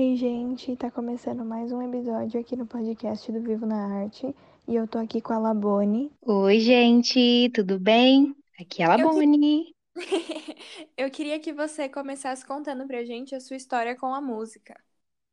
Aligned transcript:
Oi, 0.00 0.14
gente, 0.14 0.76
tá 0.76 0.92
começando 0.92 1.44
mais 1.44 1.72
um 1.72 1.82
episódio 1.82 2.38
aqui 2.38 2.54
no 2.54 2.64
podcast 2.64 3.32
do 3.32 3.42
Vivo 3.42 3.66
na 3.66 4.02
Arte 4.02 4.32
e 4.68 4.76
eu 4.76 4.86
tô 4.86 4.96
aqui 4.96 5.20
com 5.20 5.32
a 5.32 5.38
Labone. 5.40 6.08
Oi, 6.22 6.60
gente, 6.60 7.50
tudo 7.52 7.80
bem? 7.80 8.32
Aqui 8.60 8.80
é 8.80 8.86
a 8.86 8.94
Labone. 8.94 9.74
Eu 10.96 11.10
queria 11.10 11.40
que 11.40 11.52
você 11.52 11.88
começasse 11.88 12.46
contando 12.46 12.86
pra 12.86 13.02
gente 13.02 13.34
a 13.34 13.40
sua 13.40 13.56
história 13.56 13.96
com 13.96 14.14
a 14.14 14.20
música. 14.20 14.80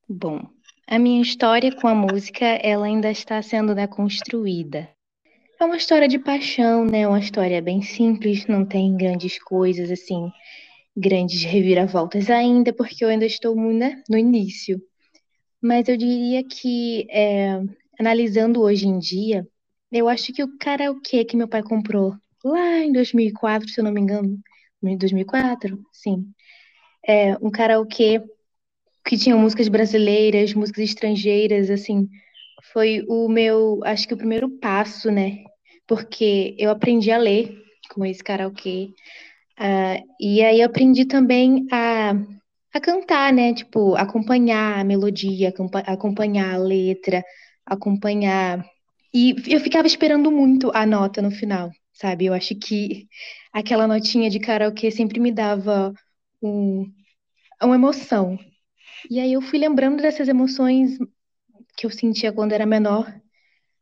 Bom, 0.09 0.41
a 0.88 0.97
minha 0.97 1.22
história 1.22 1.72
com 1.76 1.88
a 1.88 1.94
música, 1.94 2.46
ela 2.46 2.88
ainda 2.88 3.12
está 3.12 3.40
sendo 3.44 3.76
né, 3.76 3.86
construída. 3.86 4.90
É 5.60 5.63
uma 5.63 5.78
história 5.78 6.08
de 6.08 6.18
paixão, 6.18 6.84
né? 6.84 7.08
Uma 7.08 7.20
história 7.20 7.62
bem 7.62 7.84
simples, 7.84 8.47
não 8.47 8.66
tem 8.66 8.97
grandes 8.97 9.38
coisas 9.38 9.92
assim, 9.92 10.32
grandes 10.96 11.43
reviravoltas 11.43 12.29
ainda, 12.29 12.71
porque 12.73 13.03
eu 13.03 13.09
ainda 13.09 13.25
estou 13.25 13.55
né, 13.55 14.01
no 14.09 14.17
início. 14.17 14.81
Mas 15.62 15.87
eu 15.87 15.97
diria 15.97 16.44
que, 16.44 17.08
é, 17.09 17.59
analisando 17.99 18.62
hoje 18.62 18.88
em 18.88 19.00
dia, 19.00 19.48
eu 19.91 20.08
acho 20.08 20.31
que 20.34 20.44
o 20.44 20.58
karaokê 20.58 21.26
que 21.26 21.38
meu 21.38 21.48
pai 21.48 21.63
comprou 21.63 22.16
lá 22.44 22.80
em 22.80 22.91
2004, 22.91 23.70
se 23.70 23.80
eu 23.80 23.84
não 23.84 23.91
me 23.91 24.02
engano, 24.02 24.38
em 24.84 24.98
2004, 24.98 25.80
sim, 25.91 26.27
é 27.08 27.36
um 27.41 27.50
karaokê 27.50 28.22
que 29.05 29.17
tinha 29.17 29.36
músicas 29.36 29.67
brasileiras, 29.67 30.53
músicas 30.53 30.84
estrangeiras, 30.84 31.70
assim, 31.70 32.08
foi 32.72 33.03
o 33.08 33.27
meu, 33.30 33.80
acho 33.84 34.08
que 34.08 34.14
o 34.14 34.17
primeiro 34.17 34.50
passo, 34.59 35.12
né? 35.12 35.44
Porque 35.88 36.55
eu 36.58 36.72
aprendi 36.72 37.12
a 37.12 37.17
ler 37.17 37.55
com 37.94 38.03
esse 38.05 38.23
karaokê, 38.23 38.89
uh, 39.59 40.04
e 40.20 40.44
aí 40.44 40.59
eu 40.62 40.68
aprendi 40.68 41.05
também 41.05 41.66
a, 41.72 42.12
a 42.73 42.80
cantar, 42.82 43.34
né? 43.34 43.54
Tipo, 43.54 43.95
acompanhar 43.95 44.80
a 44.80 44.84
melodia, 44.84 45.54
acompanhar 45.88 46.55
a 46.55 46.58
letra, 46.58 47.23
acompanhar. 47.66 48.66
E 49.14 49.36
eu 49.48 49.59
ficava 49.59 49.88
esperando 49.88 50.31
muito 50.31 50.72
a 50.73 50.86
nota 50.86 51.22
no 51.22 51.31
final, 51.31 51.72
sabe? 51.94 52.26
Eu 52.26 52.33
acho 52.33 52.56
que 52.56 53.08
aquela 53.53 53.88
notinha 53.88 54.30
de 54.30 54.39
karaokê 54.39 54.92
sempre 54.92 55.20
me 55.20 55.31
dava 55.31 55.94
um, 56.42 56.86
uma 57.64 57.76
emoção. 57.76 58.38
E 59.09 59.20
aí 59.20 59.33
eu 59.33 59.42
fui 59.42 59.59
lembrando 59.59 60.02
dessas 60.02 60.28
emoções 60.28 60.98
que 61.78 61.86
eu 61.86 61.89
sentia 61.92 62.31
quando 62.33 62.53
era 62.53 62.66
menor, 62.66 63.14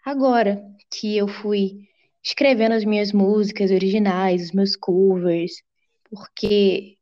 agora 0.05 0.63
que 0.91 1.17
eu 1.17 1.27
fui 1.27 1.81
escrevendo 2.23 2.73
as 2.73 2.85
minhas 2.85 3.11
músicas 3.11 3.71
originais, 3.71 4.43
os 4.43 4.51
meus 4.51 4.75
covers, 4.75 5.61
porque 6.09 6.97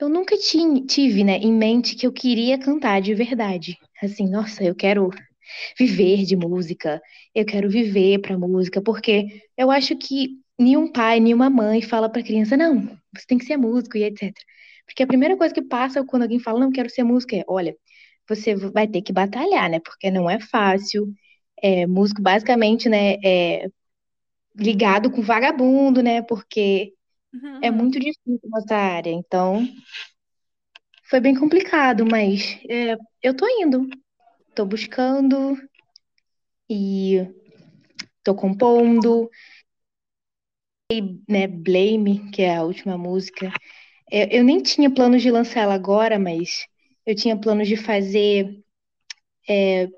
eu 0.00 0.08
nunca 0.08 0.36
tive, 0.36 1.24
né, 1.24 1.36
em 1.38 1.52
mente 1.52 1.94
que 1.96 2.06
eu 2.06 2.12
queria 2.12 2.58
cantar 2.58 3.00
de 3.00 3.14
verdade. 3.14 3.76
Assim, 4.02 4.28
nossa, 4.28 4.64
eu 4.64 4.74
quero 4.74 5.10
viver 5.78 6.24
de 6.24 6.36
música, 6.36 7.00
eu 7.34 7.44
quero 7.44 7.68
viver 7.70 8.20
para 8.20 8.38
música, 8.38 8.82
porque 8.82 9.42
eu 9.56 9.70
acho 9.70 9.96
que 9.96 10.38
nenhum 10.58 10.90
pai, 10.90 11.20
nenhuma 11.20 11.50
mãe 11.50 11.82
fala 11.82 12.08
para 12.08 12.22
criança, 12.22 12.56
não, 12.56 12.86
você 13.14 13.26
tem 13.26 13.38
que 13.38 13.44
ser 13.44 13.56
músico 13.56 13.96
e 13.96 14.04
etc. 14.04 14.32
Porque 14.86 15.02
a 15.02 15.06
primeira 15.06 15.36
coisa 15.36 15.54
que 15.54 15.62
passa 15.62 16.04
quando 16.04 16.22
alguém 16.22 16.38
fala, 16.38 16.60
não 16.60 16.70
quero 16.72 16.90
ser 16.90 17.02
músico, 17.04 17.34
é, 17.34 17.44
olha, 17.48 17.76
você 18.28 18.54
vai 18.54 18.86
ter 18.88 19.02
que 19.02 19.12
batalhar, 19.12 19.70
né? 19.70 19.80
Porque 19.80 20.10
não 20.10 20.28
é 20.28 20.40
fácil. 20.40 21.12
É, 21.62 21.86
músico, 21.86 22.20
basicamente, 22.22 22.88
né, 22.88 23.14
é 23.24 23.68
ligado 24.56 25.10
com 25.10 25.22
vagabundo, 25.22 26.02
né? 26.02 26.22
Porque 26.22 26.94
uhum. 27.32 27.60
é 27.62 27.70
muito 27.70 27.98
difícil 27.98 28.40
nossa 28.44 28.74
área. 28.76 29.10
Então, 29.10 29.66
foi 31.04 31.20
bem 31.20 31.34
complicado, 31.34 32.04
mas 32.06 32.58
é, 32.68 32.96
eu 33.22 33.36
tô 33.36 33.46
indo. 33.48 33.88
Tô 34.54 34.64
buscando 34.64 35.56
e 36.68 37.26
tô 38.22 38.34
compondo. 38.34 39.30
E, 40.92 41.00
né, 41.28 41.46
Blame, 41.46 42.30
que 42.30 42.42
é 42.42 42.56
a 42.56 42.62
última 42.62 42.96
música. 42.96 43.52
Eu, 44.10 44.28
eu 44.28 44.44
nem 44.44 44.62
tinha 44.62 44.90
planos 44.92 45.22
de 45.22 45.30
lançar 45.30 45.60
ela 45.60 45.74
agora, 45.74 46.18
mas 46.18 46.66
eu 47.06 47.14
tinha 47.14 47.36
planos 47.38 47.68
de 47.68 47.76
fazer 47.76 48.62
é, 49.48 49.88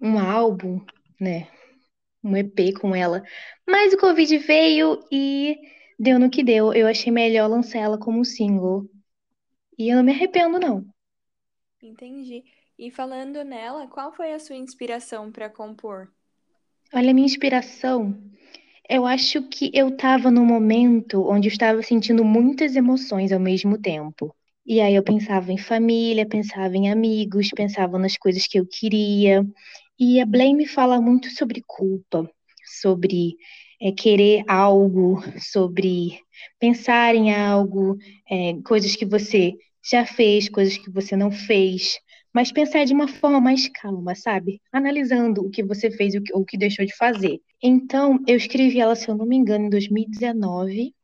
um 0.00 0.18
álbum, 0.18 0.84
né? 1.20 1.48
Um 2.26 2.36
EP 2.36 2.72
com 2.72 2.94
ela. 2.94 3.22
Mas 3.66 3.92
o 3.94 3.98
Covid 3.98 4.38
veio 4.38 5.04
e 5.12 5.56
deu 5.98 6.18
no 6.18 6.30
que 6.30 6.42
deu. 6.44 6.72
Eu 6.74 6.86
achei 6.86 7.12
melhor 7.12 7.48
lançar 7.48 7.78
ela 7.80 7.98
como 7.98 8.24
single. 8.24 8.88
E 9.78 9.90
eu 9.90 9.96
não 9.98 10.04
me 10.04 10.12
arrependo, 10.12 10.58
não. 10.60 10.86
Entendi. 11.82 12.44
E 12.78 12.90
falando 12.90 13.42
nela, 13.42 13.88
qual 13.88 14.12
foi 14.12 14.32
a 14.34 14.38
sua 14.38 14.56
inspiração 14.56 15.32
para 15.32 15.48
compor? 15.48 16.12
Olha, 16.92 17.10
a 17.10 17.14
minha 17.14 17.26
inspiração, 17.26 18.16
eu 18.88 19.06
acho 19.06 19.42
que 19.48 19.70
eu 19.74 19.88
estava 19.90 20.30
num 20.30 20.44
momento 20.44 21.22
onde 21.28 21.48
eu 21.48 21.52
estava 21.52 21.82
sentindo 21.82 22.24
muitas 22.24 22.76
emoções 22.76 23.32
ao 23.32 23.40
mesmo 23.40 23.78
tempo. 23.80 24.34
E 24.66 24.80
aí 24.80 24.94
eu 24.94 25.02
pensava 25.02 25.52
em 25.52 25.58
família, 25.58 26.26
pensava 26.28 26.76
em 26.76 26.90
amigos, 26.90 27.50
pensava 27.54 27.98
nas 27.98 28.16
coisas 28.16 28.46
que 28.46 28.58
eu 28.58 28.66
queria. 28.66 29.44
E 29.98 30.20
a 30.20 30.26
Blame 30.26 30.66
fala 30.66 31.00
muito 31.00 31.30
sobre 31.30 31.62
culpa, 31.66 32.30
sobre 32.80 33.36
é, 33.80 33.90
querer 33.92 34.44
algo, 34.46 35.22
sobre 35.38 36.20
pensar 36.58 37.14
em 37.14 37.34
algo, 37.34 37.96
é, 38.30 38.60
coisas 38.62 38.94
que 38.94 39.06
você 39.06 39.54
já 39.90 40.04
fez, 40.04 40.48
coisas 40.48 40.76
que 40.76 40.90
você 40.90 41.16
não 41.16 41.30
fez, 41.30 41.98
mas 42.34 42.52
pensar 42.52 42.84
de 42.84 42.92
uma 42.92 43.08
forma 43.08 43.40
mais 43.40 43.68
calma, 43.68 44.14
sabe? 44.14 44.60
Analisando 44.70 45.46
o 45.46 45.50
que 45.50 45.62
você 45.62 45.90
fez 45.90 46.14
e 46.14 46.22
o 46.34 46.44
que 46.44 46.58
deixou 46.58 46.84
de 46.84 46.94
fazer. 46.94 47.40
Então, 47.62 48.18
eu 48.26 48.36
escrevi 48.36 48.78
ela, 48.78 48.94
se 48.94 49.08
eu 49.08 49.16
não 49.16 49.24
me 49.24 49.36
engano, 49.36 49.64
em 49.64 49.70
2019 49.70 50.94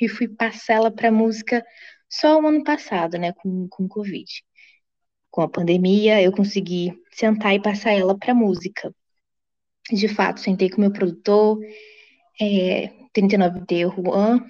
e 0.00 0.08
fui 0.08 0.28
passar 0.28 0.74
ela 0.74 0.90
para 0.90 1.10
música 1.10 1.64
só 2.08 2.38
o 2.38 2.46
ano 2.46 2.62
passado, 2.62 3.16
né, 3.18 3.32
com, 3.32 3.66
com 3.68 3.88
Covid. 3.88 4.26
Com 5.36 5.42
a 5.42 5.48
pandemia, 5.50 6.22
eu 6.22 6.32
consegui 6.32 6.98
sentar 7.12 7.54
e 7.54 7.60
passar 7.60 7.92
ela 7.92 8.16
para 8.16 8.34
música. 8.34 8.90
De 9.92 10.08
fato, 10.08 10.40
sentei 10.40 10.70
com 10.70 10.80
meu 10.80 10.90
produtor, 10.90 11.58
é, 12.40 12.90
39D, 13.14 13.82
Juan, 13.94 14.40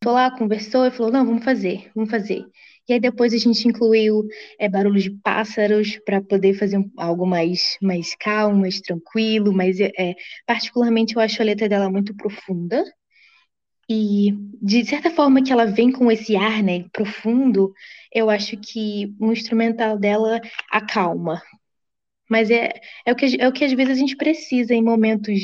tô 0.00 0.12
lá, 0.12 0.30
conversou 0.30 0.84
e 0.84 0.90
falou, 0.90 1.10
não, 1.10 1.24
vamos 1.24 1.42
fazer, 1.42 1.90
vamos 1.94 2.10
fazer. 2.10 2.44
E 2.86 2.92
aí 2.92 3.00
depois 3.00 3.32
a 3.32 3.38
gente 3.38 3.66
incluiu 3.66 4.22
é, 4.60 4.68
barulho 4.68 5.00
de 5.00 5.10
pássaros 5.10 5.98
para 6.04 6.20
poder 6.20 6.52
fazer 6.52 6.78
algo 6.98 7.26
mais, 7.26 7.78
mais 7.80 8.14
calmo, 8.14 8.60
mais 8.60 8.82
tranquilo, 8.82 9.50
mas 9.50 9.80
é, 9.80 10.14
particularmente 10.46 11.16
eu 11.16 11.22
acho 11.22 11.40
a 11.40 11.44
letra 11.46 11.70
dela 11.70 11.88
muito 11.88 12.14
profunda, 12.14 12.84
e 13.88 14.32
de 14.60 14.84
certa 14.84 15.10
forma 15.10 15.42
que 15.42 15.52
ela 15.52 15.64
vem 15.64 15.90
com 15.90 16.10
esse 16.10 16.36
ar, 16.36 16.62
né, 16.62 16.84
profundo, 16.92 17.72
eu 18.12 18.28
acho 18.28 18.56
que 18.56 19.14
o 19.18 19.32
instrumental 19.32 19.98
dela 19.98 20.40
acalma. 20.70 21.42
Mas 22.28 22.50
é, 22.50 22.72
é, 23.06 23.12
o 23.12 23.16
que, 23.16 23.40
é 23.40 23.48
o 23.48 23.52
que 23.52 23.64
às 23.64 23.72
vezes 23.72 23.96
a 23.96 23.98
gente 23.98 24.16
precisa 24.16 24.74
em 24.74 24.82
momentos 24.82 25.40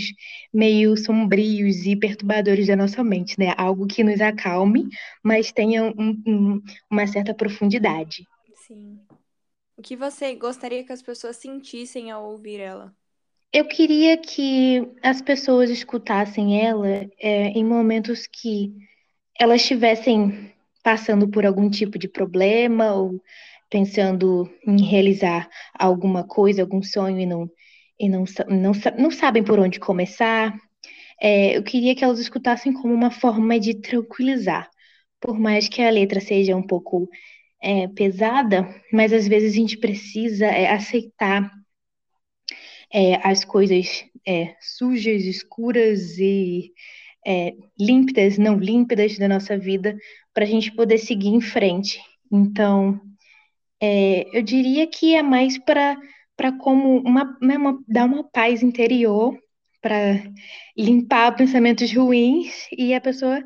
meio 0.52 0.96
sombrios 0.96 1.86
e 1.86 1.96
perturbadores 1.96 2.66
da 2.66 2.76
nossa 2.76 3.02
mente, 3.02 3.38
né? 3.38 3.54
Algo 3.56 3.86
que 3.86 4.04
nos 4.04 4.20
acalme, 4.20 4.88
mas 5.22 5.50
tenha 5.50 5.84
um, 5.84 6.22
um, 6.26 6.62
uma 6.90 7.06
certa 7.06 7.32
profundidade. 7.32 8.26
Sim. 8.66 9.00
O 9.76 9.82
que 9.82 9.96
você 9.96 10.34
gostaria 10.34 10.84
que 10.84 10.92
as 10.92 11.02
pessoas 11.02 11.36
sentissem 11.36 12.10
ao 12.10 12.30
ouvir 12.30 12.60
ela? 12.60 12.94
Eu 13.54 13.66
queria 13.66 14.16
que 14.16 14.82
as 15.00 15.22
pessoas 15.22 15.70
escutassem 15.70 16.60
ela 16.60 16.88
é, 17.20 17.50
em 17.50 17.64
momentos 17.64 18.26
que 18.26 18.74
elas 19.38 19.60
estivessem 19.60 20.52
passando 20.82 21.28
por 21.28 21.46
algum 21.46 21.70
tipo 21.70 21.96
de 21.96 22.08
problema 22.08 22.92
ou 22.94 23.22
pensando 23.70 24.50
em 24.66 24.82
realizar 24.84 25.48
alguma 25.72 26.26
coisa, 26.26 26.62
algum 26.62 26.82
sonho 26.82 27.20
e 27.20 27.26
não, 27.26 27.48
e 27.96 28.08
não, 28.08 28.24
não, 28.48 28.72
não 28.98 29.10
sabem 29.12 29.44
por 29.44 29.60
onde 29.60 29.78
começar. 29.78 30.52
É, 31.22 31.56
eu 31.56 31.62
queria 31.62 31.94
que 31.94 32.02
elas 32.02 32.18
escutassem 32.18 32.72
como 32.72 32.92
uma 32.92 33.12
forma 33.12 33.60
de 33.60 33.74
tranquilizar, 33.80 34.68
por 35.20 35.38
mais 35.38 35.68
que 35.68 35.80
a 35.80 35.90
letra 35.90 36.20
seja 36.20 36.56
um 36.56 36.66
pouco 36.66 37.08
é, 37.62 37.86
pesada, 37.86 38.68
mas 38.92 39.12
às 39.12 39.28
vezes 39.28 39.52
a 39.52 39.56
gente 39.56 39.78
precisa 39.78 40.46
é, 40.46 40.72
aceitar 40.72 41.48
é, 42.94 43.16
as 43.28 43.44
coisas 43.44 44.04
é, 44.24 44.54
sujas, 44.60 45.24
escuras 45.24 46.16
e 46.16 46.72
é, 47.26 47.52
límpidas, 47.78 48.38
não 48.38 48.56
límpidas 48.56 49.18
da 49.18 49.26
nossa 49.26 49.58
vida, 49.58 49.96
para 50.32 50.44
a 50.44 50.46
gente 50.46 50.70
poder 50.70 50.98
seguir 50.98 51.30
em 51.30 51.40
frente. 51.40 52.00
Então, 52.30 53.00
é, 53.82 54.24
eu 54.32 54.42
diria 54.42 54.86
que 54.86 55.16
é 55.16 55.22
mais 55.22 55.58
para 55.58 55.96
para 56.36 56.50
como 56.50 56.98
uma, 56.98 57.38
né, 57.40 57.56
uma, 57.56 57.80
dar 57.86 58.06
uma 58.06 58.24
paz 58.24 58.60
interior 58.60 59.38
para 59.80 60.20
limpar 60.76 61.36
pensamentos 61.36 61.94
ruins 61.94 62.66
e 62.76 62.92
a 62.92 63.00
pessoa 63.00 63.40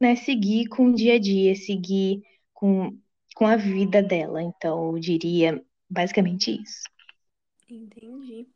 né, 0.00 0.16
seguir 0.16 0.66
com 0.66 0.86
o 0.86 0.94
dia 0.94 1.14
a 1.14 1.18
dia, 1.20 1.54
seguir 1.54 2.20
com, 2.52 2.98
com 3.36 3.46
a 3.46 3.54
vida 3.54 4.02
dela. 4.02 4.42
Então, 4.42 4.96
eu 4.96 4.98
diria 4.98 5.62
basicamente 5.88 6.60
isso. 6.60 6.82
Entendi. 7.70 8.48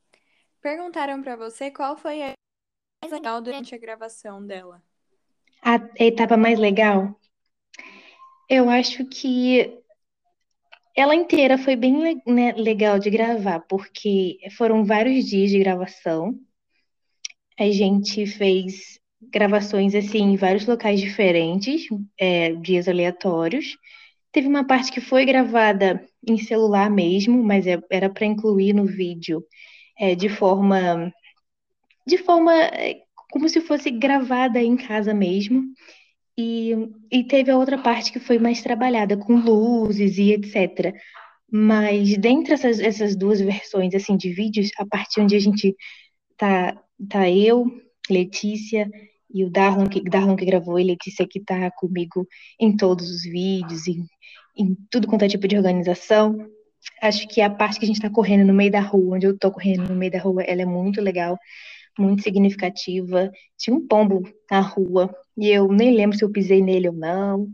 Perguntaram 0.67 1.23
para 1.23 1.37
você 1.37 1.71
qual 1.71 1.97
foi 1.97 2.21
a 2.25 2.33
mais 3.01 3.13
legal 3.13 3.41
durante 3.41 3.73
a 3.73 3.79
gravação 3.79 4.45
dela. 4.45 4.83
A 5.63 5.77
etapa 5.97 6.37
mais 6.37 6.59
legal? 6.59 7.17
Eu 8.51 8.69
acho 8.69 9.05
que 9.05 9.81
ela 10.97 11.15
inteira 11.15 11.57
foi 11.57 11.77
bem 11.77 12.21
né, 12.27 12.53
legal 12.57 12.99
de 12.99 13.11
gravar, 13.11 13.61
porque 13.61 14.39
foram 14.57 14.85
vários 14.85 15.27
dias 15.27 15.51
de 15.51 15.61
gravação. 15.61 16.37
A 17.57 17.71
gente 17.71 18.27
fez 18.27 18.99
gravações 19.21 19.95
assim 19.95 20.33
em 20.33 20.37
vários 20.37 20.67
locais 20.67 20.99
diferentes, 20.99 21.87
é, 22.19 22.53
dias 22.55 22.89
aleatórios. 22.89 23.79
Teve 24.33 24.49
uma 24.49 24.67
parte 24.67 24.91
que 24.91 25.01
foi 25.01 25.25
gravada 25.25 26.05
em 26.27 26.37
celular 26.39 26.91
mesmo, 26.91 27.41
mas 27.41 27.69
é, 27.69 27.81
era 27.89 28.11
para 28.11 28.27
incluir 28.27 28.73
no 28.73 28.85
vídeo 28.85 29.47
é, 29.99 30.15
de 30.15 30.29
forma 30.29 31.13
de 32.07 32.19
forma 32.19 32.53
é, 32.55 33.01
como 33.31 33.49
se 33.49 33.61
fosse 33.61 33.91
gravada 33.91 34.63
em 34.63 34.77
casa 34.77 35.13
mesmo. 35.13 35.63
E, 36.39 36.73
e 37.11 37.25
teve 37.25 37.51
a 37.51 37.57
outra 37.57 37.79
parte 37.79 38.13
que 38.13 38.21
foi 38.21 38.39
mais 38.39 38.63
trabalhada 38.63 39.17
com 39.17 39.37
luzes 39.37 40.19
e 40.19 40.33
etc. 40.33 40.95
Mas 41.51 42.17
dentre 42.19 42.55
essas, 42.55 42.79
essas 42.79 43.17
duas 43.17 43.41
versões 43.41 43.95
assim 43.95 44.17
de 44.17 44.33
vídeos, 44.33 44.71
a 44.79 44.87
parte 44.87 45.21
onde 45.21 45.35
a 45.35 45.39
gente 45.41 45.75
tá, 46.37 46.79
tá 47.09 47.31
eu, 47.31 47.65
Letícia 48.11 48.89
e 49.33 49.45
o 49.45 49.51
Darlon 49.51 49.87
que, 49.87 50.03
Darlon 50.03 50.37
que 50.37 50.45
gravou 50.45 50.79
e 50.79 50.85
Letícia 50.85 51.27
que 51.29 51.41
tá 51.41 51.71
comigo 51.71 52.27
em 52.61 52.77
todos 52.77 53.11
os 53.11 53.23
vídeos, 53.23 53.87
em, 53.89 54.07
em 54.57 54.77
tudo 54.91 55.09
quanto 55.09 55.25
é 55.25 55.29
tipo 55.29 55.49
de 55.49 55.57
organização. 55.57 56.37
Acho 57.03 57.29
que 57.29 57.41
a 57.41 57.50
parte 57.50 57.79
que 57.79 57.85
a 57.85 57.88
gente 57.88 57.97
está 57.97 58.11
correndo 58.11 58.47
no 58.47 58.55
meio 58.55 58.71
da 58.71 58.81
rua, 58.81 59.17
onde 59.17 59.27
eu 59.27 59.35
estou 59.35 59.50
correndo 59.53 59.88
no 59.88 59.94
meio 59.94 60.11
da 60.11 60.19
rua, 60.19 60.43
ela 60.43 60.62
é 60.62 60.67
muito 60.67 61.00
legal, 61.00 61.38
muito 61.99 62.23
significativa. 62.23 63.31
Tinha 63.56 63.77
um 63.77 63.87
pombo 63.87 64.23
na 64.50 64.61
rua, 64.61 65.15
e 65.37 65.49
eu 65.49 65.69
nem 65.69 65.94
lembro 65.94 66.17
se 66.17 66.25
eu 66.25 66.31
pisei 66.33 66.62
nele 66.62 66.88
ou 66.88 66.94
não, 66.94 67.49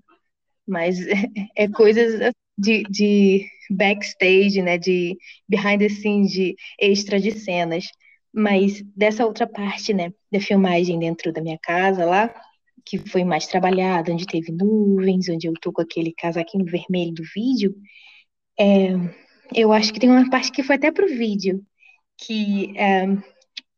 mas 0.67 1.01
é, 1.07 1.15
é 1.57 1.69
coisas 1.69 2.33
de, 2.57 2.83
de 2.85 3.47
backstage, 3.71 4.63
né, 4.63 4.79
de 4.79 5.17
behind 5.49 5.81
the 5.81 5.89
scenes, 5.89 6.31
de 6.33 6.55
extra 6.81 7.21
de 7.21 7.33
cenas. 7.33 7.87
Mas 8.33 8.83
dessa 8.97 9.27
outra 9.27 9.47
parte, 9.47 9.93
né, 9.93 10.13
da 10.31 10.41
filmagem 10.41 10.99
dentro 10.99 11.33
da 11.33 11.43
minha 11.43 11.59
casa 11.59 12.05
lá, 12.05 12.35
que 12.85 12.99
foi 12.99 13.25
mais 13.25 13.47
trabalhada, 13.47 14.13
onde 14.13 14.27
teve 14.27 14.53
nuvens, 14.53 15.29
onde 15.29 15.47
eu 15.47 15.55
tô 15.61 15.73
com 15.73 15.83
aquele 15.83 16.13
casaquinho 16.13 16.65
vermelho 16.65 17.13
do 17.13 17.23
vídeo, 17.35 17.75
é, 18.63 18.95
eu 19.55 19.73
acho 19.73 19.93
que 19.93 20.01
tem 20.01 20.11
uma 20.11 20.29
parte 20.31 20.53
que 20.53 20.63
foi 20.63 20.77
até 20.77 20.91
pro 20.93 21.07
vídeo, 21.09 21.65
que 22.19 22.77
é, 22.79 23.05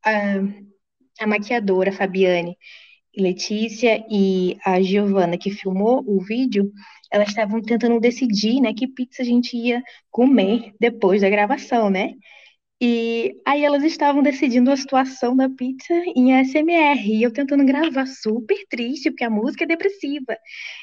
a, 0.05 0.41
a 1.21 1.27
maquiadora 1.27 1.93
Fabiane, 1.93 2.57
Letícia 3.17 4.05
e 4.11 4.57
a 4.65 4.83
Giovana, 4.83 5.39
que 5.39 5.51
filmou 5.51 6.05
o 6.07 6.21
vídeo, 6.25 6.73
elas 7.13 7.29
estavam 7.31 7.63
tentando 7.63 8.01
decidir, 8.01 8.61
né, 8.61 8.75
que 8.75 8.89
pizza 8.89 9.23
a 9.23 9.27
gente 9.27 9.57
ia 9.57 9.83
comer 10.11 10.75
depois 10.81 11.23
da 11.23 11.31
gravação, 11.31 11.91
né? 11.91 12.15
E 12.81 13.35
aí 13.47 13.65
elas 13.65 13.85
estavam 13.85 14.23
decidindo 14.23 14.71
a 14.71 14.77
situação 14.77 15.37
da 15.37 15.49
pizza 15.51 15.95
em 16.17 16.35
ASMR, 16.39 17.01
e 17.19 17.23
eu 17.23 17.33
tentando 17.33 17.65
gravar 17.65 18.07
super 18.07 18.59
triste, 18.69 19.11
porque 19.11 19.25
a 19.25 19.31
música 19.31 19.65
é 19.65 19.67
depressiva. 19.69 20.37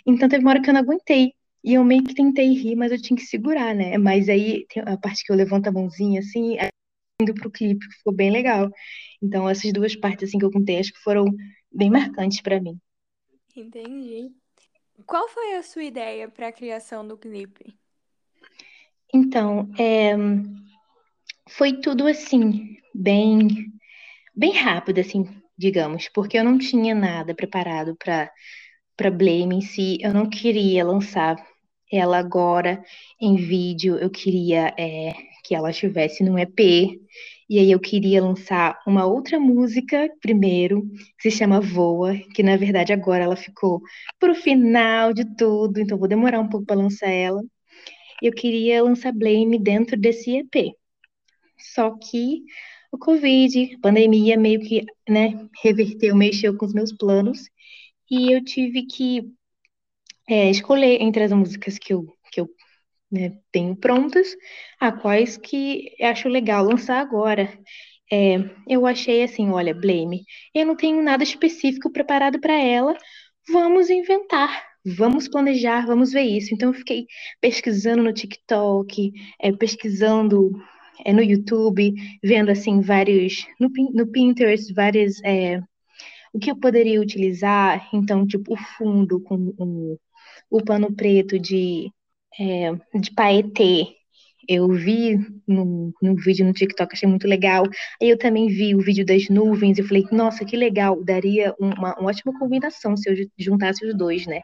Então 0.07 0.29
teve 0.29 0.43
uma 0.43 0.51
hora 0.51 0.61
que 0.61 0.69
eu 0.69 0.73
não 0.73 0.81
aguentei. 0.81 1.33
E 1.63 1.73
eu 1.75 1.83
meio 1.83 2.03
que 2.03 2.15
tentei 2.15 2.53
rir, 2.53 2.75
mas 2.75 2.91
eu 2.91 3.01
tinha 3.01 3.15
que 3.17 3.25
segurar, 3.25 3.75
né? 3.75 3.97
Mas 3.97 4.27
aí 4.29 4.65
tem 4.67 4.83
a 4.85 4.97
parte 4.97 5.23
que 5.23 5.31
eu 5.31 5.35
levanto 5.35 5.67
a 5.67 5.71
mãozinha 5.71 6.19
assim, 6.19 6.57
indo 7.21 7.33
pro 7.35 7.51
clipe, 7.51 7.85
ficou 7.97 8.13
bem 8.13 8.31
legal. 8.31 8.69
Então 9.21 9.47
essas 9.47 9.71
duas 9.71 9.95
partes 9.95 10.29
assim 10.29 10.39
que 10.39 10.45
eu 10.45 10.51
contei, 10.51 10.79
acho 10.79 10.91
que 10.91 10.99
foram 10.99 11.25
bem 11.71 11.89
marcantes 11.89 12.41
para 12.41 12.59
mim. 12.59 12.79
Entendi. 13.55 14.31
Qual 15.05 15.27
foi 15.29 15.55
a 15.55 15.63
sua 15.63 15.83
ideia 15.83 16.27
para 16.27 16.47
a 16.47 16.51
criação 16.51 17.07
do 17.07 17.17
clipe? 17.17 17.75
Então, 19.13 19.69
é, 19.77 20.15
foi 21.49 21.73
tudo 21.73 22.07
assim, 22.07 22.77
bem, 22.93 23.71
bem 24.33 24.51
rápido, 24.53 24.99
assim, 24.99 25.25
digamos, 25.57 26.07
porque 26.09 26.37
eu 26.37 26.43
não 26.43 26.57
tinha 26.57 26.95
nada 26.95 27.35
preparado 27.35 27.95
para 27.95 28.31
para 28.95 29.09
Blame 29.09 29.55
em 29.55 29.61
si. 29.61 29.97
Eu 29.99 30.13
não 30.13 30.29
queria 30.29 30.85
lançar 30.85 31.35
ela 31.91 32.17
agora 32.17 32.83
em 33.19 33.35
vídeo. 33.35 33.97
Eu 33.97 34.09
queria 34.09 34.73
é, 34.77 35.13
que 35.43 35.55
ela 35.55 35.71
estivesse 35.71 36.23
num 36.23 36.37
EP. 36.37 36.99
E 37.49 37.59
aí 37.59 37.69
eu 37.71 37.79
queria 37.79 38.23
lançar 38.23 38.79
uma 38.87 39.05
outra 39.05 39.39
música 39.39 40.09
primeiro, 40.21 40.83
que 41.19 41.29
se 41.29 41.37
chama 41.37 41.59
Voa, 41.59 42.15
que 42.33 42.41
na 42.41 42.55
verdade 42.55 42.93
agora 42.93 43.25
ela 43.25 43.35
ficou 43.35 43.81
pro 44.17 44.33
final 44.33 45.13
de 45.13 45.25
tudo, 45.35 45.81
então 45.81 45.97
vou 45.97 46.07
demorar 46.07 46.39
um 46.39 46.47
pouco 46.47 46.65
para 46.65 46.77
lançar 46.77 47.09
ela. 47.09 47.41
Eu 48.21 48.31
queria 48.31 48.81
lançar 48.83 49.11
Blame 49.11 49.59
dentro 49.59 49.97
desse 49.99 50.37
EP. 50.37 50.73
Só 51.57 51.91
que 51.97 52.43
o 52.91 52.97
Covid, 52.97 53.77
pandemia 53.81 54.37
meio 54.37 54.59
que, 54.61 54.85
né, 55.09 55.47
reverteu, 55.63 56.15
mexeu 56.15 56.55
com 56.57 56.65
os 56.65 56.73
meus 56.73 56.93
planos 56.93 57.49
e 58.09 58.33
eu 58.33 58.43
tive 58.43 58.85
que 58.85 59.31
é, 60.31 60.49
escolher 60.49 61.01
entre 61.01 61.23
as 61.23 61.31
músicas 61.33 61.77
que 61.77 61.93
eu, 61.93 62.05
que 62.31 62.39
eu 62.39 62.49
né, 63.11 63.37
tenho 63.51 63.75
prontas, 63.75 64.35
a 64.79 64.89
quais 64.91 65.37
que 65.37 65.93
acho 66.01 66.29
legal 66.29 66.63
lançar 66.65 67.01
agora. 67.01 67.51
É, 68.11 68.37
eu 68.67 68.85
achei 68.85 69.23
assim, 69.23 69.49
olha, 69.49 69.73
Blame, 69.73 70.23
eu 70.55 70.65
não 70.65 70.75
tenho 70.75 71.01
nada 71.03 71.23
específico 71.23 71.91
preparado 71.91 72.39
para 72.39 72.53
ela, 72.53 72.95
vamos 73.51 73.89
inventar, 73.89 74.63
vamos 74.85 75.27
planejar, 75.27 75.85
vamos 75.85 76.13
ver 76.13 76.23
isso. 76.23 76.53
Então 76.53 76.69
eu 76.69 76.73
fiquei 76.73 77.05
pesquisando 77.41 78.01
no 78.03 78.13
TikTok, 78.13 79.11
é, 79.41 79.51
pesquisando 79.51 80.51
é, 81.05 81.11
no 81.11 81.21
YouTube, 81.21 81.93
vendo 82.23 82.51
assim 82.51 82.79
vários, 82.79 83.45
no, 83.59 83.69
no 83.93 84.07
Pinterest, 84.07 84.73
várias, 84.73 85.21
é, 85.25 85.59
o 86.33 86.39
que 86.39 86.51
eu 86.51 86.55
poderia 86.57 87.01
utilizar, 87.01 87.89
então 87.93 88.25
tipo 88.25 88.53
o 88.53 88.57
fundo 88.57 89.19
com 89.21 89.53
o, 89.57 89.97
o 90.51 90.63
pano 90.63 90.93
preto 90.93 91.39
de 91.39 91.91
é, 92.39 92.71
de 92.99 93.11
paetê. 93.11 93.87
Eu 94.49 94.67
vi 94.69 95.17
no, 95.47 95.93
no 96.01 96.15
vídeo 96.15 96.45
no 96.45 96.51
TikTok, 96.51 96.93
achei 96.93 97.07
muito 97.07 97.27
legal. 97.27 97.63
Aí 98.01 98.09
eu 98.09 98.17
também 98.17 98.47
vi 98.47 98.75
o 98.75 98.81
vídeo 98.81 99.05
das 99.05 99.29
nuvens 99.29 99.77
e 99.77 99.83
falei, 99.83 100.05
nossa, 100.11 100.43
que 100.43 100.57
legal, 100.57 101.01
daria 101.03 101.55
uma, 101.59 101.95
uma 101.99 102.09
ótima 102.09 102.37
combinação 102.37 102.97
se 102.97 103.09
eu 103.09 103.15
juntasse 103.37 103.85
os 103.85 103.95
dois, 103.95 104.25
né? 104.25 104.41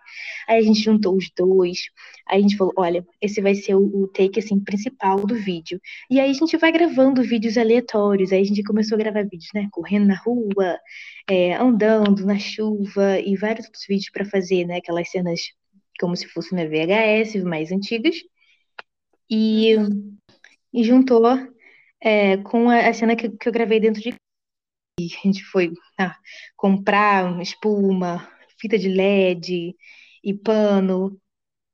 Aí 0.48 0.60
a 0.60 0.62
gente 0.62 0.81
juntou 0.81 1.15
os 1.17 1.29
dois, 1.36 1.79
aí 2.27 2.39
a 2.39 2.41
gente 2.41 2.55
falou, 2.55 2.74
olha, 2.77 3.05
esse 3.20 3.41
vai 3.41 3.55
ser 3.55 3.75
o, 3.75 4.03
o 4.03 4.08
take, 4.08 4.39
assim, 4.39 4.60
principal 4.60 5.25
do 5.25 5.36
vídeo. 5.36 5.81
E 6.10 6.20
aí 6.20 6.29
a 6.29 6.34
gente 6.34 6.55
vai 6.58 6.72
gravando 6.72 7.24
vídeos 7.24 7.58
aleatórios, 7.58 8.31
aí 8.31 8.41
a 8.41 8.46
gente 8.46 8.63
começou 8.63 8.96
a 8.96 9.00
gravar 9.00 9.24
vídeos, 9.24 9.50
né, 9.53 9.67
correndo 9.72 10.08
na 10.08 10.15
rua, 10.15 10.79
é, 11.27 11.55
andando 11.55 12.25
na 12.25 12.38
chuva 12.38 13.20
e 13.20 13.36
vários 13.36 13.65
outros 13.65 13.86
vídeos 13.88 14.12
para 14.12 14.25
fazer, 14.25 14.65
né, 14.65 14.77
aquelas 14.77 15.10
cenas 15.10 15.39
como 16.00 16.16
se 16.16 16.27
fosse 16.27 16.51
uma 16.54 16.66
VHS 16.66 17.44
mais 17.44 17.72
antigas, 17.72 18.16
e, 19.30 19.75
e 20.74 20.84
juntou 20.84 21.24
é, 22.01 22.38
com 22.38 22.70
a, 22.70 22.88
a 22.88 22.94
cena 22.94 23.16
que, 23.16 23.30
que, 23.30 23.48
eu 23.48 23.54
gravei 23.54 23.80
dentro 23.80 24.01
de 24.01 24.13
e 25.00 25.06
a 25.06 25.27
gente 25.27 25.44
foi 25.46 25.72
ah, 26.00 26.16
comprar 26.56 27.39
espuma, 27.42 28.27
fita 28.60 28.80
de 28.80 28.88
LED 28.89 29.75
e 30.24 30.34
pano. 30.34 31.20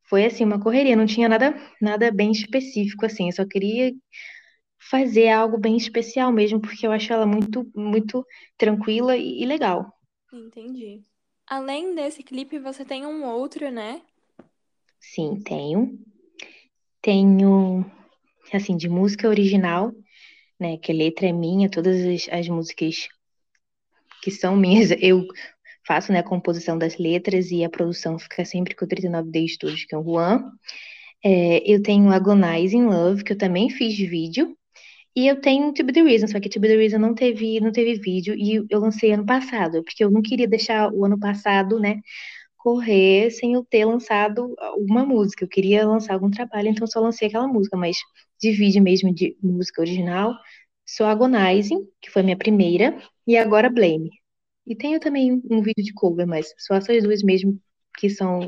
Foi 0.10 0.26
assim 0.26 0.44
uma 0.44 0.60
correria, 0.60 0.96
não 0.96 1.06
tinha 1.06 1.30
nada 1.30 1.56
nada 1.82 2.12
bem 2.12 2.32
específico 2.32 3.06
assim, 3.06 3.28
eu 3.28 3.34
só 3.34 3.46
queria 3.46 3.94
fazer 4.90 5.30
algo 5.30 5.58
bem 5.58 5.78
especial 5.78 6.32
mesmo, 6.32 6.60
porque 6.60 6.86
eu 6.86 6.92
acho 6.92 7.14
ela 7.14 7.26
muito 7.26 7.70
muito 7.74 8.26
tranquila 8.58 9.16
e, 9.16 9.42
e 9.42 9.46
legal. 9.46 9.94
Entendi. 10.32 11.04
Além 11.48 11.96
desse 11.96 12.24
clipe, 12.24 12.60
você 12.60 12.84
tem 12.84 13.06
um 13.06 13.24
outro, 13.24 13.72
né? 13.72 14.02
Sim, 15.04 15.42
tenho. 15.44 16.00
Tenho, 17.02 17.86
assim, 18.54 18.78
de 18.78 18.88
música 18.88 19.28
original, 19.28 19.92
né? 20.60 20.78
Que 20.78 20.92
a 20.92 20.96
letra 20.96 21.28
é 21.28 21.32
minha, 21.34 21.70
todas 21.70 21.98
as, 22.06 22.30
as 22.32 22.48
músicas 22.48 23.10
que 24.24 24.32
são 24.32 24.56
minhas, 24.56 24.90
eu 25.02 25.28
faço 25.86 26.14
né, 26.14 26.20
a 26.20 26.24
composição 26.24 26.78
das 26.78 26.98
letras 26.98 27.52
e 27.52 27.64
a 27.66 27.70
produção 27.70 28.18
fica 28.18 28.46
sempre 28.46 28.74
com 28.74 28.86
o 28.86 28.88
39D 28.88 29.48
Studios, 29.50 29.84
que 29.84 29.94
é 29.94 29.98
o 29.98 30.04
Juan. 30.04 30.42
É, 31.24 31.60
eu 31.70 31.84
tenho 31.84 32.10
Agonizing 32.10 32.86
Love, 32.86 33.24
que 33.26 33.34
eu 33.34 33.38
também 33.38 33.70
fiz 33.70 33.98
vídeo. 33.98 34.58
E 35.16 35.28
eu 35.28 35.42
tenho 35.42 35.74
To 35.74 35.84
Be 35.84 35.94
The 35.94 36.02
Reason, 36.02 36.28
só 36.28 36.40
que 36.40 36.50
To 36.50 36.60
Be 36.60 36.70
The 36.70 36.78
Reason 36.78 36.98
não 36.98 37.14
teve, 37.14 37.60
não 37.60 37.72
teve 37.72 37.96
vídeo 37.96 38.34
e 38.36 38.66
eu 38.70 38.80
lancei 38.80 39.12
ano 39.12 39.26
passado, 39.26 39.84
porque 39.84 40.04
eu 40.04 40.10
não 40.10 40.22
queria 40.24 40.48
deixar 40.48 40.92
o 40.92 41.06
ano 41.06 41.20
passado, 41.20 41.80
né, 41.80 42.02
correr 42.64 43.30
sem 43.30 43.54
eu 43.56 43.66
ter 43.66 43.84
lançado 43.84 44.56
uma 44.78 45.06
música. 45.06 45.44
Eu 45.44 45.50
queria 45.50 45.86
lançar 45.86 46.14
algum 46.14 46.32
trabalho, 46.32 46.70
então 46.70 46.88
só 46.88 47.02
lancei 47.02 47.28
aquela 47.28 47.46
música, 47.46 47.76
mas 47.76 47.98
de 48.40 48.52
vídeo 48.54 48.82
mesmo 48.82 49.14
de 49.14 49.36
música 49.44 49.82
original, 49.82 50.34
sou 50.86 51.06
Agonizing, 51.06 51.86
que 52.02 52.10
foi 52.10 52.24
minha 52.24 52.38
primeira, 52.38 52.98
e 53.28 53.36
agora 53.36 53.70
Blame. 53.70 54.10
E 54.66 54.78
tenho 54.78 54.98
também 54.98 55.42
um 55.52 55.62
vídeo 55.62 55.84
de 55.84 55.94
cover, 55.94 56.26
mas 56.26 56.54
só 56.58 56.76
essas 56.76 57.04
duas 57.04 57.22
mesmo 57.22 57.60
que 57.98 58.10
são 58.10 58.40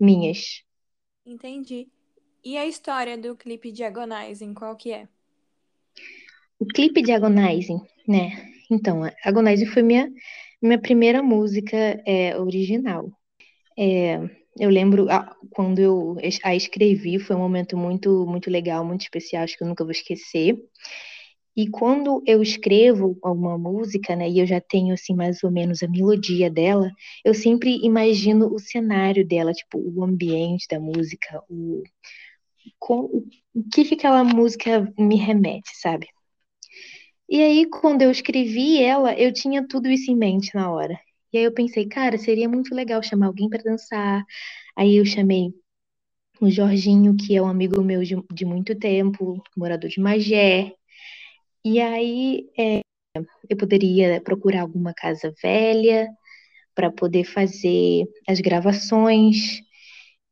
minhas. 0.00 0.62
Entendi. 1.26 1.88
E 2.42 2.56
a 2.56 2.66
história 2.66 3.18
do 3.18 3.36
clipe 3.36 3.70
de 3.70 3.84
Agonizing, 3.84 4.54
qual 4.54 4.74
que 4.76 4.92
é? 4.92 5.06
O 6.58 6.64
clipe 6.64 7.02
de 7.02 7.12
Agonizing, 7.12 7.80
né? 8.08 8.50
Então, 8.70 9.02
Agonizing 9.22 9.66
foi 9.66 9.82
minha, 9.82 10.10
minha 10.62 10.80
primeira 10.80 11.22
música 11.22 12.02
é, 12.06 12.34
original. 12.38 13.12
É, 13.78 14.16
eu 14.58 14.70
lembro 14.70 15.08
ah, 15.10 15.34
quando 15.50 15.78
eu 15.80 16.16
a 16.44 16.54
escrevi, 16.54 17.18
foi 17.18 17.36
um 17.36 17.38
momento 17.40 17.76
muito, 17.76 18.26
muito 18.26 18.50
legal, 18.50 18.84
muito 18.84 19.02
especial, 19.02 19.44
acho 19.44 19.56
que 19.56 19.64
eu 19.64 19.68
nunca 19.68 19.84
vou 19.84 19.92
esquecer. 19.92 20.58
E 21.56 21.68
quando 21.68 22.22
eu 22.26 22.42
escrevo 22.42 23.18
alguma 23.22 23.58
música, 23.58 24.16
né, 24.16 24.28
e 24.28 24.38
eu 24.38 24.46
já 24.46 24.60
tenho 24.60 24.94
assim 24.94 25.14
mais 25.14 25.42
ou 25.44 25.50
menos 25.50 25.82
a 25.82 25.88
melodia 25.88 26.50
dela, 26.50 26.90
eu 27.24 27.34
sempre 27.34 27.78
imagino 27.84 28.46
o 28.54 28.58
cenário 28.58 29.26
dela, 29.26 29.52
tipo 29.52 29.78
o 29.78 30.02
ambiente 30.02 30.66
da 30.70 30.80
música, 30.80 31.42
o 31.50 31.82
com, 32.78 33.02
o 33.54 33.62
que 33.72 33.84
que 33.84 33.94
aquela 33.94 34.24
música 34.24 34.92
me 34.98 35.16
remete, 35.16 35.70
sabe? 35.80 36.06
E 37.28 37.42
aí 37.42 37.66
quando 37.68 38.02
eu 38.02 38.10
escrevi 38.10 38.82
ela, 38.82 39.14
eu 39.18 39.32
tinha 39.32 39.66
tudo 39.66 39.88
isso 39.88 40.10
em 40.10 40.16
mente 40.16 40.54
na 40.54 40.70
hora. 40.70 40.98
E 41.32 41.38
aí 41.38 41.44
eu 41.44 41.52
pensei, 41.54 41.88
cara, 41.88 42.18
seria 42.18 42.48
muito 42.48 42.74
legal 42.74 43.02
chamar 43.02 43.26
alguém 43.26 43.48
para 43.48 43.62
dançar. 43.62 44.24
Aí 44.76 44.96
eu 44.96 45.04
chamei 45.04 45.52
o 46.40 46.50
Jorginho, 46.50 47.16
que 47.16 47.36
é 47.36 47.42
um 47.42 47.48
amigo 47.48 47.82
meu 47.82 48.02
de, 48.02 48.16
de 48.32 48.44
muito 48.44 48.78
tempo, 48.78 49.42
morador 49.56 49.90
de 49.90 50.00
Magé. 50.00 50.74
E 51.64 51.80
aí 51.80 52.48
é, 52.58 52.80
eu 53.48 53.56
poderia 53.56 54.20
procurar 54.22 54.62
alguma 54.62 54.94
casa 54.94 55.32
velha 55.42 56.08
para 56.74 56.90
poder 56.90 57.24
fazer 57.24 58.06
as 58.28 58.40
gravações. 58.40 59.60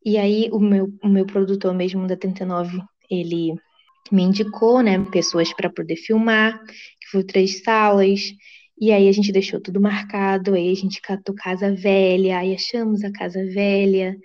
E 0.04 0.19
aí 0.19 0.49
o 0.52 0.61
meu, 0.61 0.88
o 1.02 1.09
meu 1.09 1.26
produtor 1.26 1.75
mesmo 1.75 2.07
da 2.07 2.16
39, 2.16 2.80
ele 3.11 3.54
me 4.12 4.23
indicou, 4.25 4.83
né, 4.83 4.99
pessoas 5.12 5.52
para 5.54 5.71
poder 5.71 5.97
filmar, 5.97 6.64
que 6.66 7.09
foi 7.11 7.25
três 7.25 7.62
salas. 7.62 8.21
E 8.81 8.93
aí 8.93 9.09
a 9.09 9.13
gente 9.13 9.31
deixou 9.33 9.61
tudo 9.61 9.81
marcado, 9.81 10.55
aí 10.55 10.71
a 10.73 10.75
gente 10.75 11.01
catou 11.03 11.35
casa 11.35 11.75
velha, 11.75 12.39
aí 12.39 12.55
achamos 12.55 13.05
a 13.05 13.13
casa 13.13 13.45
velha. 13.47 14.17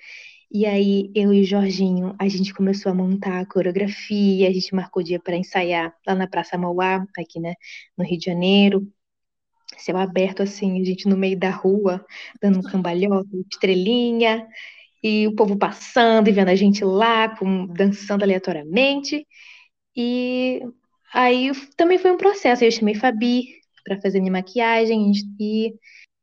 E 0.51 0.65
aí 0.65 1.11
eu 1.15 1.33
e 1.33 1.41
o 1.41 1.45
Jorginho, 1.45 2.15
a 2.19 2.27
gente 2.29 2.53
começou 2.53 2.91
a 2.91 2.95
montar 2.95 3.41
a 3.41 3.45
coreografia, 3.45 4.47
a 4.49 4.53
gente 4.53 4.73
marcou 4.75 5.03
dia 5.03 5.19
para 5.19 5.35
ensaiar 5.37 5.93
lá 6.07 6.15
na 6.15 6.27
Praça 6.27 6.57
Mauá, 6.57 7.05
aqui, 7.17 7.39
né, 7.39 7.55
no 7.97 8.05
Rio 8.05 8.17
de 8.19 8.25
Janeiro. 8.25 8.87
Céu 9.77 9.97
aberto 9.97 10.43
assim, 10.43 10.81
a 10.81 10.85
gente 10.85 11.07
no 11.09 11.17
meio 11.17 11.37
da 11.37 11.49
rua, 11.49 12.05
dando 12.41 12.59
um 12.59 12.63
cambalhota, 12.63 13.29
estrelinha, 13.51 14.47
e 15.03 15.27
o 15.27 15.35
povo 15.35 15.57
passando 15.57 16.29
e 16.29 16.31
vendo 16.31 16.49
a 16.49 16.55
gente 16.55 16.83
lá, 16.85 17.29
com, 17.37 17.67
dançando 17.67 18.23
aleatoriamente. 18.23 19.27
E 19.95 20.61
aí 21.13 21.51
também 21.77 21.99
foi 21.99 22.11
um 22.11 22.17
processo. 22.17 22.63
Eu 22.63 22.71
chamei 22.71 22.95
Fabi 22.95 23.64
para 23.85 24.01
fazer 24.01 24.19
minha 24.19 24.31
maquiagem 24.31 25.11
e 25.39 25.73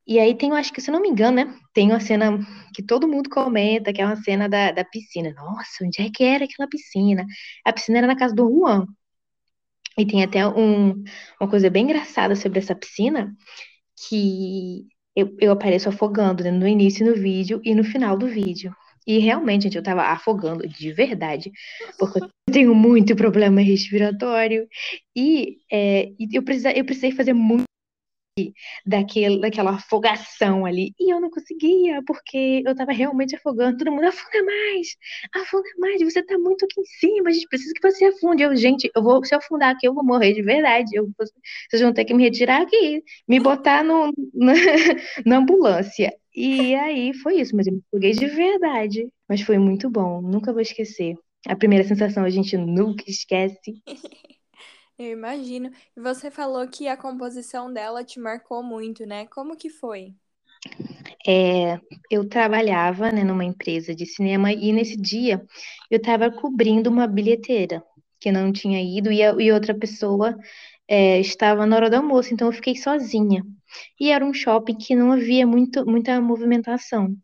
e 0.07 0.19
aí 0.19 0.35
tem, 0.37 0.51
eu 0.51 0.57
acho 0.57 0.73
que, 0.73 0.81
se 0.81 0.91
não 0.91 1.01
me 1.01 1.09
engano, 1.09 1.37
né? 1.37 1.55
Tem 1.73 1.89
uma 1.91 2.01
cena 2.01 2.39
que 2.75 2.83
todo 2.83 3.09
mundo 3.09 3.31
comenta, 3.31 3.93
que 3.93 4.03
é 4.03 4.05
uma 4.05 4.17
cena 4.17 4.49
da, 4.49 4.73
da 4.73 4.85
piscina. 4.85 5.33
Nossa, 5.35 5.85
onde 5.85 6.03
é 6.03 6.11
que 6.13 6.25
era 6.25 6.45
aquela 6.45 6.69
piscina? 6.69 7.25
A 7.65 7.73
piscina 7.73 7.99
era 7.99 8.07
na 8.09 8.17
casa 8.17 8.35
do 8.35 8.49
Juan. 8.49 8.87
E 9.97 10.07
tem 10.07 10.23
até 10.23 10.47
um, 10.47 11.05
uma 11.41 11.49
coisa 11.51 11.71
bem 11.71 11.85
engraçada 11.85 12.35
sobre 12.35 12.59
essa 12.59 12.75
piscina, 12.75 13.35
que 14.09 14.87
eu, 15.15 15.37
eu 15.41 15.53
apareço 15.53 15.89
afogando 15.89 16.43
né, 16.43 16.51
no 16.51 16.67
início 16.67 17.05
do 17.07 17.15
vídeo 17.21 17.61
e 17.65 17.75
no 17.75 17.85
final 17.85 18.17
do 18.17 18.27
vídeo. 18.27 18.75
E 19.07 19.19
realmente, 19.19 19.65
gente, 19.65 19.77
eu 19.77 19.83
tava 19.83 20.03
afogando 20.03 20.67
de 20.69 20.93
verdade, 20.93 21.51
porque 21.99 22.19
eu 22.23 22.53
tenho 22.53 22.75
muito 22.75 23.17
problema 23.17 23.61
respiratório 23.61 24.69
e 25.17 25.59
é, 25.71 26.11
eu, 26.33 26.43
precisa, 26.43 26.73
eu 26.73 26.85
precisei 26.85 27.13
fazer 27.13 27.33
muito 27.33 27.65
daquele, 28.87 29.41
daquela 29.41 29.73
afogação 29.73 30.65
ali. 30.65 30.95
E 30.99 31.13
eu 31.13 31.21
não 31.21 31.31
conseguia, 31.31 32.03
porque 32.07 32.63
eu 32.67 32.75
tava 32.75 32.93
realmente 32.93 33.37
afogando. 33.37 33.79
Todo 33.79 33.93
mundo, 33.93 34.05
afunda 34.07 34.43
mais, 34.45 34.97
afunda 35.35 35.69
mais, 35.79 36.03
você 36.03 36.23
tá 36.23 36.39
muito 36.39 36.65
aqui 36.65 36.81
em 36.81 36.85
cima, 36.85 37.29
a 37.29 37.33
gente 37.33 37.49
precisa 37.49 37.73
que 37.75 37.91
você 37.91 38.07
afunde. 38.07 38.43
Eu, 38.43 38.55
gente, 38.57 38.91
eu 38.95 39.03
vou 39.03 39.25
se 39.25 39.35
afundar 39.35 39.75
aqui, 39.75 39.87
eu 39.87 39.95
vou 39.95 40.05
morrer 40.05 40.33
de 40.33 40.43
verdade. 40.43 40.91
Eu, 40.95 41.11
vocês 41.19 41.83
vão 41.83 41.93
ter 41.93 42.05
que 42.05 42.15
me 42.15 42.23
retirar 42.23 42.63
aqui, 42.63 43.03
me 43.29 43.39
botar 43.41 43.85
no, 43.85 44.13
na, 44.35 44.53
na 45.27 45.37
ambulância. 45.39 46.13
E 46.35 46.75
aí 46.75 47.13
foi 47.15 47.41
isso, 47.41 47.55
mas 47.55 47.67
eu 47.67 47.75
me 47.75 47.83
afoguei 47.89 48.13
de 48.13 48.27
verdade. 48.27 49.09
Mas 49.29 49.43
foi 49.43 49.59
muito 49.59 49.91
bom, 49.91 50.23
nunca 50.23 50.53
vou 50.53 50.63
esquecer. 50.63 51.15
A 51.47 51.57
primeira 51.57 51.85
sensação 51.85 52.25
a 52.25 52.31
gente 52.31 52.57
nunca 52.57 53.05
esquece. 53.07 53.83
Eu 54.99 55.11
imagino. 55.13 55.71
E 55.97 56.01
você 56.01 56.31
falou 56.31 56.67
que 56.69 56.89
a 56.89 56.97
composição 56.97 57.73
dela 57.73 58.05
te 58.05 58.21
marcou 58.21 58.63
muito, 58.63 59.05
né? 59.07 59.27
Como 59.27 59.57
que 59.57 59.69
foi? 59.71 60.15
É, 61.27 61.81
eu 62.11 62.29
trabalhava 62.29 63.11
né, 63.11 63.25
numa 63.25 63.45
empresa 63.45 63.95
de 63.95 64.07
cinema 64.07 64.53
e 64.53 64.73
nesse 64.73 64.97
dia 64.97 65.45
eu 65.91 65.99
estava 65.99 66.31
cobrindo 66.31 66.91
uma 66.91 67.07
bilheteira 67.07 67.83
que 68.21 68.31
não 68.31 68.53
tinha 68.53 68.81
ido 68.81 69.11
e, 69.11 69.23
a, 69.23 69.33
e 69.33 69.51
outra 69.51 69.75
pessoa 69.75 70.37
é, 70.87 71.19
estava 71.21 71.67
na 71.67 71.77
hora 71.77 71.91
do 71.91 71.97
almoço, 71.97 72.33
então 72.33 72.49
eu 72.49 72.53
fiquei 72.53 72.77
sozinha. 72.77 73.45
E 73.99 74.11
era 74.11 74.25
um 74.25 74.33
shopping 74.35 74.77
que 74.77 74.95
não 74.95 75.13
havia 75.13 75.47
muito, 75.47 75.85
muita 75.87 76.21
movimentação. 76.21 77.17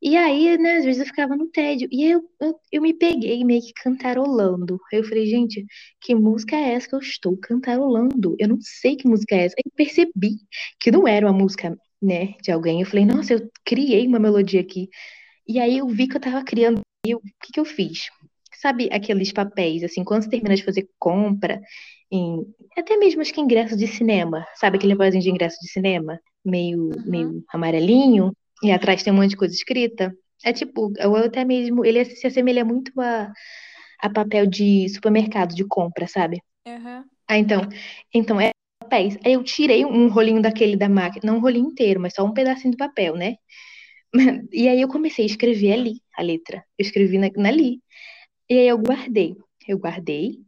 E 0.00 0.16
aí, 0.16 0.56
né, 0.58 0.76
às 0.76 0.84
vezes 0.84 1.00
eu 1.00 1.06
ficava 1.06 1.36
no 1.36 1.48
tédio. 1.50 1.88
E 1.90 2.04
eu, 2.04 2.22
eu, 2.40 2.60
eu 2.70 2.82
me 2.82 2.94
peguei 2.94 3.44
meio 3.44 3.60
que 3.60 3.72
cantarolando. 3.74 4.78
Aí 4.92 5.00
eu 5.00 5.04
falei, 5.04 5.26
gente, 5.26 5.64
que 6.00 6.14
música 6.14 6.56
é 6.56 6.74
essa 6.74 6.88
que 6.88 6.94
eu 6.94 7.00
estou 7.00 7.36
cantarolando? 7.36 8.36
Eu 8.38 8.48
não 8.48 8.58
sei 8.60 8.96
que 8.96 9.08
música 9.08 9.34
é 9.34 9.46
essa. 9.46 9.56
Aí 9.58 9.64
eu 9.66 9.72
percebi 9.76 10.36
que 10.80 10.90
não 10.90 11.06
era 11.08 11.26
uma 11.26 11.36
música, 11.36 11.76
né, 12.00 12.34
de 12.42 12.52
alguém. 12.52 12.80
Eu 12.80 12.86
falei, 12.86 13.04
nossa, 13.04 13.34
eu 13.34 13.50
criei 13.64 14.06
uma 14.06 14.20
melodia 14.20 14.60
aqui. 14.60 14.88
E 15.46 15.58
aí 15.58 15.78
eu 15.78 15.88
vi 15.88 16.06
que 16.06 16.16
eu 16.16 16.20
tava 16.20 16.44
criando. 16.44 16.80
E 17.06 17.14
o 17.14 17.20
que 17.20 17.52
que 17.54 17.60
eu 17.60 17.64
fiz? 17.64 18.08
Sabe 18.60 18.88
aqueles 18.92 19.32
papéis, 19.32 19.82
assim, 19.84 20.04
quando 20.04 20.24
você 20.24 20.30
termina 20.30 20.54
de 20.54 20.64
fazer 20.64 20.88
compra, 20.98 21.60
em, 22.10 22.44
até 22.76 22.96
mesmo 22.96 23.20
acho 23.20 23.32
que 23.32 23.40
ingresso 23.40 23.76
de 23.76 23.86
cinema, 23.86 24.46
sabe 24.56 24.76
aquele 24.78 24.94
papelzinho 24.94 25.22
de 25.22 25.30
ingresso 25.30 25.58
de 25.60 25.70
cinema? 25.70 26.18
Meio, 26.44 26.88
uhum. 26.88 27.02
meio 27.06 27.44
amarelinho. 27.52 28.32
E 28.62 28.72
atrás 28.72 29.02
tem 29.02 29.12
um 29.12 29.16
monte 29.16 29.30
de 29.30 29.36
coisa 29.36 29.54
escrita. 29.54 30.14
É 30.44 30.52
tipo, 30.52 30.92
ou 31.04 31.16
até 31.16 31.44
mesmo, 31.44 31.84
ele 31.84 32.04
se 32.04 32.26
assemelha 32.26 32.64
muito 32.64 32.92
a, 33.00 33.32
a 34.00 34.10
papel 34.10 34.46
de 34.46 34.88
supermercado, 34.88 35.54
de 35.54 35.64
compra, 35.64 36.06
sabe? 36.06 36.40
Uhum. 36.66 37.04
Ah, 37.26 37.38
então, 37.38 37.62
então 38.14 38.40
é 38.40 38.50
papéis. 38.80 39.16
Aí 39.24 39.32
eu 39.34 39.42
tirei 39.42 39.84
um 39.84 40.08
rolinho 40.08 40.40
daquele 40.40 40.76
da 40.76 40.88
máquina, 40.88 41.30
não 41.30 41.38
um 41.38 41.42
rolinho 41.42 41.70
inteiro, 41.70 42.00
mas 42.00 42.14
só 42.14 42.24
um 42.24 42.32
pedacinho 42.32 42.72
do 42.72 42.76
papel, 42.78 43.14
né? 43.16 43.36
E 44.52 44.68
aí 44.68 44.80
eu 44.80 44.88
comecei 44.88 45.24
a 45.24 45.28
escrever 45.28 45.72
ali 45.72 46.00
a 46.16 46.22
letra. 46.22 46.64
Eu 46.78 46.84
escrevi 46.84 47.18
na, 47.18 47.28
ali. 47.48 47.80
E 48.48 48.58
aí 48.58 48.68
eu 48.68 48.78
guardei. 48.78 49.36
Eu 49.66 49.78
guardei 49.78 50.38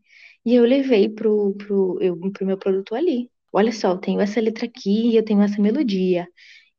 e 0.45 0.55
eu 0.55 0.65
levei 0.65 1.09
pro, 1.09 1.55
pro, 1.57 1.99
eu, 2.01 2.17
pro 2.33 2.47
meu 2.47 2.59
produtor 2.59 2.99
ali. 2.99 3.31
Olha 3.53 3.73
só, 3.73 3.91
eu 3.93 3.99
tenho 3.99 4.21
essa 4.21 4.41
letra 4.41 4.67
aqui, 4.67 5.15
eu 5.15 5.25
tenho 5.25 5.43
essa 5.43 5.61
melodia 5.61 6.27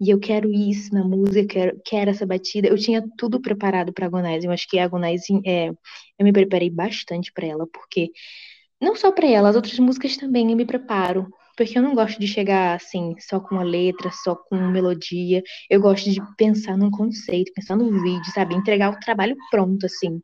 e 0.02 0.10
eu 0.10 0.20
quero 0.20 0.52
isso 0.52 0.92
na 0.96 1.04
música, 1.04 1.46
quero, 1.46 1.82
quero 1.86 2.10
essa 2.10 2.26
batida. 2.26 2.68
Eu 2.68 2.78
tinha 2.78 3.04
tudo 3.18 3.40
preparado 3.40 3.94
para 3.94 4.08
Agonize. 4.08 4.48
Eu 4.48 4.52
acho 4.52 4.68
que 4.68 4.80
a 4.80 4.86
Agonize, 4.86 5.28
é, 5.46 5.70
eu 5.70 6.26
me 6.26 6.34
preparei 6.34 6.72
bastante 6.72 7.32
para 7.32 7.46
ela, 7.46 7.68
porque 7.72 8.10
não 8.82 8.96
só 8.96 9.12
para 9.12 9.28
ela, 9.28 9.50
as 9.50 9.56
outras 9.56 9.78
músicas 9.78 10.18
também 10.18 10.50
eu 10.50 10.58
me 10.58 10.66
preparo. 10.66 11.28
Porque 11.56 11.78
eu 11.78 11.84
não 11.84 11.94
gosto 11.94 12.20
de 12.20 12.28
chegar 12.28 12.76
assim, 12.76 13.14
só 13.20 13.40
com 13.40 13.60
a 13.60 13.64
letra, 13.64 14.10
só 14.24 14.36
com 14.36 14.56
melodia. 14.56 15.44
Eu 15.70 15.80
gosto 15.80 16.10
de 16.10 16.20
pensar 16.36 16.76
num 16.78 16.90
conceito, 16.90 17.54
pensar 17.54 17.76
no 17.76 17.92
vídeo, 18.02 18.26
sabe? 18.34 18.56
Entregar 18.56 18.92
o 18.92 19.00
trabalho 19.00 19.36
pronto, 19.52 19.86
assim. 19.86 20.20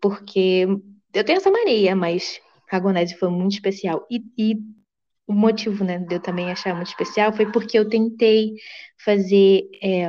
Porque 0.00 0.66
eu 1.14 1.24
tenho 1.24 1.36
essa 1.38 1.50
mania, 1.50 1.94
mas 1.94 2.40
a 2.72 2.76
Agonize 2.76 3.14
foi 3.14 3.30
muito 3.30 3.52
especial. 3.52 4.04
E, 4.10 4.20
e 4.36 4.56
o 5.26 5.32
motivo, 5.32 5.84
né, 5.84 5.98
de 5.98 6.14
eu 6.14 6.20
também 6.20 6.50
achar 6.50 6.74
muito 6.74 6.88
especial 6.88 7.32
foi 7.32 7.50
porque 7.50 7.78
eu 7.78 7.88
tentei 7.88 8.54
fazer 9.04 9.68
é, 9.82 10.06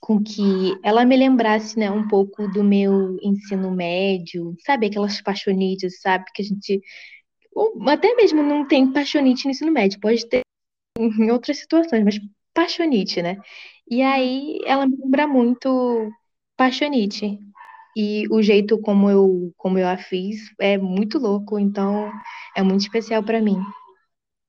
com 0.00 0.22
que 0.22 0.78
ela 0.84 1.04
me 1.04 1.16
lembrasse, 1.16 1.78
né, 1.78 1.90
um 1.90 2.06
pouco 2.06 2.46
do 2.48 2.62
meu 2.62 3.16
ensino 3.22 3.70
médio, 3.70 4.54
sabe, 4.64 4.86
aquelas 4.86 5.20
paixonites, 5.22 6.00
sabe, 6.00 6.26
que 6.34 6.42
a 6.42 6.44
gente 6.44 6.80
até 7.88 8.14
mesmo 8.14 8.42
não 8.42 8.66
tem 8.68 8.92
paixonite 8.92 9.46
no 9.46 9.50
ensino 9.50 9.72
médio, 9.72 10.00
pode 10.00 10.26
ter 10.28 10.42
em 10.98 11.30
outras 11.30 11.58
situações, 11.58 12.04
mas 12.04 12.18
Paixonite, 12.56 13.20
né? 13.20 13.36
E 13.88 14.00
aí 14.02 14.58
ela 14.64 14.86
me 14.86 14.96
lembra 14.96 15.26
muito 15.26 16.10
Paixonite. 16.56 17.38
E 17.94 18.26
o 18.30 18.42
jeito 18.42 18.80
como 18.80 19.10
eu, 19.10 19.52
como 19.58 19.78
eu 19.78 19.86
a 19.86 19.98
fiz 19.98 20.38
é 20.58 20.78
muito 20.78 21.18
louco, 21.18 21.58
então 21.58 22.10
é 22.56 22.62
muito 22.62 22.80
especial 22.80 23.22
para 23.22 23.42
mim. 23.42 23.58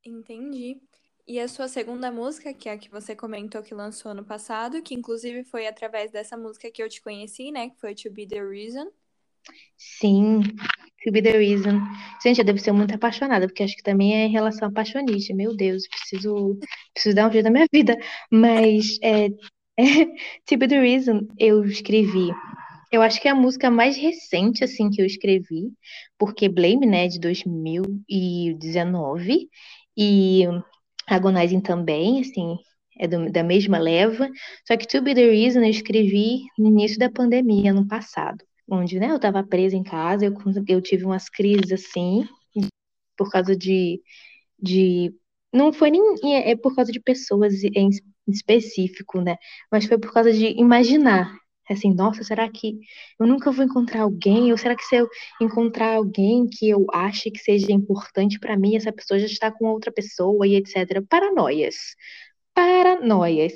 Entendi. 0.05 0.79
E 1.27 1.39
a 1.39 1.47
sua 1.47 1.67
segunda 1.67 2.09
música, 2.09 2.53
que 2.53 2.69
é 2.69 2.71
a 2.71 2.77
que 2.77 2.89
você 2.89 3.13
comentou 3.13 3.61
que 3.61 3.73
lançou 3.73 4.11
ano 4.11 4.23
passado, 4.23 4.81
que 4.81 4.95
inclusive 4.95 5.43
foi 5.43 5.67
através 5.67 6.09
dessa 6.09 6.37
música 6.37 6.71
que 6.71 6.81
eu 6.81 6.87
te 6.87 7.01
conheci, 7.01 7.51
né? 7.51 7.69
Que 7.69 7.79
foi 7.79 7.93
To 7.93 8.09
Be 8.09 8.25
The 8.25 8.41
Reason. 8.41 8.87
Sim, 9.77 10.41
To 11.03 11.11
Be 11.11 11.21
The 11.21 11.37
Reason. 11.37 11.79
Gente, 12.23 12.39
eu 12.39 12.45
devo 12.45 12.59
ser 12.59 12.71
muito 12.71 12.95
apaixonada, 12.95 13.45
porque 13.45 13.63
acho 13.63 13.75
que 13.75 13.83
também 13.83 14.15
é 14.15 14.25
em 14.25 14.31
relação 14.31 14.67
a 14.67 14.71
apaixonite. 14.71 15.33
Meu 15.33 15.55
Deus, 15.55 15.83
preciso, 15.87 16.57
preciso 16.93 17.15
dar 17.15 17.27
um 17.27 17.31
jeito 17.31 17.45
na 17.45 17.51
minha 17.51 17.67
vida. 17.73 17.97
Mas 18.31 18.97
é, 19.01 19.25
é, 19.25 19.29
To 20.47 20.57
Be 20.57 20.67
The 20.67 20.79
Reason 20.79 21.27
eu 21.37 21.63
escrevi 21.65 22.31
eu 22.91 23.01
acho 23.01 23.21
que 23.21 23.27
é 23.27 23.31
a 23.31 23.35
música 23.35 23.69
mais 23.69 23.97
recente, 23.97 24.63
assim, 24.63 24.89
que 24.89 25.01
eu 25.01 25.05
escrevi, 25.05 25.73
porque 26.17 26.47
Blame, 26.47 26.85
né, 26.85 27.07
de 27.07 27.19
2019, 27.19 29.49
e 29.97 30.43
Agonizing 31.07 31.61
também, 31.61 32.21
assim, 32.21 32.57
é 32.99 33.07
do, 33.07 33.31
da 33.31 33.43
mesma 33.43 33.79
leva. 33.79 34.29
Só 34.67 34.77
que 34.77 34.87
To 34.87 35.01
Be 35.01 35.15
The 35.15 35.25
Reason 35.29 35.59
eu 35.61 35.69
escrevi 35.69 36.41
no 36.57 36.67
início 36.67 36.99
da 36.99 37.09
pandemia, 37.09 37.73
no 37.73 37.87
passado, 37.87 38.43
onde, 38.69 38.99
né, 38.99 39.11
eu 39.11 39.15
estava 39.15 39.43
presa 39.43 39.75
em 39.75 39.83
casa, 39.83 40.25
eu, 40.25 40.33
eu 40.67 40.81
tive 40.81 41.05
umas 41.05 41.29
crises, 41.29 41.71
assim, 41.71 42.27
por 43.17 43.31
causa 43.31 43.55
de, 43.55 44.01
de 44.59 45.13
não 45.53 45.73
foi 45.73 45.91
nem 45.91 46.01
é, 46.35 46.51
é 46.51 46.55
por 46.55 46.75
causa 46.75 46.91
de 46.91 46.99
pessoas 46.99 47.63
em 47.63 47.89
específico, 48.27 49.21
né? 49.21 49.37
Mas 49.71 49.85
foi 49.85 49.97
por 49.97 50.13
causa 50.13 50.31
de 50.33 50.47
imaginar 50.59 51.33
assim, 51.73 51.93
nossa, 51.93 52.23
será 52.23 52.49
que 52.49 52.79
eu 53.19 53.27
nunca 53.27 53.51
vou 53.51 53.65
encontrar 53.65 54.01
alguém? 54.03 54.51
Ou 54.51 54.57
será 54.57 54.75
que 54.75 54.83
se 54.83 54.95
eu 54.95 55.07
encontrar 55.41 55.95
alguém 55.95 56.47
que 56.47 56.69
eu 56.69 56.85
ache 56.93 57.31
que 57.31 57.39
seja 57.39 57.71
importante 57.71 58.39
para 58.39 58.57
mim, 58.57 58.75
essa 58.75 58.91
pessoa 58.91 59.19
já 59.19 59.25
está 59.25 59.51
com 59.51 59.65
outra 59.67 59.91
pessoa 59.91 60.47
e 60.47 60.55
etc. 60.55 61.01
Paranoias. 61.09 61.75
Paranoias. 62.53 63.53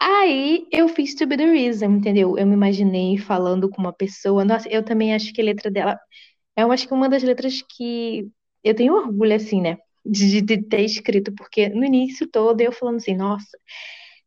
Aí 0.00 0.66
eu 0.72 0.88
fiz 0.88 1.14
To 1.14 1.26
Be 1.26 1.36
The 1.36 1.44
Reason, 1.46 1.86
entendeu? 1.86 2.38
Eu 2.38 2.46
me 2.46 2.54
imaginei 2.54 3.18
falando 3.18 3.68
com 3.70 3.80
uma 3.80 3.92
pessoa. 3.92 4.44
Nossa, 4.44 4.68
eu 4.68 4.82
também 4.84 5.14
acho 5.14 5.32
que 5.32 5.40
a 5.40 5.44
letra 5.44 5.70
dela. 5.70 5.98
Eu 6.56 6.72
acho 6.72 6.86
que 6.88 6.94
uma 6.94 7.08
das 7.08 7.22
letras 7.22 7.62
que 7.62 8.28
eu 8.64 8.74
tenho 8.74 8.94
orgulho, 8.94 9.34
assim, 9.34 9.60
né? 9.60 9.78
De, 10.04 10.40
de 10.42 10.62
ter 10.62 10.82
escrito, 10.82 11.32
porque 11.34 11.68
no 11.70 11.84
início 11.84 12.28
todo 12.28 12.60
eu 12.60 12.72
falando 12.72 12.96
assim, 12.96 13.16
nossa, 13.16 13.58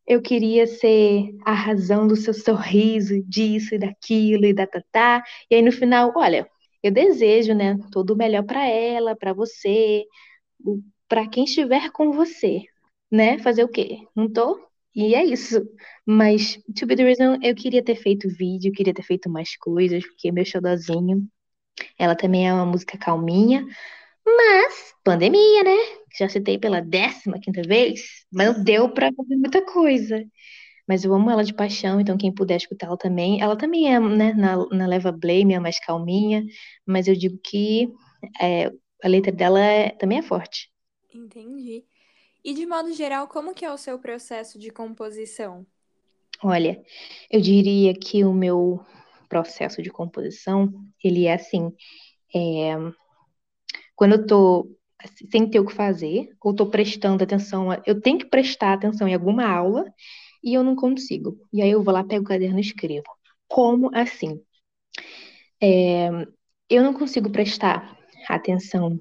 eu 0.10 0.22
queria 0.22 0.68
ser 0.68 1.30
a 1.46 1.54
razão 1.54 2.08
do 2.08 2.16
seu 2.16 2.34
sorriso, 2.34 3.22
disso 3.24 3.76
e 3.76 3.80
daquilo 3.80 4.46
e 4.46 4.54
da 4.54 4.68
tatá. 4.68 5.24
E 5.52 5.56
aí 5.56 5.62
no 5.62 5.72
final, 5.72 6.12
olha, 6.16 6.50
eu 6.84 6.92
desejo, 6.92 7.54
né, 7.54 7.78
todo 7.92 8.12
o 8.12 8.18
melhor 8.18 8.44
para 8.44 8.66
ela, 8.68 9.16
para 9.16 9.34
você, 9.34 10.06
para 11.08 11.28
quem 11.28 11.44
estiver 11.46 11.92
com 11.92 12.12
você, 12.12 12.64
né? 13.12 13.40
Fazer 13.40 13.64
o 13.64 13.70
quê? 13.70 14.00
Não 14.16 14.32
tô? 14.32 14.60
E 14.96 15.16
é 15.16 15.24
isso. 15.24 15.62
Mas, 16.06 16.58
to 16.78 16.86
be 16.88 16.96
the 16.96 17.04
reason, 17.04 17.38
eu 17.44 17.56
queria 17.56 17.84
ter 17.84 17.96
feito 17.96 18.28
vídeo, 18.30 18.72
queria 18.74 18.94
ter 18.94 19.04
feito 19.04 19.30
mais 19.30 19.56
coisas, 19.58 20.06
porque 20.08 20.32
meu 20.32 20.46
xodózinho, 20.46 21.28
ela 21.98 22.16
também 22.16 22.48
é 22.48 22.54
uma 22.54 22.66
música 22.66 22.98
calminha, 22.98 23.66
mas, 24.26 24.94
pandemia, 25.10 25.64
né? 25.64 25.76
Já 26.18 26.30
citei 26.30 26.60
pela 26.60 26.82
décima 26.82 27.40
quinta 27.40 27.64
vez, 27.64 28.26
mas 28.32 28.54
não 28.56 28.64
deu 28.64 28.94
pra 28.94 29.12
fazer 29.12 29.36
muita 29.36 29.66
coisa. 29.66 30.24
Mas 30.88 31.04
eu 31.04 31.12
amo 31.14 31.32
ela 31.32 31.44
de 31.44 31.54
paixão, 31.54 32.00
então 32.00 32.16
quem 32.16 32.32
puder 32.32 32.58
escutar 32.58 32.88
ela 32.88 32.98
também. 32.98 33.42
Ela 33.42 33.56
também 33.56 33.92
é, 33.92 34.00
né, 34.00 34.34
na, 34.34 34.56
na 34.68 34.88
Leva 34.88 35.12
Blame, 35.12 35.56
é 35.56 35.60
mais 35.60 35.80
calminha, 35.80 36.46
mas 36.86 37.08
eu 37.08 37.16
digo 37.16 37.40
que 37.44 37.88
é, 38.40 38.72
a 39.04 39.08
letra 39.08 39.32
dela 39.32 39.60
é, 39.60 39.90
também 39.90 40.20
é 40.20 40.22
forte. 40.22 40.72
Entendi. 41.14 41.84
E 42.44 42.54
de 42.54 42.68
modo 42.68 42.94
geral, 42.94 43.28
como 43.28 43.54
que 43.56 43.66
é 43.66 43.72
o 43.72 43.78
seu 43.78 43.98
processo 43.98 44.60
de 44.60 44.70
composição? 44.70 45.66
Olha, 46.44 46.80
eu 47.32 47.42
diria 47.42 47.94
que 47.96 48.24
o 48.24 48.32
meu 48.32 48.80
processo 49.28 49.82
de 49.82 49.90
composição, 49.90 50.72
ele 51.04 51.26
é 51.26 51.34
assim, 51.34 51.72
é, 52.34 52.76
quando 53.96 54.14
eu 54.14 54.26
tô 54.26 54.79
sem 55.32 55.50
ter 55.50 55.60
o 55.60 55.66
que 55.66 55.74
fazer, 55.74 56.30
ou 56.42 56.54
tô 56.54 56.68
prestando 56.68 57.24
atenção, 57.24 57.72
a, 57.72 57.82
eu 57.86 58.02
tenho 58.02 58.18
que 58.20 58.26
prestar 58.26 58.74
atenção 58.74 59.08
em 59.08 59.14
alguma 59.14 59.46
aula 59.48 59.86
e 60.44 60.54
eu 60.54 60.64
não 60.64 60.76
consigo. 60.76 61.38
E 61.54 61.62
aí 61.62 61.72
eu 61.72 61.84
vou 61.84 61.94
lá, 61.94 62.04
pego 62.04 62.24
o 62.24 62.28
caderno 62.28 62.58
e 62.60 62.62
escrevo. 62.62 63.08
Como 63.48 63.90
assim? 63.96 64.42
É, 65.62 66.10
eu 66.70 66.84
não 66.84 66.94
consigo 66.94 67.30
prestar 67.32 67.98
atenção 68.28 69.00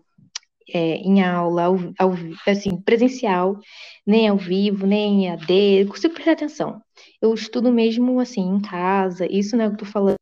é, 0.72 0.96
em 0.96 1.22
aula, 1.22 1.64
ao, 1.64 1.76
ao, 1.98 2.12
assim, 2.46 2.80
presencial, 2.80 3.58
nem 4.06 4.28
ao 4.28 4.37
vivo, 4.37 4.87
nem 4.87 5.24
em 5.24 5.30
AD, 5.30 5.82
eu 5.82 5.88
consigo 5.88 6.14
prestar 6.14 6.32
atenção. 6.32 6.82
Eu 7.20 7.32
estudo 7.34 7.72
mesmo, 7.72 8.20
assim, 8.20 8.42
em 8.42 8.61
casa, 8.61 9.26
isso 9.30 9.56
não 9.56 9.64
é 9.64 9.68
o 9.68 9.70
que 9.70 9.76
eu 9.76 9.87
tô 9.87 9.87
falando 9.87 10.17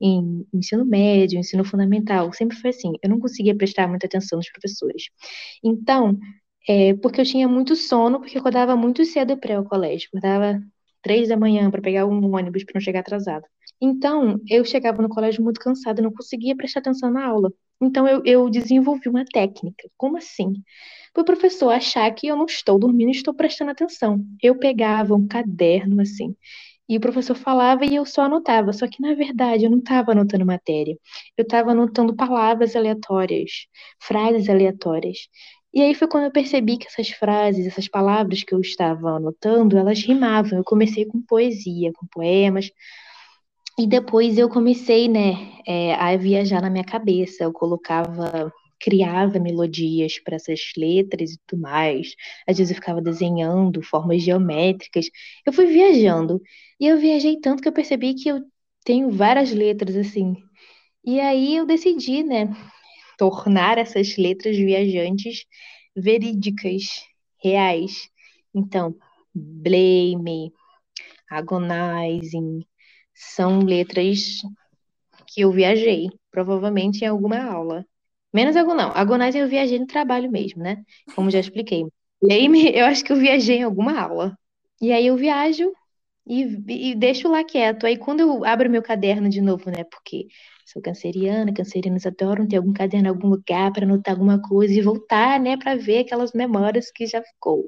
em 0.00 0.46
ensino 0.52 0.84
médio, 0.84 1.38
ensino 1.38 1.64
fundamental, 1.64 2.32
sempre 2.32 2.56
foi 2.56 2.70
assim. 2.70 2.92
Eu 3.02 3.10
não 3.10 3.18
conseguia 3.18 3.54
prestar 3.56 3.88
muita 3.88 4.06
atenção 4.06 4.38
nos 4.38 4.50
professores. 4.50 5.04
Então, 5.64 6.18
é, 6.68 6.94
porque 6.94 7.20
eu 7.20 7.24
tinha 7.24 7.48
muito 7.48 7.74
sono, 7.76 8.20
porque 8.20 8.36
eu 8.36 8.40
acordava 8.40 8.76
muito 8.76 9.04
cedo 9.04 9.36
para 9.36 9.56
ao 9.56 9.64
colégio, 9.64 10.08
acordava 10.08 10.60
três 11.02 11.28
da 11.28 11.36
manhã 11.36 11.70
para 11.70 11.80
pegar 11.80 12.06
um 12.06 12.34
ônibus 12.34 12.64
para 12.64 12.74
não 12.74 12.80
chegar 12.80 13.00
atrasado. 13.00 13.44
Então, 13.80 14.38
eu 14.48 14.64
chegava 14.64 15.00
no 15.00 15.08
colégio 15.08 15.42
muito 15.42 15.60
cansada, 15.60 16.02
não 16.02 16.12
conseguia 16.12 16.54
prestar 16.54 16.80
atenção 16.80 17.10
na 17.10 17.24
aula. 17.26 17.50
Então, 17.80 18.06
eu, 18.06 18.22
eu 18.26 18.50
desenvolvi 18.50 19.08
uma 19.08 19.24
técnica. 19.24 19.88
Como 19.96 20.18
assim? 20.18 20.52
Para 21.14 21.22
o 21.22 21.24
professor 21.24 21.70
achar 21.70 22.10
que 22.14 22.26
eu 22.26 22.36
não 22.36 22.44
estou 22.44 22.78
dormindo, 22.78 23.10
estou 23.10 23.32
prestando 23.32 23.70
atenção. 23.70 24.22
Eu 24.42 24.58
pegava 24.58 25.14
um 25.14 25.26
caderno 25.26 26.02
assim 26.02 26.36
e 26.90 26.96
o 26.96 27.00
professor 27.00 27.36
falava 27.36 27.84
e 27.86 27.94
eu 27.94 28.04
só 28.04 28.22
anotava. 28.22 28.72
Só 28.72 28.88
que, 28.88 29.00
na 29.00 29.14
verdade, 29.14 29.64
eu 29.64 29.70
não 29.70 29.78
estava 29.78 30.10
anotando 30.10 30.44
matéria. 30.44 30.98
Eu 31.36 31.44
estava 31.44 31.70
anotando 31.70 32.16
palavras 32.16 32.74
aleatórias, 32.74 33.66
frases 34.00 34.48
aleatórias. 34.48 35.18
E 35.72 35.80
aí 35.82 35.94
foi 35.94 36.08
quando 36.08 36.24
eu 36.24 36.32
percebi 36.32 36.76
que 36.78 36.88
essas 36.88 37.10
frases, 37.10 37.64
essas 37.64 37.86
palavras 37.86 38.42
que 38.42 38.52
eu 38.52 38.60
estava 38.60 39.10
anotando, 39.10 39.78
elas 39.78 40.00
rimavam. 40.02 40.58
Eu 40.58 40.64
comecei 40.64 41.06
com 41.06 41.22
poesia, 41.22 41.92
com 41.94 42.06
poemas. 42.08 42.68
E 43.78 43.86
depois 43.86 44.36
eu 44.36 44.48
comecei, 44.48 45.08
né, 45.08 45.60
é, 45.66 45.94
a 45.94 46.16
viajar 46.16 46.60
na 46.60 46.70
minha 46.70 46.84
cabeça. 46.84 47.44
Eu 47.44 47.52
colocava 47.52 48.52
criava 48.80 49.38
melodias 49.38 50.18
para 50.20 50.36
essas 50.36 50.72
letras 50.76 51.32
e 51.32 51.38
tudo 51.46 51.60
mais. 51.62 52.14
Às 52.48 52.58
vezes 52.58 52.70
eu 52.70 52.76
ficava 52.76 53.00
desenhando 53.02 53.82
formas 53.82 54.22
geométricas. 54.22 55.06
Eu 55.46 55.52
fui 55.52 55.66
viajando. 55.66 56.40
E 56.80 56.86
eu 56.86 56.98
viajei 56.98 57.38
tanto 57.40 57.62
que 57.62 57.68
eu 57.68 57.72
percebi 57.72 58.14
que 58.14 58.28
eu 58.28 58.40
tenho 58.84 59.10
várias 59.10 59.52
letras 59.52 59.96
assim. 59.96 60.36
E 61.04 61.20
aí 61.20 61.56
eu 61.56 61.66
decidi, 61.66 62.22
né, 62.22 62.48
tornar 63.18 63.78
essas 63.78 64.16
letras 64.16 64.56
viajantes 64.56 65.44
verídicas, 65.96 67.04
reais. 67.42 68.08
Então, 68.54 68.96
blame, 69.34 70.52
agonizing, 71.30 72.64
são 73.14 73.60
letras 73.60 74.42
que 75.26 75.42
eu 75.42 75.52
viajei, 75.52 76.08
provavelmente 76.30 77.04
em 77.04 77.08
alguma 77.08 77.38
aula. 77.42 77.86
Menos 78.32 78.54
não. 78.54 78.92
Agonize 78.94 79.38
eu 79.38 79.48
viajei 79.48 79.78
no 79.78 79.86
trabalho 79.86 80.30
mesmo, 80.30 80.62
né? 80.62 80.82
Como 81.14 81.30
já 81.30 81.40
expliquei. 81.40 81.84
Blame, 82.22 82.70
eu 82.74 82.86
acho 82.86 83.04
que 83.04 83.12
eu 83.12 83.16
viajei 83.16 83.58
em 83.58 83.62
alguma 83.64 83.98
aula. 84.00 84.36
E 84.80 84.92
aí 84.92 85.06
eu 85.06 85.16
viajo 85.16 85.72
e, 86.26 86.90
e 86.92 86.94
deixo 86.94 87.28
lá 87.28 87.44
quieto. 87.44 87.86
Aí 87.86 87.96
quando 87.98 88.20
eu 88.20 88.44
abro 88.44 88.70
meu 88.70 88.82
caderno 88.82 89.28
de 89.28 89.40
novo, 89.40 89.70
né? 89.70 89.84
Porque 89.84 90.26
sou 90.72 90.80
canceriana, 90.82 91.52
cancerianos 91.52 92.06
adoram 92.06 92.46
ter 92.46 92.56
algum 92.56 92.72
caderno 92.72 93.08
em 93.08 93.10
algum 93.10 93.28
lugar 93.28 93.72
para 93.72 93.84
anotar 93.84 94.14
alguma 94.14 94.40
coisa 94.40 94.72
e 94.72 94.80
voltar, 94.82 95.40
né, 95.40 95.56
para 95.56 95.74
ver 95.76 96.00
aquelas 96.00 96.32
memórias 96.32 96.90
que 96.92 97.06
já 97.06 97.20
ficou, 97.22 97.66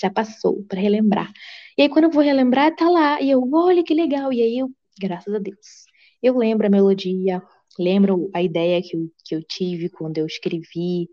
já 0.00 0.10
passou, 0.10 0.64
para 0.64 0.80
relembrar. 0.80 1.30
E 1.78 1.82
aí 1.82 1.88
quando 1.88 2.06
eu 2.06 2.10
vou 2.10 2.22
relembrar, 2.22 2.74
tá 2.74 2.88
lá, 2.88 3.20
e 3.20 3.30
eu, 3.30 3.48
olha 3.52 3.84
que 3.84 3.94
legal, 3.94 4.32
e 4.32 4.42
aí 4.42 4.58
eu, 4.58 4.70
graças 5.00 5.32
a 5.32 5.38
Deus, 5.38 5.84
eu 6.22 6.36
lembro 6.36 6.66
a 6.66 6.70
melodia, 6.70 7.40
lembro 7.78 8.30
a 8.34 8.42
ideia 8.42 8.82
que 8.82 8.96
eu, 8.96 9.10
que 9.24 9.34
eu 9.34 9.42
tive 9.42 9.88
quando 9.88 10.18
eu 10.18 10.26
escrevi, 10.26 11.08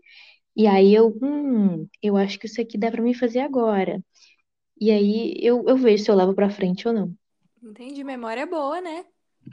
e 0.56 0.66
aí 0.66 0.94
eu, 0.94 1.16
hum, 1.22 1.88
eu 2.02 2.16
acho 2.16 2.38
que 2.38 2.46
isso 2.46 2.60
aqui 2.60 2.78
dá 2.78 2.90
para 2.90 3.02
mim 3.02 3.14
fazer 3.14 3.40
agora. 3.40 4.02
E 4.80 4.90
aí 4.90 5.34
eu, 5.40 5.64
eu 5.68 5.76
vejo 5.76 6.04
se 6.04 6.10
eu 6.10 6.16
levo 6.16 6.34
pra 6.34 6.50
frente 6.50 6.86
ou 6.88 6.94
não. 6.94 7.14
Entendi, 7.62 8.02
memória 8.04 8.46
boa, 8.46 8.80
né? 8.80 9.04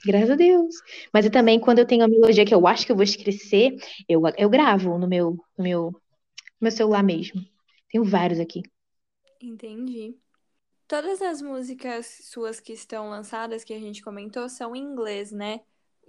Graças 0.05 0.31
a 0.31 0.35
Deus. 0.35 0.75
Mas 1.13 1.25
eu 1.25 1.31
também, 1.31 1.59
quando 1.59 1.79
eu 1.79 1.87
tenho 1.87 2.03
a 2.03 2.07
melodia 2.07 2.45
que 2.45 2.53
eu 2.53 2.67
acho 2.67 2.85
que 2.85 2.91
eu 2.91 2.95
vou 2.95 3.03
esquecer, 3.03 3.75
eu, 4.07 4.21
eu 4.37 4.49
gravo 4.49 4.97
no 4.97 5.07
meu, 5.07 5.37
no 5.57 5.63
meu, 5.63 5.91
no 5.91 6.01
meu 6.61 6.71
celular 6.71 7.03
mesmo. 7.03 7.41
Tenho 7.89 8.03
vários 8.03 8.39
aqui. 8.39 8.63
Entendi. 9.41 10.17
Todas 10.87 11.21
as 11.21 11.41
músicas 11.41 12.05
suas 12.23 12.59
que 12.59 12.73
estão 12.73 13.09
lançadas, 13.09 13.63
que 13.63 13.73
a 13.73 13.79
gente 13.79 14.03
comentou, 14.03 14.49
são 14.49 14.75
em 14.75 14.81
inglês, 14.83 15.31
né? 15.31 15.61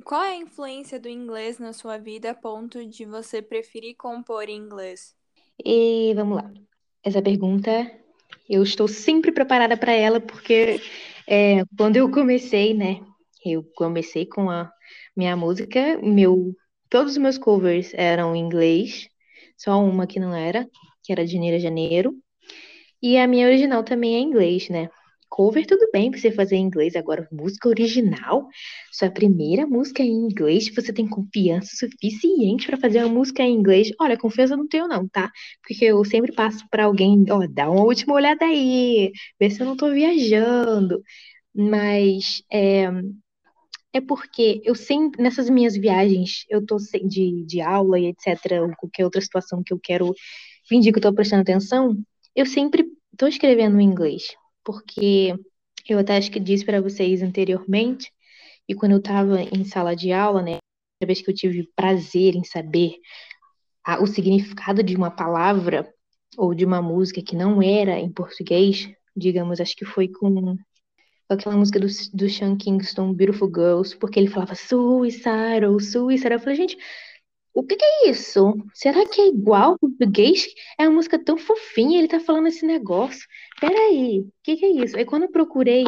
Qual 0.04 0.22
é 0.22 0.32
a 0.32 0.36
influência 0.36 1.00
do 1.00 1.08
inglês 1.08 1.58
na 1.58 1.72
sua 1.72 1.98
vida 1.98 2.30
a 2.30 2.34
ponto 2.34 2.84
de 2.86 3.04
você 3.04 3.42
preferir 3.42 3.96
compor 3.96 4.48
em 4.48 4.56
inglês? 4.56 5.14
E 5.64 6.12
vamos 6.14 6.36
lá. 6.36 6.52
Essa 7.02 7.22
pergunta 7.22 7.90
eu 8.48 8.62
estou 8.62 8.86
sempre 8.86 9.32
preparada 9.32 9.76
para 9.76 9.92
ela, 9.92 10.20
porque 10.20 10.80
é, 11.26 11.64
quando 11.76 11.96
eu 11.96 12.10
comecei, 12.10 12.74
né? 12.74 13.00
Eu 13.44 13.64
comecei 13.74 14.26
com 14.26 14.50
a 14.50 14.70
minha 15.16 15.36
música, 15.36 15.98
meu, 16.02 16.54
todos 16.88 17.12
os 17.12 17.18
meus 17.18 17.38
covers 17.38 17.92
eram 17.94 18.34
em 18.34 18.40
inglês, 18.40 19.08
só 19.56 19.82
uma 19.82 20.06
que 20.06 20.20
não 20.20 20.34
era, 20.34 20.68
que 21.02 21.12
era 21.12 21.24
de 21.24 21.32
Janeiro 21.32 21.56
a 21.56 21.60
Janeiro. 21.60 22.14
E 23.02 23.18
a 23.18 23.26
minha 23.26 23.46
original 23.46 23.84
também 23.84 24.14
é 24.14 24.18
em 24.18 24.24
inglês, 24.24 24.68
né? 24.68 24.88
Cover, 25.36 25.66
tudo 25.66 25.86
bem 25.92 26.10
você 26.10 26.32
fazer 26.32 26.56
em 26.56 26.62
inglês. 26.62 26.96
Agora, 26.96 27.28
música 27.30 27.68
original, 27.68 28.48
sua 28.90 29.10
primeira 29.10 29.66
música 29.66 30.02
em 30.02 30.10
inglês, 30.10 30.74
você 30.74 30.94
tem 30.94 31.06
confiança 31.06 31.76
suficiente 31.76 32.66
para 32.66 32.78
fazer 32.78 33.04
uma 33.04 33.12
música 33.12 33.42
em 33.42 33.52
inglês. 33.52 33.90
Olha, 34.00 34.16
confiança 34.16 34.56
não 34.56 34.66
tenho, 34.66 34.88
não, 34.88 35.06
tá? 35.06 35.30
Porque 35.62 35.84
eu 35.84 36.02
sempre 36.06 36.32
passo 36.32 36.66
para 36.70 36.86
alguém, 36.86 37.22
ó, 37.28 37.46
dá 37.50 37.70
uma 37.70 37.82
última 37.84 38.14
olhada 38.14 38.46
aí, 38.46 39.12
vê 39.38 39.50
se 39.50 39.60
eu 39.60 39.66
não 39.66 39.76
tô 39.76 39.90
viajando. 39.92 41.02
Mas 41.54 42.42
é, 42.50 42.86
é 43.92 44.00
porque 44.00 44.62
eu 44.64 44.74
sempre, 44.74 45.22
nessas 45.22 45.50
minhas 45.50 45.76
viagens, 45.76 46.46
eu 46.48 46.64
tô 46.64 46.78
de, 47.04 47.44
de 47.44 47.60
aula 47.60 47.98
e 48.00 48.06
etc., 48.06 48.62
ou 48.62 48.74
qualquer 48.74 49.04
outra 49.04 49.20
situação 49.20 49.62
que 49.62 49.74
eu 49.74 49.78
quero 49.78 50.14
fingir 50.66 50.94
que 50.94 50.98
eu 50.98 51.02
tô 51.02 51.12
prestando 51.14 51.42
atenção, 51.42 51.94
eu 52.34 52.46
sempre 52.46 52.86
tô 53.18 53.26
escrevendo 53.26 53.78
em 53.78 53.84
inglês 53.84 54.34
porque 54.66 55.32
eu 55.88 55.98
até 56.00 56.16
acho 56.16 56.30
que 56.30 56.40
disse 56.40 56.64
para 56.64 56.80
vocês 56.80 57.22
anteriormente, 57.22 58.12
e 58.68 58.74
quando 58.74 58.92
eu 58.92 58.98
estava 58.98 59.40
em 59.40 59.64
sala 59.64 59.94
de 59.94 60.12
aula, 60.12 60.42
né, 60.42 60.58
a 61.00 61.06
vez 61.06 61.22
que 61.22 61.30
eu 61.30 61.34
tive 61.34 61.70
prazer 61.76 62.34
em 62.34 62.42
saber 62.42 62.96
a, 63.84 64.02
o 64.02 64.06
significado 64.08 64.82
de 64.82 64.96
uma 64.96 65.10
palavra 65.10 65.88
ou 66.36 66.52
de 66.52 66.64
uma 66.64 66.82
música 66.82 67.22
que 67.22 67.36
não 67.36 67.62
era 67.62 67.96
em 68.00 68.10
português, 68.10 68.90
digamos, 69.16 69.60
acho 69.60 69.76
que 69.76 69.84
foi 69.84 70.08
com 70.08 70.56
aquela 71.28 71.56
música 71.56 71.78
do, 71.78 71.86
do 72.14 72.28
Sean 72.28 72.56
Kingston, 72.56 73.12
Beautiful 73.14 73.48
Girls, 73.48 73.96
porque 73.96 74.18
ele 74.18 74.28
falava 74.28 74.56
suicide 74.56 75.64
ou 75.64 75.78
suicide. 75.78 76.32
Eu 76.32 76.40
falei, 76.40 76.56
gente, 76.56 76.76
o 77.56 77.62
que, 77.62 77.74
que, 77.74 77.84
é 77.84 78.10
isso? 78.10 78.54
Será 78.74 79.08
que 79.08 79.18
é 79.18 79.28
igual 79.28 79.72
ao 79.72 79.78
português? 79.78 80.46
É 80.78 80.86
uma 80.86 80.96
música 80.96 81.18
tão 81.18 81.38
fofinha, 81.38 81.98
ele 81.98 82.06
tá 82.06 82.20
falando 82.20 82.48
esse 82.48 82.66
negócio. 82.66 83.26
Peraí, 83.58 84.20
o 84.20 84.32
que, 84.44 84.56
que, 84.56 84.66
é 84.66 84.68
isso? 84.84 84.94
Aí 84.94 85.06
quando 85.06 85.22
eu 85.22 85.30
procurei 85.30 85.84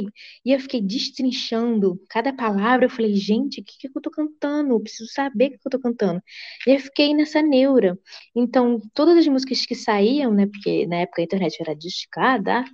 e 0.47 0.53
eu 0.53 0.59
fiquei 0.61 0.81
destrinchando 0.81 2.01
cada 2.09 2.33
palavra, 2.33 2.87
eu 2.87 2.91
falei, 2.91 3.15
gente, 3.15 3.61
o 3.61 3.65
que, 3.65 3.79
que, 3.81 3.89
eu 3.95 4.01
tô 4.01 4.11
cantando? 4.11 4.73
Eu 4.73 4.81
preciso 4.81 5.13
saber 5.13 5.49
o 5.49 5.51
que 5.51 5.67
eu 5.67 5.71
tô 5.71 5.79
cantando. 5.79 6.23
E 6.67 6.71
eu 6.71 6.81
fiquei 6.81 7.13
nessa 7.13 7.43
neura. 7.43 7.99
Então, 8.35 8.81
todas 8.95 9.19
as 9.19 9.29
músicas 9.29 9.67
que 9.67 9.75
saíam, 9.75 10.33
né? 10.33 10.47
Porque 10.47 10.87
na 10.87 10.97
época 11.01 11.21
a 11.21 11.25
internet 11.25 11.59
era 11.61 11.75
discada, 11.77 12.65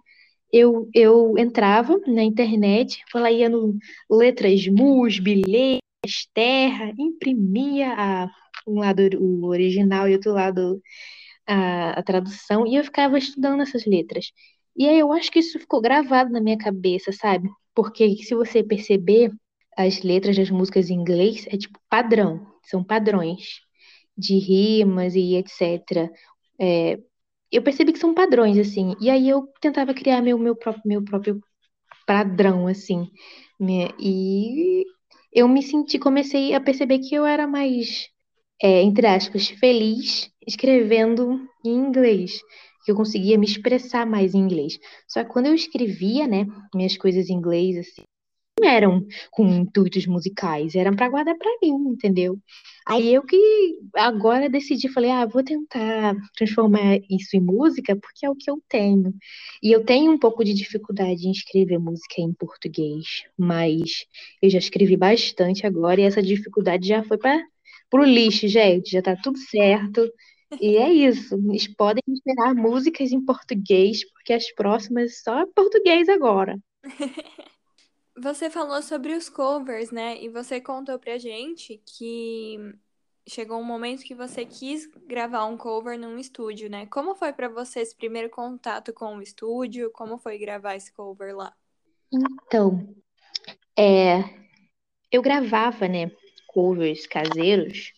eu, 0.53 0.89
eu 0.95 1.37
entrava 1.37 1.99
na 2.07 2.23
internet, 2.23 3.03
lá 3.13 3.29
ia 3.29 3.49
no 3.49 3.77
Letras 4.09 4.69
Mus, 4.69 5.19
Bilhetes, 5.19 5.83
Terra, 6.33 6.93
imprimia 6.97 7.93
a 7.93 8.31
um 8.67 8.81
lado 8.81 9.03
o 9.21 9.47
original 9.47 10.09
e 10.09 10.15
outro 10.15 10.33
lado 10.33 10.81
a, 11.47 11.93
a 12.01 12.03
tradução, 12.03 12.67
e 12.67 12.77
eu 12.77 12.85
ficava 12.85 13.19
estudando 13.19 13.63
essas 13.63 13.85
letras. 13.87 14.33
E 14.77 14.89
aí 14.89 14.99
eu 14.99 15.13
acho 15.13 15.31
que 15.31 15.39
isso 15.39 15.59
ficou 15.59 15.81
gravado 15.81 16.31
na 16.33 16.41
minha 16.41 16.59
cabeça, 16.59 17.13
sabe? 17.13 17.49
Porque 17.75 18.17
se 18.19 18.35
você 18.35 18.63
perceber, 18.63 19.33
as 19.77 20.03
letras 20.03 20.37
das 20.37 20.51
músicas 20.51 20.91
em 20.91 20.95
inglês 20.95 21.47
é 21.49 21.57
tipo 21.57 21.79
padrão, 21.89 22.47
são 22.65 22.83
padrões 22.85 23.61
de 24.17 24.39
rimas 24.39 25.15
e 25.15 25.37
etc. 25.37 26.11
É, 26.59 26.99
eu 27.53 27.63
percebi 27.63 27.93
que 27.93 27.99
são 27.99 28.15
padrões, 28.15 28.59
assim, 28.59 28.95
e 29.01 29.11
aí 29.11 29.29
eu 29.29 29.49
tentava 29.61 29.95
criar 29.95 30.23
meu, 30.23 30.39
meu, 30.39 30.57
próprio, 30.57 30.83
meu 30.87 31.05
próprio 31.05 31.41
padrão, 32.07 32.67
assim, 32.67 33.11
e 33.99 34.85
eu 35.33 35.49
me 35.49 35.63
senti, 35.63 35.99
comecei 35.99 36.55
a 36.55 36.61
perceber 36.61 36.99
que 37.01 37.15
eu 37.15 37.27
era 37.27 37.47
mais 37.47 38.09
é, 38.65 38.81
entre 38.81 39.07
aspas, 39.07 39.49
feliz 39.49 40.31
escrevendo 40.47 41.39
em 41.63 41.75
inglês, 41.75 42.41
que 42.83 42.91
eu 42.91 42.97
conseguia 42.97 43.37
me 43.37 43.45
expressar 43.45 44.07
mais 44.07 44.35
em 44.35 44.39
inglês. 44.39 44.79
Só 45.07 45.23
que 45.23 45.29
quando 45.31 45.47
eu 45.47 45.55
escrevia, 45.55 46.27
né, 46.27 46.47
minhas 46.75 46.97
coisas 46.97 47.29
em 47.29 47.35
inglês, 47.35 47.77
assim, 47.77 48.03
não 48.59 48.67
eram 48.67 49.07
com 49.31 49.47
intuitos 49.47 50.07
musicais, 50.07 50.75
eram 50.75 50.97
para 50.97 51.11
guardar 51.11 51.37
para 51.37 51.59
mim, 51.63 51.75
entendeu? 51.91 52.39
Aí 52.87 53.13
eu 53.13 53.23
que 53.23 53.37
agora 53.97 54.49
decidi, 54.49 54.89
falei, 54.89 55.11
ah, 55.11 55.27
vou 55.27 55.45
tentar 55.45 56.15
transformar 56.35 56.97
isso 57.11 57.37
em 57.37 57.41
música, 57.41 57.95
porque 57.95 58.25
é 58.25 58.31
o 58.31 58.37
que 58.37 58.51
eu 58.51 58.59
tenho. 58.67 59.13
E 59.63 59.73
eu 59.73 59.85
tenho 59.85 60.11
um 60.11 60.19
pouco 60.19 60.43
de 60.43 60.55
dificuldade 60.55 61.29
em 61.29 61.33
escrever 61.33 61.79
música 61.79 62.15
em 62.19 62.33
português, 62.33 63.25
mas 63.37 64.07
eu 64.41 64.49
já 64.49 64.59
escrevi 64.59 64.97
bastante 64.97 65.67
agora 65.67 66.01
e 66.01 66.05
essa 66.05 66.23
dificuldade 66.23 66.89
já 66.89 67.03
foi 67.05 67.19
para 67.19 67.39
pro 67.95 68.03
lixo, 68.03 68.49
gente. 68.49 68.91
Já 68.91 69.01
tá 69.01 69.15
tudo 69.15 69.39
certo. 69.39 70.13
E 70.61 70.77
é 70.77 70.93
isso. 70.93 71.37
Eles 71.37 71.69
podem 71.69 72.03
esperar 72.09 72.53
músicas 72.53 73.13
em 73.13 73.25
português, 73.25 74.05
porque 74.11 74.33
as 74.33 74.53
próximas 74.53 75.23
só 75.23 75.47
português 75.55 76.09
agora. 76.09 76.59
Você 78.17 78.51
falou 78.51 78.83
sobre 78.83 79.13
os 79.13 79.29
covers, 79.29 79.91
né? 79.91 80.23
E 80.23 80.29
você 80.29 80.61
contou 80.61 81.01
pra 81.01 81.19
gente 81.19 81.83
que 81.85 82.57
chegou 83.29 83.59
um 83.59 83.65
momento 83.65 84.05
que 84.05 84.15
você 84.15 84.45
quis 84.45 84.87
gravar 85.05 85.47
um 85.47 85.57
cover 85.57 85.99
num 85.99 86.17
estúdio, 86.17 86.71
né? 86.71 86.87
Como 86.87 87.17
foi 87.17 87.33
para 87.33 87.49
você 87.49 87.81
esse 87.81 87.97
primeiro 87.97 88.31
contato 88.31 88.93
com 88.93 89.17
o 89.17 89.21
estúdio? 89.21 89.91
Como 89.91 90.17
foi 90.17 90.39
gravar 90.39 90.77
esse 90.77 90.93
cover 90.93 91.35
lá? 91.35 91.53
Então, 92.13 92.95
é, 93.77 94.23
eu 95.11 95.21
gravava, 95.21 95.89
né? 95.89 96.13
Covers 96.55 97.07
caseiros 97.07 97.93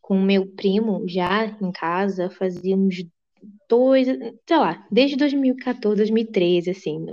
com 0.00 0.20
meu 0.20 0.46
primo 0.46 1.04
já 1.08 1.46
em 1.60 1.72
casa, 1.72 2.30
fazíamos 2.30 3.04
dois, 3.68 4.06
sei 4.46 4.56
lá, 4.56 4.86
desde 4.90 5.16
2014, 5.16 5.96
2013, 5.96 6.70
assim, 6.70 7.06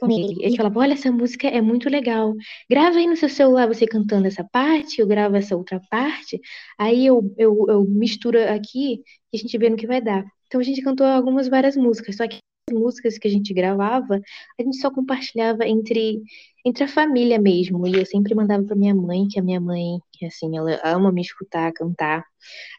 com 0.00 0.10
ele. 0.10 0.36
Ele 0.40 0.56
falava, 0.56 0.80
olha, 0.80 0.94
essa 0.94 1.12
música 1.12 1.48
é 1.48 1.60
muito 1.60 1.88
legal. 1.88 2.34
Grava 2.68 2.96
aí 2.96 3.06
no 3.06 3.16
seu 3.16 3.28
celular 3.28 3.68
você 3.68 3.86
cantando 3.86 4.26
essa 4.26 4.42
parte, 4.44 5.00
eu 5.00 5.06
gravo 5.06 5.36
essa 5.36 5.56
outra 5.56 5.80
parte, 5.90 6.40
aí 6.78 7.06
eu, 7.06 7.32
eu, 7.36 7.66
eu 7.68 7.84
misturo 7.84 8.38
aqui 8.50 9.02
e 9.32 9.36
a 9.36 9.38
gente 9.38 9.56
vê 9.58 9.68
no 9.68 9.76
que 9.76 9.86
vai 9.86 10.00
dar. 10.00 10.24
Então 10.46 10.60
a 10.60 10.64
gente 10.64 10.82
cantou 10.82 11.06
algumas 11.06 11.48
várias 11.48 11.76
músicas, 11.76 12.16
só 12.16 12.26
que 12.26 12.38
músicas 12.72 13.16
que 13.16 13.28
a 13.28 13.30
gente 13.30 13.54
gravava, 13.54 14.20
a 14.58 14.62
gente 14.62 14.78
só 14.78 14.90
compartilhava 14.90 15.66
entre, 15.66 16.20
entre 16.64 16.82
a 16.82 16.88
família 16.88 17.38
mesmo. 17.38 17.86
E 17.86 17.94
eu 17.94 18.04
sempre 18.04 18.34
mandava 18.34 18.64
para 18.64 18.74
minha 18.74 18.94
mãe, 18.94 19.28
que 19.28 19.38
a 19.38 19.42
minha 19.42 19.60
mãe, 19.60 20.00
assim, 20.24 20.56
ela 20.56 20.80
ama 20.84 21.12
me 21.12 21.20
escutar, 21.20 21.72
cantar. 21.72 22.24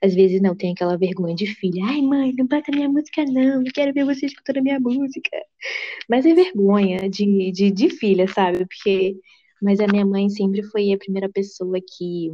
Às 0.04 0.13
vezes 0.13 0.41
não 0.41 0.56
tem 0.56 0.73
aquela 0.73 0.97
vergonha 0.97 1.36
de 1.36 1.47
filha. 1.47 1.86
Ai, 1.86 2.02
mãe, 2.02 2.34
não 2.38 2.45
bota 2.45 2.71
minha 2.71 2.89
música, 2.89 3.23
não. 3.26 3.63
Eu 3.65 3.71
quero 3.73 3.93
ver 3.93 4.04
você 4.06 4.26
escutando 4.26 4.58
a 4.58 4.62
minha 4.62 4.80
música. 4.80 5.38
Mas 6.10 6.26
é 6.26 6.34
vergonha 6.34 7.10
de, 7.10 7.52
de, 7.52 7.71
de 7.71 7.89
filha, 7.89 8.28
sabe? 8.28 8.65
Porque. 8.65 9.15
Mas 9.62 9.80
a 9.80 9.88
minha 9.88 10.06
mãe 10.06 10.30
sempre 10.30 10.62
foi 10.63 10.93
a 10.93 10.97
primeira 10.97 11.30
pessoa 11.30 11.80
que, 11.80 12.32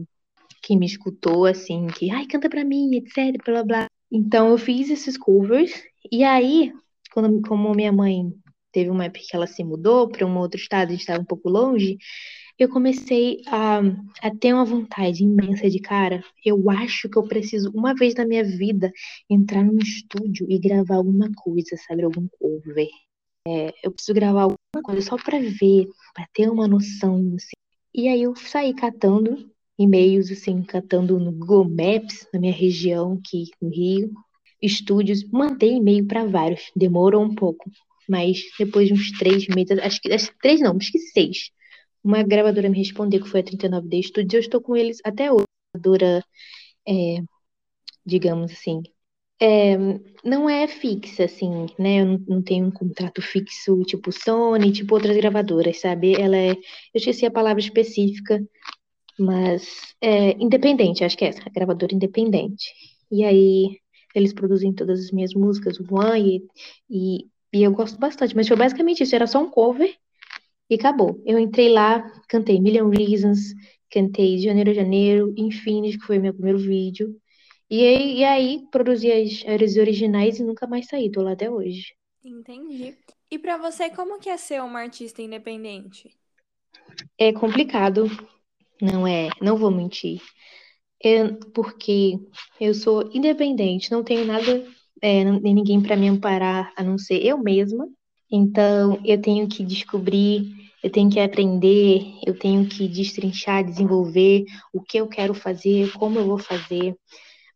que 0.62 0.76
me 0.76 0.86
escutou, 0.86 1.46
assim, 1.46 1.88
que, 1.88 2.10
ai, 2.12 2.26
canta 2.26 2.50
pra 2.50 2.66
mim, 2.66 2.96
etc, 2.96 3.42
blá 3.46 3.63
blá. 3.63 3.86
Então 4.12 4.50
eu 4.50 4.58
fiz 4.58 4.89
esses 4.89 5.18
covers, 5.18 5.72
e 6.12 6.24
aí 6.24 6.74
quando, 7.13 7.41
como 7.47 7.73
minha 7.73 7.91
mãe 7.91 8.34
teve 8.71 8.89
uma 8.89 9.06
época 9.06 9.23
que 9.30 9.36
ela 9.36 9.47
se 9.47 9.63
mudou 9.63 10.10
para 10.10 10.26
um 10.26 10.38
outro 10.38 10.60
estado, 10.60 10.89
a 10.89 10.91
gente 10.91 11.02
estava 11.02 11.21
um 11.21 11.26
pouco 11.26 11.49
longe, 11.49 11.97
eu 12.58 12.69
comecei 12.69 13.41
a, 13.47 13.80
a 14.21 14.36
ter 14.36 14.54
uma 14.54 14.65
vontade 14.65 15.23
imensa 15.23 15.69
de, 15.69 15.80
cara, 15.80 16.23
eu 16.45 16.69
acho 16.69 17.10
que 17.10 17.17
eu 17.17 17.23
preciso, 17.23 17.71
uma 17.73 17.93
vez 17.93 18.15
na 18.15 18.26
minha 18.26 18.43
vida, 18.43 18.91
entrar 19.30 19.63
num 19.63 19.78
estúdio 19.78 20.45
e 20.49 20.60
gravar 20.60 20.95
alguma 20.95 21.32
coisa, 21.36 21.76
sabe? 21.88 22.04
Algum 22.04 22.28
cover. 22.39 22.89
É, 23.47 23.73
eu 23.84 23.91
preciso 23.91 24.13
gravar 24.13 24.43
alguma 24.43 24.84
coisa 24.84 25.02
só 25.02 25.17
para 25.17 25.39
ver, 25.39 25.88
para 26.13 26.28
ter 26.34 26.49
uma 26.49 26.67
noção, 26.67 27.36
assim. 27.36 27.54
E 27.93 28.08
aí 28.08 28.21
eu 28.21 28.36
saí 28.36 28.73
catando 28.73 29.52
e-mails, 29.78 30.32
assim, 30.32 30.63
catando 30.63 31.19
no 31.19 31.32
Google 31.32 31.69
Maps, 31.69 32.28
na 32.34 32.39
minha 32.39 32.54
região 32.54 33.13
aqui 33.13 33.45
no 33.62 33.69
Rio, 33.69 34.12
estúdios, 34.63 35.23
mandei 35.32 35.73
e-mail 35.78 36.08
para 36.08 36.26
vários, 36.26 36.71
demorou 36.76 37.23
um 37.23 37.36
pouco, 37.36 37.69
mas 38.08 38.39
depois 38.58 38.88
de 38.88 38.93
uns 38.93 39.12
três 39.17 39.47
meses, 39.47 39.78
acho 39.80 40.02
que 40.02 40.12
acho, 40.12 40.32
três 40.41 40.62
não, 40.62 40.78
acho 40.78 40.91
que 40.91 40.99
seis, 40.99 41.52
uma 42.04 42.23
gravadora 42.23 42.69
me 42.69 42.78
respondeu 42.78 43.21
que 43.21 43.30
foi 43.30 43.41
a 43.41 43.43
39D 43.43 44.04
Studios, 44.04 44.34
eu 44.34 44.39
estou 44.39 44.62
com 44.62 44.76
eles 44.76 44.99
até 45.04 45.32
hoje, 45.32 45.45
gravadora, 45.76 46.23
é, 46.88 47.17
digamos 48.06 48.52
assim, 48.52 48.82
é, 49.41 49.76
não 50.23 50.49
é 50.49 50.67
fixa, 50.67 51.26
assim, 51.26 51.67
né? 51.78 52.02
Eu 52.02 52.06
não, 52.06 52.17
não, 52.28 52.41
tenho 52.41 52.65
um 52.67 52.71
contrato 52.71 53.21
fixo, 53.21 53.82
tipo 53.84 54.12
Sony, 54.12 54.71
tipo 54.71 54.95
outras 54.95 55.15
gravadoras, 55.17 55.82
sabe? 55.82 56.13
Ela 56.19 56.38
é, 56.38 56.52
eu 56.52 56.58
esqueci 56.95 57.26
a 57.26 57.32
palavra 57.32 57.62
específica, 57.62 58.41
mas 59.19 59.95
é 60.02 60.32
independente, 60.41 61.04
acho 61.04 61.17
que 61.17 61.26
é 61.26 61.30
essa, 61.30 61.49
gravadora 61.49 61.93
independente. 61.93 62.73
E 63.12 63.23
aí 63.23 63.80
eles 64.13 64.34
produzem 64.34 64.73
todas 64.73 64.99
as 64.99 65.12
minhas 65.12 65.34
músicas, 65.34 65.80
o 65.80 65.95
One, 65.95 66.47
e, 66.89 67.23
e, 67.23 67.28
e 67.54 67.63
eu 67.63 67.71
gosto 67.71 67.97
bastante, 67.99 68.36
mas 68.36 68.47
foi 68.47 68.58
basicamente 68.58 69.04
isso, 69.04 69.15
era 69.15 69.28
só 69.28 69.41
um 69.41 69.49
cover 69.49 69.95
e 70.69 70.76
acabou. 70.76 71.21
Eu 71.26 71.39
entrei 71.39 71.69
lá, 71.69 72.02
cantei 72.28 72.60
Million 72.60 72.89
Reasons, 72.89 73.54
cantei 73.89 74.39
Janeiro 74.39 74.71
a 74.71 74.73
Janeiro, 74.73 75.34
Infinity, 75.38 75.99
que 75.99 76.06
foi 76.06 76.19
meu 76.19 76.34
primeiro 76.34 76.58
vídeo. 76.58 77.15
E 77.69 77.86
aí, 77.86 78.17
e 78.19 78.23
aí 78.23 78.67
produzi 78.71 79.12
as, 79.12 79.43
as 79.62 79.78
originais 79.78 80.39
e 80.39 80.43
nunca 80.43 80.67
mais 80.67 80.88
saí, 80.88 81.12
tô 81.12 81.21
lá 81.21 81.32
até 81.34 81.49
hoje. 81.49 81.95
Entendi. 82.23 82.95
E 83.30 83.39
para 83.39 83.58
você, 83.58 83.89
como 83.89 84.19
que 84.19 84.30
é 84.30 84.38
ser 84.38 84.62
uma 84.62 84.82
artista 84.82 85.21
independente? 85.21 86.15
É 87.17 87.34
complicado, 87.34 88.06
não 88.82 89.08
é, 89.08 89.30
não 89.41 89.58
vou 89.58 89.71
mentir. 89.71 90.21
É 91.04 91.28
porque 91.54 92.18
eu 92.60 92.74
sou 92.74 93.10
independente, 93.13 93.92
não 93.92 94.04
tenho 94.04 94.26
nada, 94.26 94.66
é, 95.02 95.24
nem 95.24 95.54
ninguém 95.54 95.82
para 95.82 95.98
me 95.98 96.08
amparar 96.08 96.72
a 96.78 96.84
não 96.84 96.98
ser 96.98 97.22
eu 97.26 97.38
mesma. 97.38 97.88
Então, 98.32 99.00
eu 99.06 99.22
tenho 99.22 99.48
que 99.48 99.63
descobrir, 99.66 100.50
eu 100.82 100.89
tenho 100.89 101.10
que 101.10 101.20
aprender, 101.20 102.02
eu 102.26 102.38
tenho 102.38 102.68
que 102.68 102.88
destrinchar, 102.88 103.63
desenvolver 103.66 104.46
o 104.74 104.82
que 104.82 104.98
eu 104.98 105.08
quero 105.08 105.34
fazer, 105.34 105.92
como 105.94 106.20
eu 106.20 106.26
vou 106.26 106.39
fazer. 106.39 106.96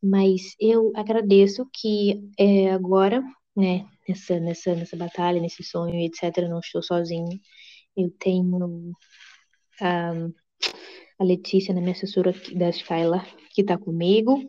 Mas 0.03 0.55
eu 0.60 0.91
agradeço 0.95 1.65
que 1.73 2.29
é, 2.38 2.71
agora, 2.71 3.23
né, 3.55 3.86
nessa, 4.07 4.39
nessa, 4.39 4.75
nessa 4.75 4.97
batalha, 4.97 5.41
nesse 5.41 5.63
sonho, 5.63 5.95
etc., 6.05 6.38
eu 6.38 6.49
não 6.49 6.60
estou 6.60 6.83
sozinha. 6.83 7.39
Eu 7.95 8.12
tenho 8.19 8.93
a, 9.81 10.13
a 11.19 11.23
Letícia, 11.23 11.73
né, 11.73 11.82
minha 11.82 11.93
assessora 11.93 12.34
da 12.56 12.69
Skylar, 12.69 13.27
que 13.51 13.62
está 13.62 13.77
comigo. 13.77 14.43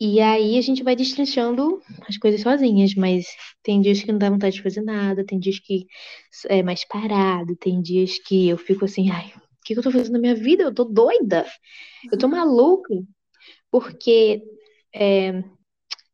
E 0.00 0.20
aí 0.20 0.56
a 0.56 0.60
gente 0.62 0.82
vai 0.82 0.96
destrinchando 0.96 1.80
as 2.08 2.16
coisas 2.16 2.40
sozinhas, 2.40 2.94
mas 2.94 3.26
tem 3.62 3.80
dias 3.82 4.00
que 4.02 4.10
não 4.10 4.18
dá 4.18 4.30
vontade 4.30 4.56
de 4.56 4.62
fazer 4.62 4.80
nada, 4.82 5.24
tem 5.24 5.38
dias 5.38 5.58
que 5.58 5.86
é 6.48 6.62
mais 6.62 6.86
parado, 6.86 7.54
tem 7.56 7.82
dias 7.82 8.18
que 8.18 8.48
eu 8.48 8.56
fico 8.56 8.86
assim, 8.86 9.10
ai, 9.10 9.32
o 9.36 9.40
que 9.64 9.74
eu 9.74 9.82
tô 9.82 9.90
fazendo 9.90 10.14
na 10.14 10.18
minha 10.18 10.34
vida? 10.34 10.62
Eu 10.62 10.74
tô 10.74 10.84
doida, 10.84 11.46
eu 12.10 12.18
tô 12.18 12.28
maluca, 12.28 12.94
porque 13.70 14.42
é, 14.94 15.42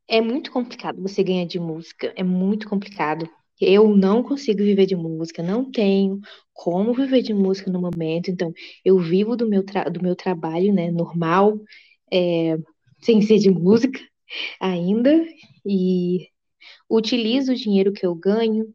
é 0.08 0.20
muito 0.20 0.50
complicado 0.50 1.00
você 1.02 1.22
ganhar 1.22 1.46
de 1.46 1.58
música, 1.60 2.12
é 2.16 2.22
muito 2.22 2.68
complicado. 2.68 3.28
Eu 3.60 3.94
não 3.96 4.22
consigo 4.22 4.62
viver 4.62 4.86
de 4.86 4.96
música, 4.96 5.42
não 5.42 5.70
tenho 5.70 6.20
como 6.52 6.92
viver 6.94 7.22
de 7.22 7.32
música 7.32 7.70
no 7.70 7.80
momento, 7.80 8.30
então 8.30 8.52
eu 8.84 8.98
vivo 8.98 9.36
do 9.36 9.48
meu, 9.48 9.62
do 9.92 10.02
meu 10.02 10.16
trabalho, 10.16 10.72
né, 10.72 10.90
normal, 10.90 11.58
é, 12.12 12.58
sem 13.02 13.20
ser 13.22 13.38
de 13.38 13.50
música 13.50 14.00
ainda, 14.60 15.24
e 15.64 16.28
utilizo 16.90 17.52
o 17.52 17.56
dinheiro 17.56 17.92
que 17.92 18.06
eu 18.06 18.14
ganho 18.14 18.72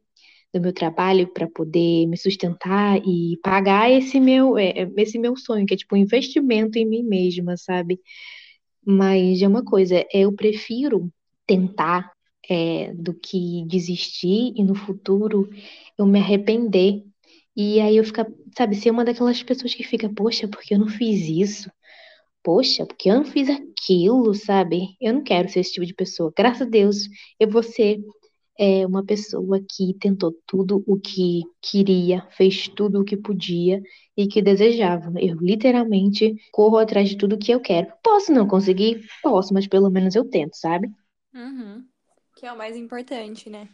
do 0.53 0.59
meu 0.59 0.73
trabalho 0.73 1.27
para 1.27 1.47
poder 1.47 2.05
me 2.07 2.17
sustentar 2.17 3.01
e 3.05 3.37
pagar 3.41 3.89
esse 3.89 4.19
meu, 4.19 4.57
é, 4.57 4.89
esse 4.97 5.17
meu 5.17 5.35
sonho, 5.37 5.65
que 5.65 5.73
é 5.73 5.77
tipo 5.77 5.95
um 5.95 5.99
investimento 5.99 6.77
em 6.77 6.85
mim 6.85 7.03
mesma, 7.03 7.55
sabe? 7.55 7.99
Mas 8.85 9.41
é 9.41 9.47
uma 9.47 9.63
coisa, 9.63 10.05
eu 10.13 10.33
prefiro 10.33 11.11
tentar 11.47 12.11
é, 12.49 12.93
do 12.93 13.13
que 13.13 13.65
desistir 13.67 14.53
e 14.55 14.63
no 14.63 14.75
futuro 14.75 15.49
eu 15.97 16.05
me 16.05 16.19
arrepender. 16.19 17.03
E 17.55 17.79
aí 17.81 17.97
eu 17.97 18.03
ficar, 18.03 18.27
sabe, 18.57 18.75
ser 18.75 18.91
uma 18.91 19.05
daquelas 19.05 19.41
pessoas 19.43 19.73
que 19.73 19.83
fica, 19.83 20.09
poxa, 20.09 20.47
porque 20.47 20.73
eu 20.73 20.79
não 20.79 20.87
fiz 20.87 21.27
isso? 21.27 21.69
Poxa, 22.43 22.85
porque 22.85 23.09
eu 23.09 23.15
não 23.15 23.25
fiz 23.25 23.49
aquilo, 23.49 24.33
sabe? 24.33 24.95
Eu 24.99 25.13
não 25.13 25.23
quero 25.23 25.49
ser 25.49 25.59
esse 25.61 25.73
tipo 25.73 25.85
de 25.85 25.93
pessoa. 25.93 26.33
Graças 26.35 26.63
a 26.63 26.69
Deus, 26.69 26.97
eu 27.39 27.49
vou 27.49 27.61
ser 27.61 27.99
é, 28.57 28.85
uma 28.85 29.05
pessoa 29.05 29.59
que 29.59 29.93
tentou 29.99 30.33
tudo 30.47 30.83
o 30.87 30.99
que 30.99 31.41
queria, 31.61 32.27
fez 32.31 32.67
tudo 32.67 33.01
o 33.01 33.03
que 33.03 33.17
podia 33.17 33.81
e 34.15 34.27
que 34.27 34.41
desejava. 34.41 35.11
Eu 35.19 35.35
literalmente 35.39 36.35
corro 36.51 36.77
atrás 36.77 37.09
de 37.09 37.17
tudo 37.17 37.37
que 37.37 37.51
eu 37.51 37.59
quero. 37.59 37.87
Posso 38.03 38.31
não 38.31 38.47
conseguir? 38.47 39.03
Posso, 39.21 39.53
mas 39.53 39.67
pelo 39.67 39.89
menos 39.89 40.15
eu 40.15 40.27
tento, 40.29 40.55
sabe? 40.55 40.89
Uhum. 41.33 41.83
Que 42.41 42.47
é 42.47 42.51
o 42.51 42.57
mais 42.57 42.75
importante, 42.75 43.51
né? 43.51 43.69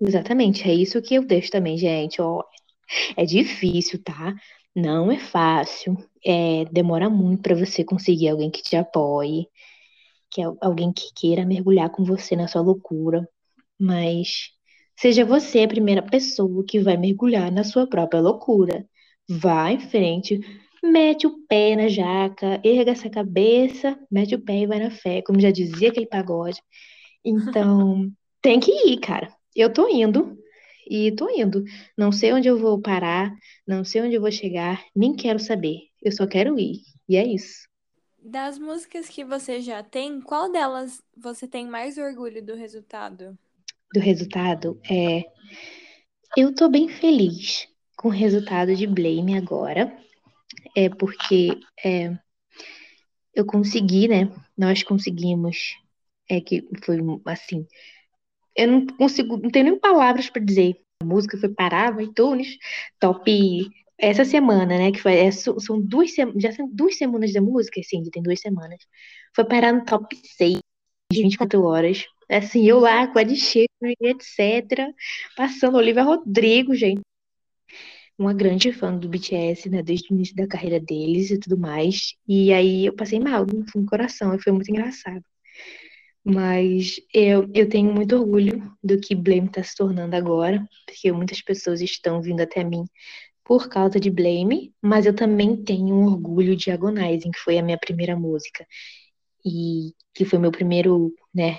Exatamente, 0.00 0.70
é 0.70 0.72
isso 0.72 1.02
que 1.02 1.16
eu 1.16 1.24
deixo 1.26 1.50
também, 1.50 1.76
gente. 1.76 2.22
Ó, 2.22 2.44
é 3.16 3.24
difícil, 3.24 4.00
tá? 4.04 4.32
Não 4.72 5.10
é 5.10 5.18
fácil. 5.18 5.96
É, 6.24 6.64
demora 6.66 7.10
muito 7.10 7.42
para 7.42 7.56
você 7.56 7.82
conseguir 7.82 8.28
alguém 8.28 8.52
que 8.52 8.62
te 8.62 8.76
apoie, 8.76 9.48
que 10.30 10.40
é 10.40 10.44
alguém 10.60 10.92
que 10.92 11.12
queira 11.12 11.44
mergulhar 11.44 11.90
com 11.90 12.04
você 12.04 12.36
na 12.36 12.46
sua 12.46 12.62
loucura. 12.62 13.28
Mas 13.76 14.52
seja 14.96 15.24
você 15.24 15.64
a 15.64 15.68
primeira 15.68 16.00
pessoa 16.00 16.64
que 16.64 16.78
vai 16.78 16.96
mergulhar 16.96 17.50
na 17.50 17.64
sua 17.64 17.84
própria 17.84 18.20
loucura. 18.20 18.86
Vá 19.28 19.72
em 19.72 19.80
frente, 19.80 20.38
mete 20.80 21.26
o 21.26 21.44
pé 21.48 21.74
na 21.74 21.88
jaca, 21.88 22.60
erga 22.62 22.92
essa 22.92 23.10
cabeça, 23.10 23.98
mete 24.08 24.36
o 24.36 24.40
pé 24.40 24.60
e 24.60 24.66
vai 24.68 24.78
na 24.78 24.92
fé, 24.92 25.20
como 25.20 25.40
já 25.40 25.50
dizia 25.50 25.88
aquele 25.88 26.06
pagode. 26.06 26.60
Então, 27.24 28.12
tem 28.42 28.60
que 28.60 28.70
ir, 28.70 29.00
cara. 29.00 29.32
Eu 29.54 29.72
tô 29.72 29.88
indo 29.88 30.36
e 30.88 31.12
tô 31.12 31.28
indo. 31.30 31.64
Não 31.96 32.12
sei 32.12 32.32
onde 32.32 32.48
eu 32.48 32.58
vou 32.58 32.80
parar, 32.80 33.32
não 33.66 33.84
sei 33.84 34.02
onde 34.02 34.14
eu 34.14 34.20
vou 34.20 34.30
chegar, 34.30 34.84
nem 34.94 35.14
quero 35.14 35.38
saber. 35.38 35.78
Eu 36.02 36.12
só 36.12 36.26
quero 36.26 36.58
ir. 36.58 36.82
E 37.08 37.16
é 37.16 37.26
isso. 37.26 37.66
Das 38.18 38.58
músicas 38.58 39.08
que 39.08 39.24
você 39.24 39.60
já 39.60 39.82
tem, 39.82 40.20
qual 40.20 40.50
delas 40.50 41.02
você 41.16 41.46
tem 41.46 41.66
mais 41.66 41.98
orgulho 41.98 42.44
do 42.44 42.54
resultado? 42.54 43.38
Do 43.92 44.00
resultado 44.00 44.80
é 44.90 45.24
eu 46.36 46.54
tô 46.54 46.68
bem 46.68 46.88
feliz 46.88 47.68
com 47.96 48.08
o 48.08 48.10
resultado 48.10 48.74
de 48.74 48.86
Blame 48.86 49.36
agora. 49.36 49.96
É 50.76 50.88
porque 50.88 51.60
é, 51.84 52.16
eu 53.34 53.46
consegui, 53.46 54.08
né? 54.08 54.30
Nós 54.56 54.82
conseguimos 54.82 55.76
é 56.28 56.40
que 56.40 56.68
foi 56.84 56.98
assim. 57.26 57.66
Eu 58.56 58.68
não 58.68 58.86
consigo, 58.86 59.36
não 59.36 59.50
tenho 59.50 59.66
nem 59.66 59.78
palavras 59.78 60.30
para 60.30 60.44
dizer. 60.44 60.76
A 61.02 61.04
música 61.04 61.36
foi 61.38 61.48
parar 61.50 62.00
iTunes, 62.02 62.56
top 63.00 63.68
essa 63.98 64.24
semana, 64.24 64.78
né? 64.78 64.92
Que 64.92 65.00
foi, 65.00 65.14
é, 65.16 65.30
são 65.30 65.80
duas 65.80 66.12
já 66.36 66.52
são 66.52 66.68
duas 66.72 66.96
semanas 66.96 67.32
da 67.32 67.40
música, 67.40 67.80
assim, 67.80 68.02
tem 68.10 68.22
duas 68.22 68.40
semanas. 68.40 68.78
Foi 69.34 69.44
parar 69.44 69.72
no 69.72 69.84
top 69.84 70.16
6 70.36 70.58
de 71.12 71.22
24 71.22 71.62
horas. 71.64 72.04
Assim, 72.30 72.66
eu 72.66 72.80
lá 72.80 73.06
com 73.08 73.18
a 73.18 73.22
de 73.24 73.34
etc. 74.00 74.92
Passando 75.36 75.76
Olivia 75.76 76.02
Rodrigo, 76.02 76.74
gente. 76.74 77.00
Uma 78.16 78.32
grande 78.32 78.72
fã 78.72 78.96
do 78.96 79.08
BTS, 79.08 79.68
né? 79.68 79.82
Desde 79.82 80.12
o 80.12 80.14
início 80.14 80.36
da 80.36 80.46
carreira 80.46 80.80
deles 80.80 81.30
e 81.30 81.38
tudo 81.38 81.58
mais. 81.58 82.14
E 82.28 82.52
aí 82.52 82.86
eu 82.86 82.94
passei 82.94 83.18
mal 83.20 83.44
no 83.46 83.86
coração, 83.86 84.34
e 84.34 84.42
foi 84.42 84.52
muito 84.52 84.70
engraçado. 84.70 85.24
Mas 86.24 86.96
eu, 87.12 87.50
eu 87.54 87.68
tenho 87.68 87.92
muito 87.92 88.16
orgulho 88.16 88.72
do 88.82 88.98
que 88.98 89.14
Blame 89.14 89.46
está 89.46 89.62
se 89.62 89.76
tornando 89.76 90.16
agora, 90.16 90.66
porque 90.86 91.12
muitas 91.12 91.42
pessoas 91.42 91.80
estão 91.82 92.22
vindo 92.22 92.40
até 92.40 92.64
mim 92.64 92.84
por 93.44 93.68
causa 93.68 94.00
de 94.00 94.10
Blame, 94.10 94.74
mas 94.80 95.04
eu 95.04 95.14
também 95.14 95.54
tenho 95.62 95.94
um 95.94 96.06
orgulho 96.06 96.56
de 96.56 96.70
Agonizing, 96.70 97.30
que 97.30 97.38
foi 97.40 97.58
a 97.58 97.62
minha 97.62 97.78
primeira 97.78 98.16
música, 98.16 98.66
e 99.44 99.92
que 100.14 100.24
foi 100.24 100.38
meu 100.38 100.50
primeiro, 100.50 101.14
né, 101.34 101.58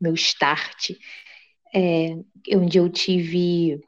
meu 0.00 0.14
start, 0.14 0.92
é, 1.74 2.16
onde 2.54 2.78
eu 2.78 2.88
tive 2.88 3.80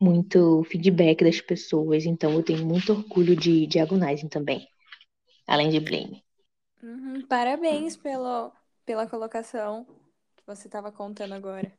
muito 0.00 0.62
feedback 0.64 1.24
das 1.24 1.40
pessoas, 1.40 2.06
então 2.06 2.32
eu 2.34 2.42
tenho 2.42 2.64
muito 2.64 2.92
orgulho 2.92 3.34
de, 3.34 3.66
de 3.66 3.80
Agonizing 3.80 4.28
também, 4.28 4.66
além 5.46 5.70
de 5.70 5.80
Blame. 5.80 6.22
Uhum, 6.82 7.22
parabéns 7.26 7.96
pelo, 7.96 8.52
pela 8.84 9.06
colocação 9.06 9.86
que 10.36 10.44
você 10.46 10.68
estava 10.68 10.92
contando 10.92 11.32
agora. 11.32 11.72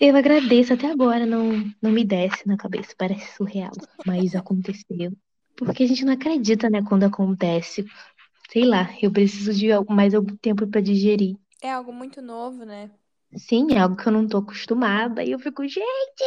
Eu 0.00 0.16
agradeço 0.16 0.72
até 0.72 0.90
agora, 0.90 1.26
não, 1.26 1.52
não 1.80 1.92
me 1.92 2.04
desce 2.04 2.46
na 2.48 2.56
cabeça, 2.56 2.94
parece 2.96 3.36
surreal, 3.36 3.72
mas 4.06 4.34
aconteceu. 4.34 5.12
Porque 5.56 5.82
a 5.82 5.86
gente 5.86 6.04
não 6.04 6.14
acredita, 6.14 6.70
né, 6.70 6.82
quando 6.82 7.04
acontece. 7.04 7.84
Sei 8.50 8.64
lá, 8.64 8.88
eu 9.02 9.12
preciso 9.12 9.52
de 9.52 9.68
mais 9.88 10.14
algum 10.14 10.34
tempo 10.36 10.66
para 10.66 10.80
digerir. 10.80 11.36
É 11.60 11.70
algo 11.70 11.92
muito 11.92 12.22
novo, 12.22 12.64
né? 12.64 12.90
Sim, 13.36 13.66
é 13.72 13.78
algo 13.78 13.94
que 13.94 14.08
eu 14.08 14.12
não 14.12 14.26
tô 14.26 14.38
acostumada. 14.38 15.22
E 15.22 15.32
eu 15.32 15.38
fico, 15.38 15.62
gente, 15.68 16.24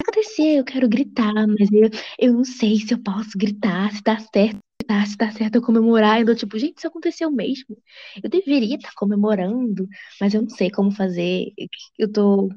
acontecer, 0.00 0.58
eu 0.58 0.64
quero 0.64 0.88
gritar, 0.88 1.34
mas 1.46 1.70
eu, 1.72 1.90
eu 2.18 2.32
não 2.32 2.44
sei 2.44 2.78
se 2.78 2.94
eu 2.94 3.02
posso 3.02 3.36
gritar, 3.36 3.92
se 3.92 4.02
dá 4.02 4.18
certo 4.18 4.58
tá, 4.90 5.06
se 5.06 5.16
tá 5.16 5.30
certo 5.30 5.54
eu 5.56 5.62
comemorar. 5.62 6.20
Eu 6.20 6.34
tipo, 6.34 6.58
gente, 6.58 6.78
isso 6.78 6.88
aconteceu 6.88 7.30
mesmo. 7.30 7.76
Eu 8.22 8.28
deveria 8.28 8.74
estar 8.74 8.88
tá 8.88 8.94
comemorando, 8.96 9.88
mas 10.20 10.34
eu 10.34 10.42
não 10.42 10.50
sei 10.50 10.70
como 10.70 10.90
fazer. 10.90 11.52
Eu 11.96 12.12
tô 12.12 12.48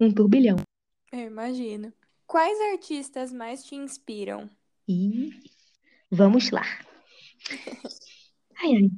um 0.00 0.12
turbilhão. 0.12 0.56
Eu 1.12 1.20
imagino. 1.20 1.92
Quais 2.26 2.58
artistas 2.72 3.32
mais 3.32 3.62
te 3.64 3.76
inspiram? 3.76 4.50
E 4.88 5.30
vamos 6.10 6.50
lá. 6.50 6.64
Ai, 8.62 8.74
ai. 8.74 8.90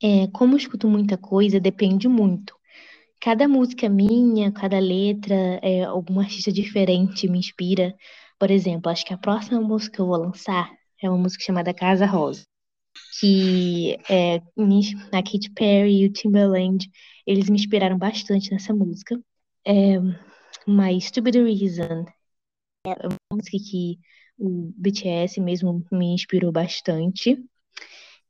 É, 0.00 0.28
como 0.28 0.52
eu 0.52 0.58
escuto 0.58 0.88
muita 0.88 1.18
coisa, 1.18 1.58
depende 1.58 2.06
muito. 2.06 2.54
Cada 3.20 3.48
música 3.48 3.88
minha, 3.88 4.52
cada 4.52 4.78
letra, 4.78 5.34
é, 5.60 5.82
algum 5.82 6.20
artista 6.20 6.52
diferente 6.52 7.28
me 7.28 7.40
inspira. 7.40 7.92
Por 8.38 8.52
exemplo, 8.52 8.88
acho 8.88 9.04
que 9.04 9.12
a 9.12 9.18
próxima 9.18 9.60
música 9.60 9.96
que 9.96 10.00
eu 10.00 10.06
vou 10.06 10.16
lançar 10.16 10.77
é 11.02 11.08
uma 11.08 11.18
música 11.18 11.44
chamada 11.44 11.74
Casa 11.74 12.06
Rosa, 12.06 12.44
que 13.20 13.96
é, 14.08 14.36
a 14.36 15.22
Katy 15.22 15.50
Perry 15.54 16.02
e 16.02 16.06
o 16.06 16.12
Timbaland, 16.12 16.88
eles 17.26 17.48
me 17.48 17.56
inspiraram 17.58 17.98
bastante 17.98 18.50
nessa 18.50 18.74
música. 18.74 19.18
É, 19.66 19.98
My 20.66 21.00
Stupid 21.00 21.36
Reason 21.36 22.04
é 22.86 23.06
uma 23.06 23.16
música 23.32 23.58
que 23.58 23.98
o 24.38 24.72
BTS 24.76 25.40
mesmo 25.40 25.84
me 25.90 26.14
inspirou 26.14 26.52
bastante. 26.52 27.42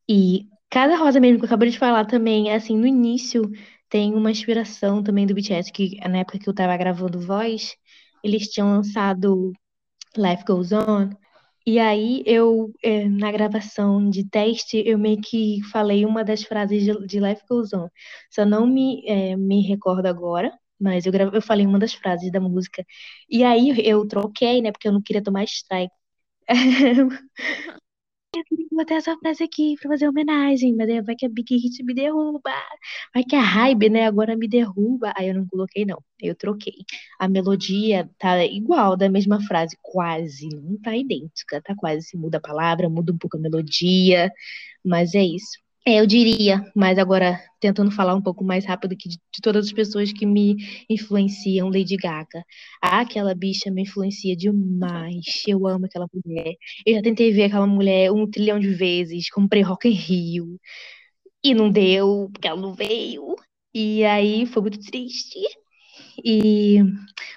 E 0.08 0.48
cada 0.70 0.96
rosa 0.96 1.20
mesmo 1.20 1.38
que 1.38 1.44
eu 1.44 1.48
acabei 1.48 1.70
de 1.70 1.78
falar 1.78 2.06
também, 2.06 2.50
assim, 2.52 2.76
no 2.76 2.86
início 2.86 3.42
tem 3.88 4.14
uma 4.14 4.30
inspiração 4.30 5.02
também 5.02 5.26
do 5.26 5.34
BTS, 5.34 5.72
que 5.72 5.96
na 6.08 6.18
época 6.18 6.38
que 6.38 6.48
eu 6.48 6.54
tava 6.54 6.76
gravando 6.76 7.20
voz, 7.20 7.76
eles 8.22 8.48
tinham 8.48 8.70
lançado 8.70 9.52
Life 10.16 10.44
Goes 10.44 10.72
On. 10.72 11.10
E 11.68 11.78
aí 11.78 12.22
eu, 12.24 12.72
é, 12.82 13.06
na 13.08 13.30
gravação 13.30 14.08
de 14.08 14.24
teste, 14.26 14.82
eu 14.86 14.98
meio 14.98 15.20
que 15.20 15.60
falei 15.70 16.06
uma 16.06 16.24
das 16.24 16.42
frases 16.42 16.82
de, 16.82 17.06
de 17.06 17.20
Life 17.20 17.42
Goes 17.46 17.74
On. 17.74 17.88
Só 18.30 18.46
não 18.46 18.66
me, 18.66 19.02
é, 19.06 19.36
me 19.36 19.60
recordo 19.62 20.06
agora, 20.06 20.50
mas 20.80 21.04
eu, 21.04 21.12
grave, 21.12 21.36
eu 21.36 21.42
falei 21.42 21.66
uma 21.66 21.78
das 21.78 21.92
frases 21.92 22.32
da 22.32 22.40
música. 22.40 22.82
E 23.28 23.44
aí 23.44 23.74
eu 23.86 24.06
troquei, 24.08 24.62
né? 24.62 24.72
Porque 24.72 24.88
eu 24.88 24.92
não 24.92 25.02
queria 25.02 25.22
tomar 25.22 25.44
strike. 25.44 25.92
botar 28.78 28.94
essa 28.96 29.16
frase 29.18 29.44
aqui 29.44 29.74
pra 29.80 29.90
fazer 29.90 30.08
homenagem, 30.08 30.74
mas 30.74 30.88
vai 31.04 31.14
que 31.16 31.26
a 31.26 31.28
Big 31.28 31.56
Hit 31.56 31.82
me 31.82 31.94
derruba. 31.94 32.50
Vai 33.14 33.24
que 33.24 33.36
a 33.36 33.42
Hype, 33.42 33.88
né, 33.90 34.06
agora 34.06 34.36
me 34.36 34.48
derruba. 34.48 35.12
Aí 35.16 35.28
eu 35.28 35.34
não 35.34 35.46
coloquei, 35.48 35.84
não. 35.84 36.02
Eu 36.20 36.34
troquei. 36.34 36.74
A 37.18 37.28
melodia 37.28 38.08
tá 38.18 38.44
igual 38.44 38.96
da 38.96 39.08
mesma 39.08 39.40
frase, 39.42 39.76
quase. 39.82 40.48
Não 40.48 40.78
tá 40.80 40.96
idêntica, 40.96 41.60
tá 41.62 41.74
quase. 41.76 42.02
Se 42.02 42.16
muda 42.16 42.38
a 42.38 42.40
palavra, 42.40 42.88
muda 42.88 43.12
um 43.12 43.18
pouco 43.18 43.36
a 43.36 43.40
melodia, 43.40 44.30
mas 44.84 45.14
é 45.14 45.22
isso. 45.24 45.58
É, 45.88 46.00
eu 46.00 46.06
diria, 46.06 46.62
mas 46.76 46.98
agora 46.98 47.40
tentando 47.58 47.90
falar 47.90 48.14
um 48.14 48.20
pouco 48.20 48.44
mais 48.44 48.66
rápido 48.66 48.94
que 48.94 49.08
de, 49.08 49.16
de, 49.16 49.40
todas 49.42 49.64
as 49.66 49.72
pessoas 49.72 50.12
que 50.12 50.26
me 50.26 50.54
influenciam, 50.88 51.70
Lady 51.70 51.96
Gaga. 51.96 52.44
Ah, 52.82 53.00
aquela 53.00 53.34
bicha 53.34 53.70
me 53.70 53.82
influencia 53.82 54.36
demais. 54.36 55.24
Eu 55.46 55.66
amo 55.66 55.86
aquela 55.86 56.06
mulher. 56.12 56.52
Eu 56.84 56.96
já 56.96 57.00
tentei 57.02 57.32
ver 57.32 57.44
aquela 57.44 57.66
mulher 57.66 58.12
um 58.12 58.30
trilhão 58.30 58.58
de 58.60 58.68
vezes, 58.68 59.30
comprei 59.30 59.62
Rock 59.62 59.88
in 59.88 59.92
Rio 59.92 60.60
e 61.42 61.54
não 61.54 61.70
deu, 61.70 62.28
porque 62.34 62.48
ela 62.48 62.60
não 62.60 62.74
veio. 62.74 63.34
E 63.74 64.04
aí 64.04 64.44
foi 64.44 64.62
muito 64.62 64.80
triste. 64.80 65.38
E 66.22 66.82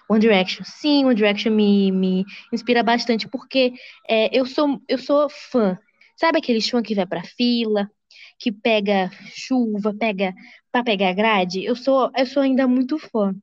One 0.09 0.19
Direction, 0.19 0.65
sim, 0.65 1.05
One 1.05 1.15
Direction 1.15 1.53
me, 1.53 1.89
me 1.91 2.25
inspira 2.51 2.83
bastante, 2.83 3.29
porque 3.29 3.73
é, 4.09 4.37
eu, 4.37 4.45
sou, 4.45 4.81
eu 4.89 4.97
sou 4.97 5.29
fã. 5.29 5.77
Sabe 6.17 6.39
aquele 6.39 6.61
fã 6.61 6.81
que 6.83 6.95
vai 6.95 7.05
pra 7.05 7.23
fila, 7.23 7.89
que 8.41 8.51
pega 8.51 9.11
chuva, 9.35 9.93
pega 9.97 10.33
para 10.71 10.83
pegar 10.83 11.13
grade, 11.13 11.63
eu 11.63 11.75
sou 11.75 12.11
eu 12.17 12.25
sou 12.25 12.43
ainda 12.43 12.67
muito 12.67 12.97
fã. 12.97 13.35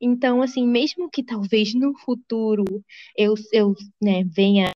Então, 0.00 0.42
assim, 0.42 0.66
mesmo 0.66 1.10
que 1.10 1.24
talvez 1.24 1.74
no 1.74 1.96
futuro 1.98 2.64
eu, 3.16 3.34
eu 3.52 3.74
né, 4.00 4.24
venha 4.24 4.70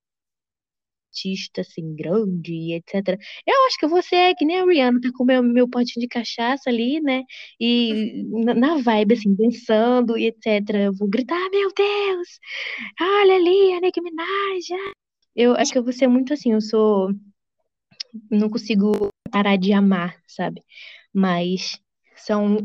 artista 1.16 1.62
assim 1.62 1.94
grande, 1.94 2.74
etc. 2.74 3.18
Eu 3.46 3.66
acho 3.66 3.78
que 3.78 3.86
vou 3.86 4.02
ser 4.02 4.34
que 4.36 4.44
nem 4.44 4.60
a 4.60 4.64
Rihanna, 4.64 5.00
tá 5.00 5.10
com 5.14 5.24
meu 5.24 5.42
meu 5.42 5.68
potinho 5.68 6.02
de 6.02 6.08
cachaça 6.08 6.70
ali, 6.70 7.00
né? 7.00 7.22
E 7.60 8.22
na, 8.44 8.54
na 8.54 8.76
vibe 8.78 9.14
assim, 9.14 9.34
dançando 9.34 10.16
e 10.18 10.26
etc. 10.26 10.46
Eu 10.86 10.94
vou 10.94 11.08
gritar, 11.08 11.50
meu 11.50 11.72
Deus! 11.74 12.28
Olha 13.00 13.36
ali, 13.36 13.72
a 13.74 13.80
Nicki 13.80 14.00
Minaj. 14.02 14.72
Ah! 14.72 14.92
Eu 15.34 15.54
acho 15.54 15.72
que 15.72 15.78
eu 15.78 15.84
vou 15.84 15.92
ser 15.92 16.08
muito 16.08 16.32
assim, 16.32 16.52
eu 16.52 16.60
sou 16.60 17.10
não 18.30 18.48
consigo 18.48 19.10
parar 19.28 19.56
de 19.56 19.72
amar, 19.72 20.16
sabe? 20.26 20.62
Mas 21.12 21.80
são 22.16 22.58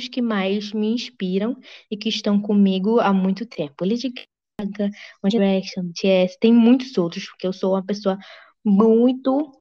os 0.00 0.08
que 0.08 0.20
mais 0.20 0.72
me 0.72 0.88
inspiram 0.88 1.56
e 1.90 1.96
que 1.96 2.08
estão 2.08 2.40
comigo 2.40 3.00
há 3.00 3.12
muito 3.12 3.46
tempo. 3.46 3.84
Lady 3.84 4.12
Gaga, 4.60 4.90
One 5.22 5.30
Direction, 5.30 5.84
BTS, 5.84 6.38
tem 6.38 6.52
muitos 6.52 6.96
outros, 6.98 7.28
porque 7.28 7.46
eu 7.46 7.52
sou 7.52 7.72
uma 7.72 7.84
pessoa 7.84 8.18
muito 8.64 9.52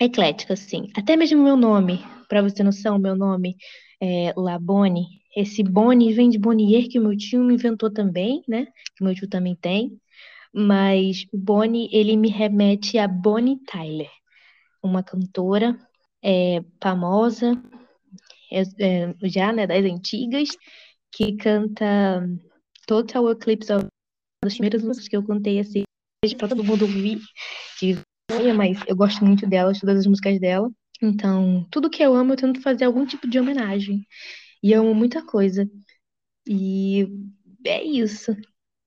eclética, 0.00 0.54
assim. 0.54 0.88
Até 0.96 1.16
mesmo 1.16 1.42
meu 1.42 1.56
nome, 1.56 2.00
para 2.28 2.42
você 2.42 2.56
ter 2.56 2.64
noção, 2.64 2.98
meu 2.98 3.16
nome 3.16 3.56
é 4.00 4.32
Labone. 4.36 5.06
Esse 5.36 5.62
Bonnie 5.62 6.12
vem 6.12 6.30
de 6.30 6.38
Bonnier, 6.38 6.88
que 6.88 6.98
o 6.98 7.02
meu 7.02 7.16
tio 7.16 7.44
me 7.44 7.54
inventou 7.54 7.92
também, 7.92 8.42
né? 8.48 8.66
Que 8.96 9.04
meu 9.04 9.14
tio 9.14 9.28
também 9.28 9.54
tem. 9.54 10.00
Mas 10.52 11.26
o 11.32 11.38
Bonnie, 11.38 11.88
ele 11.92 12.16
me 12.16 12.28
remete 12.28 12.98
a 12.98 13.06
Bonnie 13.06 13.58
Tyler 13.64 14.10
uma 14.82 15.02
cantora 15.02 15.78
é, 16.22 16.62
famosa, 16.82 17.52
é, 18.50 18.62
é, 18.78 19.14
já 19.24 19.52
né, 19.52 19.66
das 19.66 19.84
antigas, 19.84 20.48
que 21.12 21.36
canta 21.36 22.28
Total 22.86 23.30
Eclipse 23.30 23.72
of 23.72 23.86
das 24.42 24.54
primeiras 24.54 24.82
músicas 24.82 25.08
que 25.08 25.16
eu 25.16 25.26
cantei 25.26 25.58
assim, 25.58 25.82
para 26.36 26.48
todo 26.48 26.64
mundo 26.64 26.82
ouvir, 26.82 27.20
de 27.80 27.98
mas 28.56 28.78
eu 28.86 28.94
gosto 28.94 29.24
muito 29.24 29.46
dela, 29.46 29.72
de 29.72 29.80
todas 29.80 29.98
as 29.98 30.06
músicas 30.06 30.38
dela. 30.38 30.70
Então, 31.00 31.66
tudo 31.70 31.90
que 31.90 32.02
eu 32.02 32.14
amo, 32.14 32.32
eu 32.32 32.36
tento 32.36 32.60
fazer 32.60 32.84
algum 32.84 33.06
tipo 33.06 33.28
de 33.28 33.38
homenagem. 33.38 34.06
E 34.62 34.72
eu 34.72 34.82
amo 34.82 34.94
muita 34.94 35.24
coisa. 35.24 35.68
E 36.46 37.06
é 37.64 37.82
isso. 37.82 38.36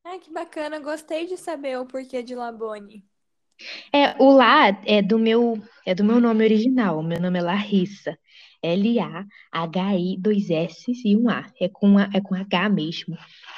Ah, 0.03 0.17
que 0.19 0.31
bacana. 0.31 0.79
Gostei 0.79 1.25
de 1.25 1.37
saber 1.37 1.79
o 1.79 1.85
porquê 1.85 2.21
de 2.21 2.35
Labone. 2.35 3.05
É, 3.93 4.15
o 4.21 4.31
lá 4.31 4.67
é 4.85 5.01
do 5.01 5.19
meu 5.19 5.61
é 5.85 5.95
do 5.95 6.03
meu 6.03 6.19
nome 6.19 6.43
original. 6.43 7.01
Meu 7.03 7.19
nome 7.19 7.39
é 7.39 7.41
Larissa. 7.41 8.17
L-A-H-I, 8.63 10.17
dois 10.19 10.49
S 10.49 10.91
e 11.03 11.17
um 11.17 11.29
A. 11.29 11.51
É 11.59 11.67
com, 11.67 11.97
a, 11.97 12.09
é 12.13 12.21
com 12.21 12.35
H 12.35 12.69
mesmo. 12.69 13.17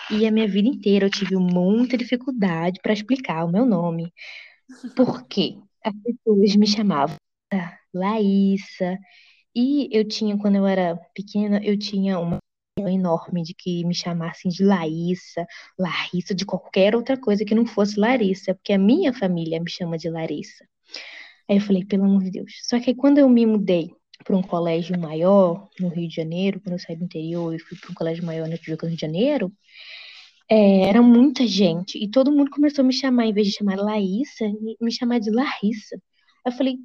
E 0.09 0.25
a 0.25 0.31
minha 0.31 0.47
vida 0.47 0.67
inteira 0.67 1.05
eu 1.05 1.09
tive 1.09 1.35
muita 1.35 1.97
dificuldade 1.97 2.79
para 2.81 2.93
explicar 2.93 3.43
o 3.45 3.51
meu 3.51 3.65
nome. 3.65 4.13
Por 4.95 5.27
quê? 5.27 5.57
As 5.83 5.93
pessoas 6.01 6.55
me 6.55 6.67
chamavam 6.67 7.17
Laísa. 7.93 8.97
E 9.55 9.89
eu 9.91 10.07
tinha, 10.07 10.37
quando 10.37 10.55
eu 10.55 10.65
era 10.65 10.95
pequena, 11.13 11.63
eu 11.63 11.77
tinha 11.77 12.19
uma 12.19 12.39
enorme 12.79 13.43
de 13.43 13.53
que 13.53 13.85
me 13.85 13.93
chamassem 13.93 14.49
de 14.49 14.63
Laísa, 14.63 15.45
Larissa, 15.77 16.33
de 16.33 16.45
qualquer 16.45 16.95
outra 16.95 17.17
coisa 17.17 17.45
que 17.45 17.55
não 17.55 17.65
fosse 17.65 17.99
Larissa, 17.99 18.55
porque 18.55 18.73
a 18.73 18.77
minha 18.77 19.13
família 19.13 19.59
me 19.59 19.69
chama 19.69 19.97
de 19.97 20.09
Larissa. 20.09 20.65
Aí 21.49 21.57
eu 21.57 21.61
falei, 21.61 21.85
pelo 21.85 22.05
amor 22.05 22.23
de 22.23 22.31
Deus. 22.31 22.53
Só 22.63 22.79
que 22.79 22.89
aí, 22.89 22.95
quando 22.95 23.17
eu 23.17 23.29
me 23.29 23.45
mudei 23.45 23.91
para 24.23 24.35
um 24.35 24.41
colégio 24.41 24.97
maior 24.99 25.69
no 25.79 25.89
Rio 25.89 26.07
de 26.07 26.15
Janeiro, 26.15 26.59
quando 26.61 26.73
eu 26.73 26.79
saí 26.79 26.95
do 26.95 27.03
interior 27.03 27.53
e 27.53 27.59
fui 27.59 27.77
para 27.77 27.91
um 27.91 27.93
colégio 27.93 28.25
maior 28.25 28.47
no 28.47 28.55
Rio 28.55 28.77
de 28.77 29.01
Janeiro, 29.01 29.51
é, 30.49 30.87
era 30.89 31.01
muita 31.01 31.45
gente 31.47 31.97
e 32.01 32.09
todo 32.09 32.31
mundo 32.31 32.51
começou 32.51 32.83
a 32.83 32.87
me 32.87 32.93
chamar, 32.93 33.25
em 33.25 33.33
vez 33.33 33.47
de 33.47 33.53
chamar 33.53 33.77
Laísa, 33.77 34.45
me 34.79 34.91
chamar 34.91 35.19
de 35.19 35.29
Larissa. 35.29 36.01
Eu 36.45 36.51
falei, 36.51 36.77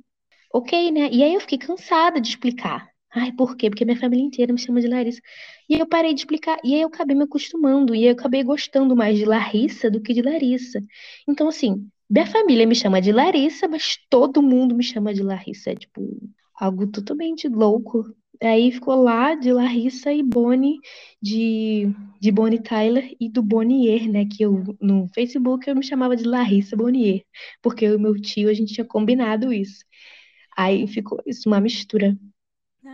ok, 0.52 0.90
né? 0.90 1.08
E 1.12 1.22
aí 1.22 1.34
eu 1.34 1.40
fiquei 1.40 1.58
cansada 1.58 2.20
de 2.20 2.28
explicar. 2.28 2.88
Ai, 3.14 3.32
por 3.32 3.56
quê? 3.56 3.70
Porque 3.70 3.84
minha 3.84 3.98
família 3.98 4.24
inteira 4.24 4.52
me 4.52 4.58
chama 4.58 4.80
de 4.80 4.86
Larissa. 4.88 5.20
E 5.68 5.74
aí 5.74 5.80
eu 5.80 5.86
parei 5.88 6.12
de 6.14 6.20
explicar. 6.20 6.58
E 6.64 6.74
aí 6.74 6.82
eu 6.82 6.88
acabei 6.88 7.16
me 7.16 7.24
acostumando. 7.24 7.94
E 7.94 8.00
aí 8.00 8.06
eu 8.06 8.12
acabei 8.12 8.42
gostando 8.42 8.94
mais 8.94 9.16
de 9.18 9.24
Larissa 9.24 9.90
do 9.90 10.00
que 10.00 10.12
de 10.12 10.22
Larissa. 10.22 10.82
Então, 11.26 11.48
assim, 11.48 11.88
minha 12.08 12.26
família 12.26 12.66
me 12.66 12.74
chama 12.74 13.00
de 13.00 13.12
Larissa, 13.12 13.66
mas 13.68 13.96
todo 14.10 14.42
mundo 14.42 14.74
me 14.74 14.82
chama 14.84 15.14
de 15.14 15.22
Larissa. 15.22 15.70
É, 15.70 15.74
tipo, 15.74 16.02
algo 16.54 16.86
totalmente 16.86 17.48
louco. 17.48 18.04
Aí 18.42 18.70
ficou 18.70 18.94
lá 19.02 19.34
de 19.34 19.52
Larissa 19.52 20.12
e 20.12 20.22
Bonnie, 20.22 20.78
de, 21.20 21.88
de 22.20 22.30
Bonnie 22.30 22.62
Tyler 22.62 23.16
e 23.18 23.28
do 23.28 23.42
Bonnier, 23.42 24.08
né? 24.08 24.26
Que 24.26 24.44
eu, 24.44 24.62
no 24.80 25.08
Facebook 25.14 25.68
eu 25.68 25.74
me 25.74 25.82
chamava 25.84 26.14
de 26.16 26.24
Larissa 26.24 26.76
Bonnier. 26.76 27.24
Porque 27.62 27.88
o 27.90 27.98
meu 27.98 28.14
tio, 28.20 28.48
a 28.50 28.54
gente 28.54 28.74
tinha 28.74 28.84
combinado 28.84 29.52
isso. 29.52 29.84
Aí 30.56 30.86
ficou 30.86 31.20
isso, 31.26 31.48
uma 31.48 31.60
mistura. 31.60 32.16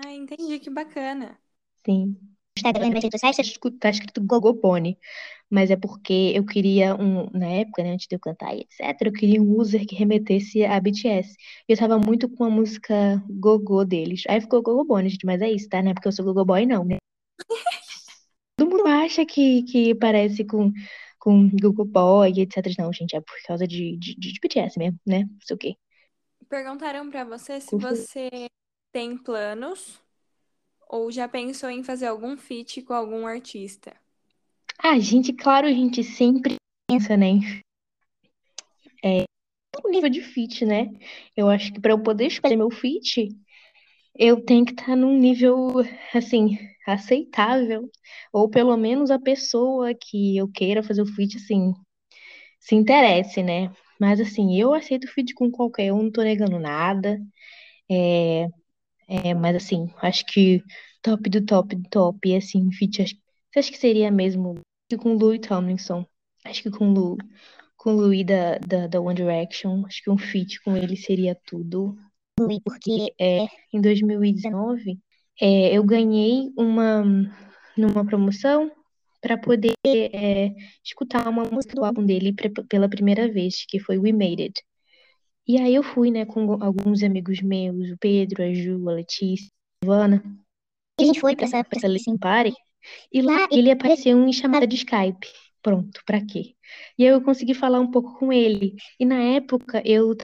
Ah, 0.02 0.12
entendi, 0.12 0.58
que 0.58 0.70
bacana. 0.70 1.38
Sim. 1.86 2.16
Instagram, 2.58 2.90
nas 2.90 3.04
redes 3.04 3.20
sociais, 3.20 3.36
tá 3.78 3.90
escrito 3.90 4.24
Gogopone. 4.24 4.98
Mas 5.48 5.70
é 5.70 5.76
porque 5.76 6.32
eu 6.34 6.44
queria 6.44 6.96
um, 6.96 7.30
na 7.30 7.46
época, 7.46 7.82
né, 7.84 7.92
antes 7.92 8.08
de 8.08 8.16
eu 8.16 8.18
cantar 8.20 8.56
e 8.56 8.62
etc, 8.62 9.00
eu 9.02 9.12
queria 9.12 9.40
um 9.40 9.56
user 9.56 9.86
que 9.86 9.94
remetesse 9.94 10.64
a 10.64 10.80
BTS. 10.80 11.36
E 11.68 11.72
eu 11.72 11.76
tava 11.76 11.96
muito 11.98 12.28
com 12.28 12.44
a 12.44 12.50
música 12.50 13.22
Gogô 13.28 13.84
deles. 13.84 14.24
Aí 14.28 14.40
ficou 14.40 14.62
Gogopone, 14.62 15.08
gente, 15.08 15.24
mas 15.24 15.40
é 15.40 15.50
isso, 15.50 15.68
tá? 15.68 15.80
Não 15.80 15.92
é 15.92 15.94
porque 15.94 16.08
eu 16.08 16.12
sou 16.12 16.24
Gogoboy, 16.24 16.66
não, 16.66 16.84
né? 16.84 16.96
Todo 18.56 18.70
mundo 18.70 18.86
acha 18.88 19.24
que, 19.24 19.62
que 19.62 19.94
parece 19.94 20.44
com, 20.44 20.72
com 21.20 21.48
Google 21.50 21.84
Boy, 21.84 22.40
etc. 22.40 22.74
Não, 22.78 22.92
gente, 22.92 23.14
é 23.14 23.20
por 23.20 23.36
causa 23.46 23.66
de, 23.66 23.96
de, 23.96 24.16
de 24.16 24.40
BTS 24.40 24.76
mesmo, 24.76 24.98
né? 25.06 25.20
Não 25.20 25.38
sei 25.42 25.54
o 25.54 25.58
quê. 25.58 25.76
Perguntaram 26.48 27.08
pra 27.10 27.24
você 27.24 27.60
se 27.60 27.76
você 27.76 28.48
tem 28.94 29.18
planos 29.18 30.00
ou 30.88 31.10
já 31.10 31.26
pensou 31.26 31.68
em 31.68 31.82
fazer 31.82 32.06
algum 32.06 32.36
feat 32.36 32.80
com 32.82 32.94
algum 32.94 33.26
artista? 33.26 33.92
Ah, 34.78 35.00
gente, 35.00 35.32
claro, 35.32 35.66
a 35.66 35.72
gente 35.72 36.04
sempre 36.04 36.54
pensa, 36.88 37.16
né? 37.16 37.40
É 39.04 39.24
um 39.84 39.90
nível 39.90 40.08
de 40.08 40.20
feat, 40.20 40.64
né? 40.64 40.92
Eu 41.36 41.48
acho 41.48 41.72
que 41.72 41.80
para 41.80 41.90
eu 41.90 42.00
poder 42.00 42.28
escolher 42.28 42.54
meu 42.54 42.70
feat, 42.70 43.30
eu 44.16 44.40
tenho 44.44 44.64
que 44.64 44.70
estar 44.70 44.86
tá 44.86 44.96
num 44.96 45.18
nível, 45.18 45.72
assim, 46.14 46.56
aceitável. 46.86 47.90
Ou 48.32 48.48
pelo 48.48 48.76
menos 48.76 49.10
a 49.10 49.18
pessoa 49.18 49.92
que 49.92 50.36
eu 50.36 50.46
queira 50.46 50.84
fazer 50.84 51.02
o 51.02 51.06
feat, 51.06 51.36
assim, 51.36 51.72
se 52.60 52.76
interesse, 52.76 53.42
né? 53.42 53.72
Mas, 54.00 54.20
assim, 54.20 54.56
eu 54.60 54.72
aceito 54.72 55.08
feat 55.08 55.34
com 55.34 55.50
qualquer 55.50 55.92
um, 55.92 56.04
não 56.04 56.12
tô 56.12 56.22
negando 56.22 56.60
nada. 56.60 57.20
É, 57.90 58.46
é, 59.08 59.34
mas, 59.34 59.56
assim, 59.56 59.90
acho 60.02 60.24
que 60.26 60.62
top 61.02 61.28
do 61.30 61.44
top 61.44 61.76
do 61.76 61.88
top, 61.88 62.28
e, 62.28 62.36
assim, 62.36 62.70
feat, 62.72 63.02
acho, 63.02 63.14
você 63.52 63.58
acha 63.58 63.72
que 63.72 63.78
seria 63.78 64.10
mesmo 64.10 64.60
com 64.98 65.14
Louis 65.14 65.40
Tomlinson? 65.40 66.06
Acho 66.44 66.62
que 66.62 66.70
com 66.70 66.92
Lu, 66.92 67.16
com 67.76 67.92
Louis 67.92 68.24
da, 68.24 68.58
da, 68.58 68.86
da 68.86 69.00
One 69.00 69.14
Direction, 69.14 69.84
acho 69.86 70.02
que 70.02 70.10
um 70.10 70.18
feat 70.18 70.60
com 70.62 70.76
ele 70.76 70.96
seria 70.96 71.36
tudo 71.46 71.96
porque 72.36 73.14
é, 73.18 73.46
em 73.72 73.80
2019 73.80 74.98
é, 75.40 75.76
eu 75.76 75.84
ganhei 75.84 76.50
uma 76.56 77.04
numa 77.76 78.04
promoção 78.04 78.70
para 79.20 79.38
poder 79.38 79.72
é, 79.86 80.52
escutar 80.84 81.28
uma 81.28 81.44
música 81.44 81.74
do 81.74 81.84
álbum 81.84 82.04
dele 82.04 82.34
pela 82.68 82.88
primeira 82.88 83.30
vez, 83.30 83.64
que 83.66 83.80
foi 83.80 83.98
We 83.98 84.12
Made 84.12 84.42
It. 84.42 84.62
E 85.46 85.60
aí 85.60 85.74
eu 85.74 85.82
fui, 85.82 86.10
né, 86.10 86.24
com 86.24 86.62
alguns 86.62 87.02
amigos 87.02 87.40
meus, 87.42 87.90
o 87.90 87.98
Pedro, 87.98 88.42
a 88.42 88.52
Ju, 88.52 88.88
a 88.88 88.92
Letícia, 88.92 89.50
a 89.82 89.86
Ivana. 89.86 90.22
E 90.98 91.04
a 91.04 91.06
gente 91.06 91.20
foi 91.20 91.36
para 91.36 91.44
essa, 91.44 91.62
pra 91.64 91.76
essa 91.76 91.88
listening 91.88 92.18
party. 92.18 92.54
E 93.12 93.22
lá 93.22 93.48
ele 93.50 93.70
apareceu 93.70 94.18
em 94.26 94.32
chamada 94.32 94.66
de 94.66 94.76
Skype. 94.76 95.26
Pronto, 95.62 96.02
para 96.06 96.24
quê? 96.24 96.54
E 96.98 97.04
aí 97.04 97.10
eu 97.10 97.22
consegui 97.22 97.54
falar 97.54 97.80
um 97.80 97.90
pouco 97.90 98.18
com 98.18 98.32
ele. 98.32 98.74
E 98.98 99.04
na 99.04 99.20
época 99.20 99.82
eu 99.84 100.14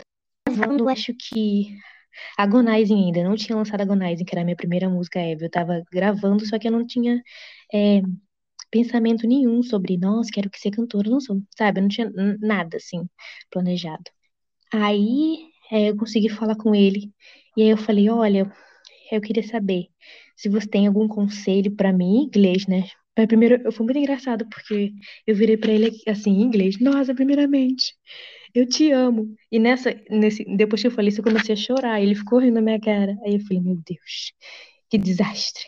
gravando, 0.46 0.88
acho 0.88 1.14
que 1.14 1.76
Agonizing 2.36 3.06
ainda, 3.06 3.24
não 3.24 3.36
tinha 3.36 3.56
lançado 3.56 3.80
Agonizing, 3.82 4.24
que 4.24 4.34
era 4.34 4.42
a 4.42 4.44
minha 4.44 4.56
primeira 4.56 4.88
música 4.88 5.20
ever. 5.20 5.46
Eu 5.46 5.50
tava 5.50 5.82
gravando, 5.92 6.46
só 6.46 6.58
que 6.58 6.68
eu 6.68 6.72
não 6.72 6.86
tinha 6.86 7.22
é, 7.72 8.02
pensamento 8.70 9.26
nenhum 9.26 9.62
sobre, 9.62 9.96
nossa, 9.98 10.30
quero 10.32 10.50
que 10.50 10.60
ser 10.60 10.70
cantora, 10.70 11.10
não 11.10 11.20
sou, 11.20 11.42
sabe? 11.56 11.80
Eu 11.80 11.82
não 11.82 11.88
tinha 11.88 12.10
nada, 12.40 12.76
assim, 12.76 13.08
planejado. 13.50 14.04
Aí 14.72 15.38
é, 15.70 15.90
eu 15.90 15.96
consegui 15.96 16.28
falar 16.28 16.56
com 16.56 16.74
ele, 16.74 17.12
e 17.56 17.62
aí 17.62 17.70
eu 17.70 17.76
falei, 17.76 18.08
olha, 18.10 18.50
eu 19.12 19.20
queria 19.20 19.42
saber 19.42 19.88
se 20.36 20.48
você 20.48 20.66
tem 20.68 20.86
algum 20.86 21.08
conselho 21.08 21.74
para 21.76 21.92
mim 21.92 22.22
em 22.22 22.24
inglês, 22.24 22.66
né? 22.66 22.84
Primeiro, 23.28 23.60
eu 23.64 23.72
fui 23.72 23.84
muito 23.84 23.98
engraçado, 23.98 24.48
porque 24.48 24.92
eu 25.26 25.34
virei 25.34 25.56
para 25.56 25.72
ele 25.72 25.90
assim, 26.08 26.30
em 26.30 26.42
inglês, 26.42 26.80
nossa, 26.80 27.14
primeiramente, 27.14 27.94
eu 28.54 28.66
te 28.66 28.90
amo. 28.92 29.34
E 29.50 29.58
nessa, 29.58 29.94
nesse, 30.10 30.44
depois 30.56 30.82
que 30.82 30.88
eu 30.88 30.92
falei 30.92 31.08
isso, 31.10 31.20
eu 31.20 31.24
comecei 31.24 31.54
a 31.54 31.56
chorar. 31.56 32.00
Ele 32.00 32.14
ficou 32.14 32.38
rindo 32.38 32.54
na 32.54 32.60
minha 32.62 32.80
cara. 32.80 33.16
Aí 33.24 33.34
eu 33.34 33.40
falei, 33.40 33.60
meu 33.62 33.76
Deus, 33.76 34.32
que 34.90 34.98
desastre. 34.98 35.64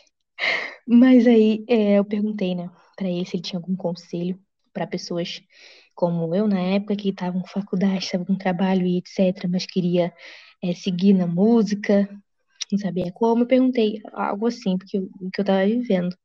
Mas 0.87 1.27
aí 1.27 1.63
é, 1.67 1.99
eu 1.99 2.05
perguntei, 2.05 2.55
né, 2.55 2.69
pra 2.97 3.09
ele 3.09 3.25
se 3.25 3.37
ele 3.37 3.43
tinha 3.43 3.59
algum 3.59 3.75
conselho 3.75 4.39
para 4.73 4.87
pessoas 4.87 5.41
como 5.95 6.33
eu 6.35 6.47
na 6.47 6.59
época 6.59 6.95
que 6.95 7.09
estavam 7.09 7.41
com 7.41 7.47
faculdade, 7.47 8.05
estavam 8.05 8.25
com 8.25 8.35
trabalho 8.37 8.85
e 8.85 8.97
etc, 8.97 9.47
mas 9.49 9.65
queria 9.65 10.13
é, 10.61 10.73
seguir 10.73 11.13
na 11.13 11.27
música, 11.27 12.09
não 12.71 12.79
sabia 12.79 13.11
como. 13.11 13.43
Eu 13.43 13.47
perguntei 13.47 14.01
algo 14.13 14.47
assim, 14.47 14.77
porque 14.77 14.99
o 14.99 15.31
que 15.31 15.41
eu 15.41 15.45
tava 15.45 15.65
vivendo. 15.65 16.15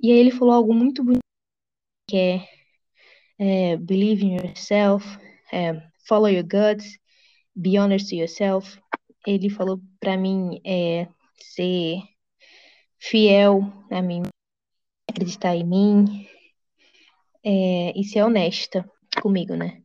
E 0.00 0.12
aí 0.12 0.18
ele 0.18 0.30
falou 0.30 0.54
algo 0.54 0.74
muito 0.74 1.04
bonito, 1.04 1.20
que 2.08 2.16
é, 2.16 2.48
é 3.38 3.76
believe 3.76 4.24
in 4.24 4.36
yourself, 4.36 5.06
é, 5.52 5.80
follow 6.06 6.28
your 6.28 6.44
guts, 6.44 6.98
be 7.54 7.78
honest 7.78 8.08
to 8.08 8.16
yourself. 8.16 8.78
Ele 9.26 9.50
falou 9.50 9.80
para 10.00 10.16
mim 10.16 10.60
é, 10.64 11.08
ser 11.38 12.02
fiel 12.98 13.60
a 13.90 14.02
mim, 14.02 14.22
acreditar 15.08 15.56
em 15.56 15.64
mim 15.64 16.26
é, 17.44 17.92
e 17.98 18.04
ser 18.04 18.22
honesta 18.22 18.88
comigo, 19.26 19.56
né? 19.56 19.82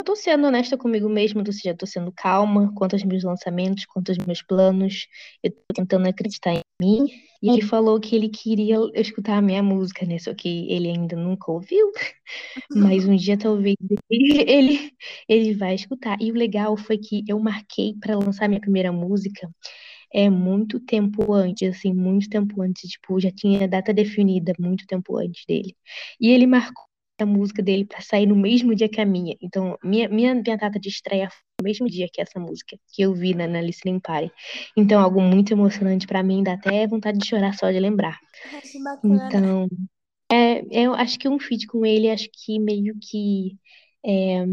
Eu 0.00 0.04
tô 0.04 0.14
sendo 0.14 0.46
honesta 0.46 0.76
comigo 0.76 1.08
mesma, 1.08 1.42
ou 1.46 1.52
seja, 1.52 1.74
tô 1.74 1.86
sendo 1.86 2.12
calma 2.12 2.72
quanto 2.74 2.94
aos 2.94 3.02
meus 3.04 3.24
lançamentos, 3.24 3.86
quanto 3.86 4.10
aos 4.10 4.18
meus 4.18 4.42
planos. 4.42 5.06
Eu 5.42 5.50
tô 5.50 5.62
tentando 5.74 6.06
acreditar 6.06 6.52
em 6.54 6.60
mim. 6.80 7.06
E 7.42 7.48
ele 7.50 7.62
falou 7.62 7.98
que 8.00 8.14
ele 8.14 8.28
queria 8.28 8.76
escutar 8.94 9.38
a 9.38 9.42
minha 9.42 9.62
música, 9.62 10.04
né? 10.06 10.18
Só 10.18 10.34
que 10.34 10.70
ele 10.70 10.88
ainda 10.88 11.16
nunca 11.16 11.50
ouviu. 11.50 11.90
Mas 12.74 13.06
um 13.06 13.16
dia 13.16 13.38
talvez 13.38 13.76
ele, 14.10 14.42
ele, 14.46 14.92
ele 15.28 15.54
vai 15.54 15.74
escutar. 15.74 16.18
E 16.20 16.30
o 16.30 16.34
legal 16.34 16.76
foi 16.76 16.98
que 16.98 17.24
eu 17.26 17.38
marquei 17.38 17.94
para 18.00 18.18
lançar 18.18 18.48
minha 18.48 18.60
primeira 18.60 18.92
música 18.92 19.48
é 20.12 20.30
muito 20.30 20.80
tempo 20.80 21.32
antes, 21.34 21.76
assim, 21.76 21.92
muito 21.92 22.28
tempo 22.28 22.62
antes, 22.62 22.90
tipo, 22.90 23.20
já 23.20 23.30
tinha 23.30 23.68
data 23.68 23.92
definida 23.92 24.52
muito 24.58 24.86
tempo 24.86 25.16
antes 25.18 25.44
dele. 25.46 25.76
E 26.20 26.30
ele 26.30 26.46
marcou 26.46 26.87
a 27.22 27.26
música 27.26 27.62
dele 27.62 27.84
para 27.84 28.00
sair 28.00 28.26
no 28.26 28.36
mesmo 28.36 28.74
dia 28.74 28.88
que 28.88 29.00
a 29.00 29.06
minha. 29.06 29.36
Então, 29.40 29.76
minha, 29.82 30.08
minha, 30.08 30.34
minha 30.34 30.56
data 30.56 30.78
de 30.78 30.88
estreia 30.88 31.28
foi 31.30 31.40
no 31.60 31.64
mesmo 31.64 31.88
dia 31.88 32.08
que 32.12 32.20
essa 32.20 32.38
música, 32.38 32.78
que 32.92 33.02
eu 33.02 33.14
vi 33.14 33.34
na, 33.34 33.46
na 33.46 33.60
Listening 33.60 34.00
Party. 34.00 34.30
Então, 34.76 35.00
algo 35.00 35.20
muito 35.20 35.52
emocionante 35.52 36.06
para 36.06 36.22
mim, 36.22 36.42
dá 36.42 36.54
até 36.54 36.86
vontade 36.86 37.18
de 37.18 37.26
chorar 37.26 37.54
só 37.54 37.70
de 37.70 37.80
lembrar. 37.80 38.18
Ai, 38.52 38.60
que 38.60 38.82
bacana. 38.82 39.26
Então, 39.26 39.68
é, 40.30 40.62
eu 40.70 40.94
acho 40.94 41.18
que 41.18 41.28
um 41.28 41.38
feat 41.38 41.66
com 41.66 41.84
ele, 41.84 42.10
acho 42.10 42.28
que 42.32 42.58
meio 42.58 42.94
que 43.00 43.56
é, 44.04 44.44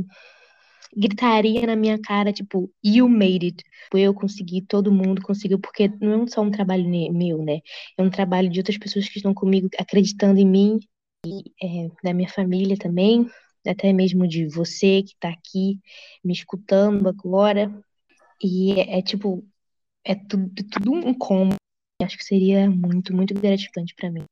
gritaria 0.95 1.67
na 1.67 1.75
minha 1.75 1.99
cara, 1.99 2.31
tipo, 2.31 2.71
you 2.83 3.09
made 3.09 3.45
it. 3.45 3.63
Tipo, 3.83 3.97
eu 3.97 4.13
consegui, 4.13 4.61
todo 4.61 4.91
mundo 4.91 5.21
conseguiu, 5.21 5.59
porque 5.59 5.91
não 5.99 6.23
é 6.23 6.27
só 6.27 6.41
um 6.41 6.49
trabalho 6.49 6.89
meu, 7.11 7.43
né? 7.43 7.59
É 7.97 8.01
um 8.01 8.09
trabalho 8.09 8.49
de 8.49 8.59
outras 8.59 8.77
pessoas 8.77 9.07
que 9.09 9.17
estão 9.17 9.33
comigo, 9.33 9.67
acreditando 9.77 10.39
em 10.39 10.47
mim, 10.47 10.79
é, 11.61 11.89
da 12.03 12.13
minha 12.13 12.29
família 12.29 12.77
também, 12.77 13.29
até 13.65 13.91
mesmo 13.91 14.27
de 14.27 14.47
você 14.47 15.01
que 15.03 15.13
está 15.13 15.29
aqui 15.29 15.79
me 16.23 16.33
escutando 16.33 17.07
agora. 17.07 17.71
E 18.41 18.79
é, 18.79 18.99
é 18.99 19.01
tipo, 19.01 19.47
é 20.03 20.15
tudo, 20.15 20.49
tudo 20.71 20.91
um 20.91 21.13
combo. 21.13 21.55
Acho 22.01 22.17
que 22.17 22.23
seria 22.23 22.69
muito, 22.69 23.15
muito 23.15 23.33
gratificante 23.33 23.95
para 23.95 24.11
mim. 24.11 24.23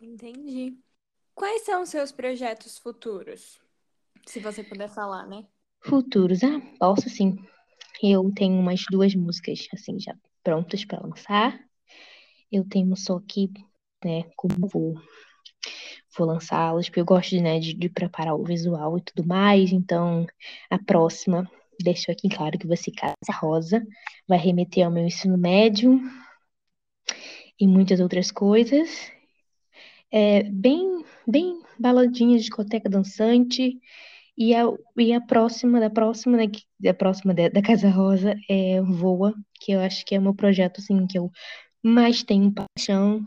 Entendi. 0.00 0.76
Quais 1.34 1.62
são 1.62 1.82
os 1.82 1.88
seus 1.88 2.12
projetos 2.12 2.78
futuros? 2.78 3.60
Se 4.26 4.40
você 4.40 4.62
puder 4.62 4.88
falar, 4.88 5.26
né? 5.26 5.46
Futuros, 5.80 6.42
ah, 6.42 6.60
posso 6.78 7.08
sim. 7.08 7.36
Eu 8.02 8.30
tenho 8.34 8.58
umas 8.58 8.84
duas 8.90 9.14
músicas, 9.14 9.66
assim, 9.72 9.98
já 9.98 10.16
prontas 10.42 10.84
para 10.84 11.00
lançar. 11.00 11.60
Eu 12.50 12.66
tenho 12.68 12.96
só 12.96 13.20
que, 13.20 13.50
né, 14.04 14.24
como 14.36 14.68
vou, 14.68 14.94
vou 16.16 16.26
lançá-las, 16.26 16.86
porque 16.86 17.00
eu 17.00 17.04
gosto, 17.04 17.36
né, 17.36 17.58
de, 17.58 17.74
de 17.74 17.88
preparar 17.88 18.34
o 18.34 18.44
visual 18.44 18.98
e 18.98 19.02
tudo 19.02 19.26
mais. 19.26 19.72
Então, 19.72 20.26
a 20.70 20.78
próxima, 20.78 21.50
deixo 21.82 22.10
aqui 22.10 22.28
claro 22.28 22.58
que 22.58 22.66
vai 22.66 22.76
ser 22.76 22.92
Casa 22.92 23.38
Rosa, 23.40 23.82
vai 24.26 24.38
remeter 24.38 24.84
ao 24.84 24.92
meu 24.92 25.04
ensino 25.04 25.36
médio 25.36 26.00
e 27.58 27.66
muitas 27.66 28.00
outras 28.00 28.30
coisas. 28.30 29.10
É 30.10 30.44
bem, 30.44 31.04
bem 31.26 31.60
baladinha 31.78 32.36
de 32.36 32.44
discoteca 32.44 32.88
dançante 32.88 33.80
e 34.36 34.54
a, 34.54 34.64
e 34.96 35.12
a 35.12 35.20
próxima, 35.20 35.80
da 35.80 35.90
próxima, 35.90 36.36
né, 36.36 36.46
da 36.80 36.94
próxima 36.94 37.32
da, 37.32 37.48
da 37.48 37.62
Casa 37.62 37.88
Rosa 37.88 38.34
é 38.48 38.80
Voa, 38.80 39.34
que 39.60 39.72
eu 39.72 39.80
acho 39.80 40.04
que 40.04 40.14
é 40.14 40.18
o 40.18 40.22
meu 40.22 40.34
projeto, 40.34 40.80
assim, 40.80 41.06
que 41.06 41.18
eu 41.18 41.30
mais 41.82 42.22
tenho 42.22 42.52
paixão. 42.52 43.24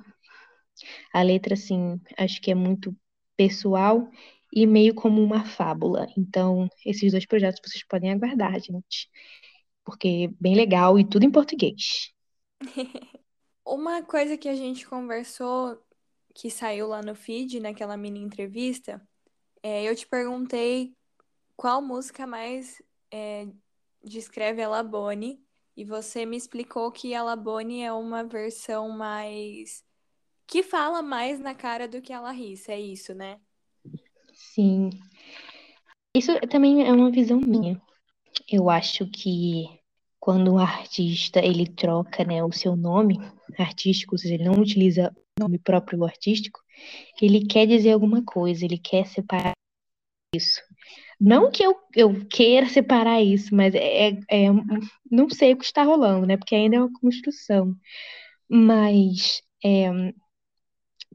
A 1.14 1.22
letra, 1.22 1.54
assim, 1.54 2.00
acho 2.18 2.42
que 2.42 2.52
é 2.52 2.56
muito 2.56 2.96
pessoal 3.36 4.10
e 4.54 4.66
meio 4.66 4.94
como 4.96 5.22
uma 5.22 5.46
fábula. 5.46 6.08
Então, 6.18 6.70
esses 6.86 7.12
dois 7.12 7.26
projetos 7.26 7.62
vocês 7.64 7.84
podem 7.84 8.12
aguardar, 8.12 8.60
gente. 8.60 9.10
Porque 9.84 10.30
é 10.30 10.36
bem 10.40 10.56
legal 10.56 10.98
e 11.00 11.06
tudo 11.08 11.26
em 11.26 11.32
português. 11.32 12.12
Uma 13.66 14.02
coisa 14.02 14.38
que 14.38 14.48
a 14.48 14.56
gente 14.56 14.88
conversou 14.88 15.78
que 16.34 16.50
saiu 16.50 16.88
lá 16.88 17.02
no 17.02 17.16
feed, 17.16 17.60
naquela 17.60 17.98
mini 17.98 18.20
entrevista, 18.20 19.02
é, 19.62 19.84
eu 19.84 19.96
te 19.96 20.08
perguntei 20.08 20.96
qual 21.56 21.82
música 21.82 22.28
mais 22.28 22.82
é, 23.12 23.48
descreve 24.04 24.62
a 24.62 24.70
Labone 24.70 25.44
e 25.76 25.84
você 25.84 26.26
me 26.26 26.38
explicou 26.38 26.92
que 26.92 27.14
a 27.14 27.24
Labone 27.24 27.84
é 27.84 27.92
uma 27.92 28.24
versão 28.24 28.90
mais 28.90 29.84
que 30.48 30.64
fala 30.64 31.02
mais 31.02 31.40
na 31.40 31.54
cara 31.54 31.88
do 31.88 32.02
que 32.02 32.14
a 32.14 32.22
Larissa, 32.22 32.72
é 32.72 32.80
isso, 32.80 33.14
né? 33.14 33.38
Sim. 34.34 34.90
Isso 36.16 36.32
também 36.50 36.88
é 36.88 36.92
uma 36.92 37.12
visão 37.12 37.40
minha. 37.40 37.80
Eu 38.50 38.70
acho 38.70 39.06
que 39.08 39.66
quando 40.20 40.54
um 40.54 40.58
artista 40.58 41.40
ele 41.40 41.68
troca, 41.68 42.24
né, 42.24 42.44
o 42.44 42.52
seu 42.52 42.76
nome 42.76 43.20
artístico, 43.58 44.16
ou 44.16 44.20
seja, 44.20 44.36
ele 44.36 44.46
não 44.46 44.54
utiliza 44.54 45.14
o 45.40 45.44
nome 45.44 45.60
próprio 45.60 46.04
artístico, 46.04 46.60
ele 47.22 47.46
quer 47.46 47.66
dizer 47.66 47.92
alguma 47.92 48.24
coisa, 48.24 48.66
ele 48.66 48.78
quer 48.78 49.06
separar 49.08 49.54
isso. 50.36 50.62
Não 51.20 51.52
que 51.52 51.64
eu, 51.64 51.76
eu 51.96 52.26
queira 52.28 52.68
separar 52.68 53.22
isso, 53.22 53.56
mas 53.56 53.74
é, 53.74 54.10
é, 54.10 54.12
é 54.30 54.48
não 55.10 55.30
sei 55.30 55.54
o 55.54 55.58
que 55.58 55.66
está 55.66 55.84
rolando, 55.84 56.28
né? 56.28 56.38
Porque 56.38 56.56
ainda 56.56 56.76
é 56.78 56.80
uma 56.80 56.94
construção. 57.00 57.76
Mas 58.50 59.42
é, 59.64 59.90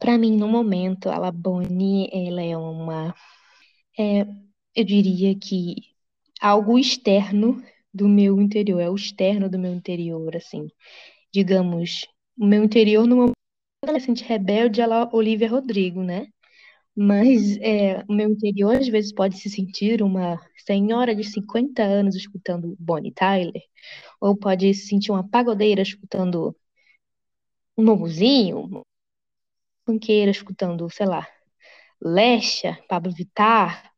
para 0.03 0.19
mim, 0.19 0.37
no 0.37 0.49
momento, 0.49 1.09
a 1.09 1.17
Labone, 1.17 2.11
ela 2.13 2.43
é 2.43 2.57
uma, 2.57 3.15
é, 3.99 4.23
eu 4.75 4.85
diria 4.85 5.39
que 5.39 5.77
algo 6.41 6.77
externo 6.79 7.63
do 7.95 8.09
meu 8.09 8.41
interior, 8.41 8.81
é 8.81 8.91
o 8.91 8.97
externo 8.97 9.49
do 9.49 9.61
meu 9.61 9.73
interior, 9.73 10.35
assim. 10.37 10.69
Digamos, 11.33 12.07
o 12.39 12.47
meu 12.47 12.65
interior 12.65 13.07
numa 13.07 13.33
adolescente 13.85 14.25
rebelde, 14.25 14.81
ela 14.81 15.09
Olivia 15.15 15.49
Rodrigo, 15.49 16.03
né? 16.03 16.27
Mas 16.97 17.57
é, 17.59 18.05
o 18.09 18.13
meu 18.15 18.31
interior 18.31 18.77
às 18.77 18.89
vezes 18.89 19.13
pode 19.13 19.39
se 19.39 19.51
sentir 19.51 20.03
uma 20.03 20.41
senhora 20.67 21.15
de 21.15 21.25
50 21.25 21.83
anos 21.85 22.17
escutando 22.17 22.77
Bonnie 22.79 23.13
Tyler, 23.13 23.63
ou 24.21 24.37
pode 24.37 24.75
se 24.75 24.89
sentir 24.89 25.13
uma 25.13 25.29
pagodeira 25.29 25.83
escutando 25.83 26.57
um 27.77 27.85
novozinho, 27.85 28.85
funkeira 29.87 30.31
escutando, 30.31 30.89
sei 30.91 31.07
lá, 31.07 31.27
Lesha, 32.01 32.79
Pablo 32.89 33.13
Vittar, 33.13 33.93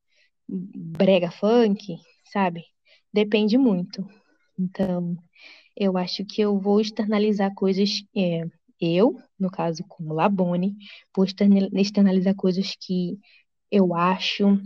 brega 0.49 1.30
funk, 1.30 1.99
sabe? 2.32 2.64
Depende 3.12 3.57
muito. 3.59 4.07
Então, 4.59 5.16
eu 5.76 5.97
acho 5.99 6.24
que 6.24 6.41
eu 6.43 6.59
vou 6.59 6.80
externalizar 6.80 7.55
coisas 7.55 8.05
é, 8.16 8.43
eu, 8.80 9.18
no 9.39 9.51
caso, 9.51 9.85
como 9.89 10.14
Labone, 10.14 10.76
por 11.12 11.26
externalizar 11.26 12.35
coisas 12.35 12.74
que 12.80 13.18
eu 13.70 13.95
acho, 13.95 14.59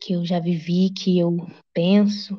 que 0.00 0.14
eu 0.14 0.24
já 0.24 0.38
vivi, 0.38 0.90
que 0.90 1.18
eu 1.18 1.36
penso, 1.72 2.38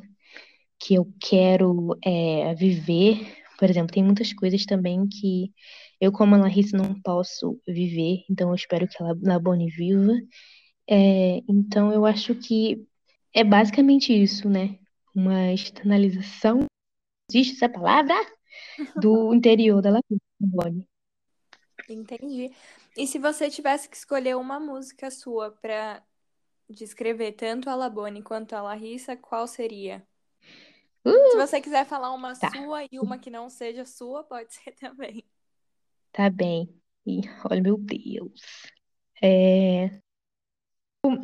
que 0.79 0.95
eu 0.95 1.11
quero 1.19 1.97
é, 2.03 2.53
viver. 2.55 3.37
Por 3.59 3.69
exemplo, 3.69 3.93
tem 3.93 4.03
muitas 4.03 4.33
coisas 4.33 4.65
também 4.65 5.07
que 5.07 5.51
eu, 5.99 6.11
como 6.11 6.35
a 6.35 6.37
Larissa, 6.37 6.77
não 6.77 6.99
posso 7.01 7.59
viver, 7.67 8.23
então 8.29 8.49
eu 8.49 8.55
espero 8.55 8.87
que 8.87 9.01
a 9.01 9.15
Labone 9.21 9.69
viva. 9.69 10.13
É, 10.89 11.41
então, 11.47 11.91
eu 11.91 12.05
acho 12.05 12.35
que 12.35 12.87
é 13.33 13.43
basicamente 13.43 14.13
isso, 14.13 14.49
né? 14.49 14.77
Uma 15.15 15.51
externalização, 15.53 16.65
existe 17.29 17.55
essa 17.55 17.69
palavra? 17.69 18.15
Do 19.01 19.33
interior 19.33 19.81
da 19.81 20.01
Labone. 20.39 20.87
Entendi. 21.89 22.51
E 22.95 23.05
se 23.05 23.19
você 23.19 23.49
tivesse 23.49 23.87
que 23.87 23.95
escolher 23.95 24.35
uma 24.35 24.59
música 24.59 25.11
sua 25.11 25.51
para 25.51 26.03
descrever 26.69 27.33
tanto 27.33 27.69
a 27.69 27.75
Labone 27.75 28.21
quanto 28.21 28.53
a 28.53 28.61
Larissa, 28.61 29.15
qual 29.15 29.47
seria? 29.47 30.05
Uh, 31.05 31.31
se 31.31 31.37
você 31.37 31.61
quiser 31.61 31.85
falar 31.85 32.11
uma 32.13 32.35
tá. 32.35 32.51
sua 32.51 32.83
e 32.91 32.99
uma 32.99 33.17
que 33.17 33.29
não 33.29 33.49
seja 33.49 33.85
sua, 33.85 34.23
pode 34.23 34.53
ser 34.53 34.71
também. 34.73 35.23
Tá 36.17 36.31
bem. 36.31 36.67
E, 37.05 37.21
olha, 37.47 37.61
meu 37.61 37.77
Deus. 37.77 38.41
É... 39.21 40.01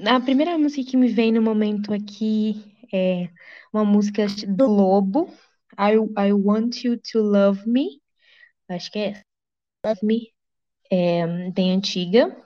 A 0.07 0.19
primeira 0.19 0.55
música 0.55 0.91
que 0.91 0.95
me 0.95 1.07
vem 1.09 1.31
no 1.31 1.41
momento 1.41 1.91
aqui 1.91 2.77
é 2.93 3.27
uma 3.73 3.83
música 3.83 4.27
do 4.47 4.67
Lobo, 4.67 5.27
I, 5.79 5.95
I 6.27 6.31
Want 6.31 6.83
You 6.83 6.99
to 7.11 7.23
Love 7.23 7.67
Me. 7.67 7.99
Acho 8.69 8.91
que 8.91 8.99
é 8.99 9.23
Love 9.83 10.05
Me, 10.05 10.33
é, 10.91 11.49
bem 11.51 11.71
antiga. 11.71 12.37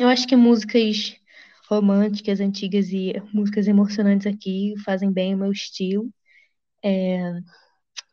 Eu 0.00 0.08
acho 0.08 0.26
que 0.26 0.34
músicas 0.34 1.16
românticas, 1.70 2.40
antigas 2.40 2.88
e 2.90 3.14
músicas 3.32 3.68
emocionantes 3.68 4.26
aqui 4.26 4.74
fazem 4.84 5.12
bem 5.12 5.34
o 5.36 5.38
meu 5.38 5.52
estilo, 5.52 6.10
é, 6.84 7.20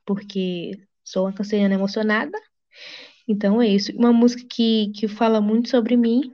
porque 0.06 0.72
sou 1.04 1.26
uma 1.26 1.34
canceriana 1.34 1.76
emocionada. 1.76 2.38
Então 3.28 3.62
é 3.62 3.68
isso. 3.68 3.92
Uma 3.96 4.14
música 4.14 4.44
que, 4.50 4.92
que 4.96 5.08
fala 5.08 5.42
muito 5.42 5.70
sobre 5.70 5.96
mim. 5.98 6.34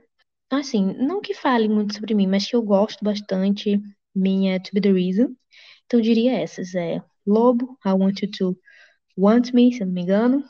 Assim, 0.50 0.94
não 0.94 1.20
que 1.20 1.34
fale 1.34 1.68
muito 1.68 1.94
sobre 1.94 2.14
mim, 2.14 2.26
mas 2.26 2.48
que 2.48 2.56
eu 2.56 2.62
gosto 2.62 3.04
bastante. 3.04 3.80
Minha 4.14 4.60
To 4.60 4.70
Be 4.74 4.80
The 4.80 4.92
Reason. 4.92 5.34
Então 5.86 6.00
eu 6.00 6.02
diria 6.02 6.32
essas. 6.32 6.74
É 6.74 7.02
Lobo, 7.26 7.78
I 7.86 7.90
Want 7.90 8.22
You 8.22 8.30
To 8.38 8.58
Want 9.16 9.52
Me, 9.52 9.72
se 9.72 9.82
eu 9.82 9.86
não 9.86 9.94
me 9.94 10.02
engano 10.02 10.44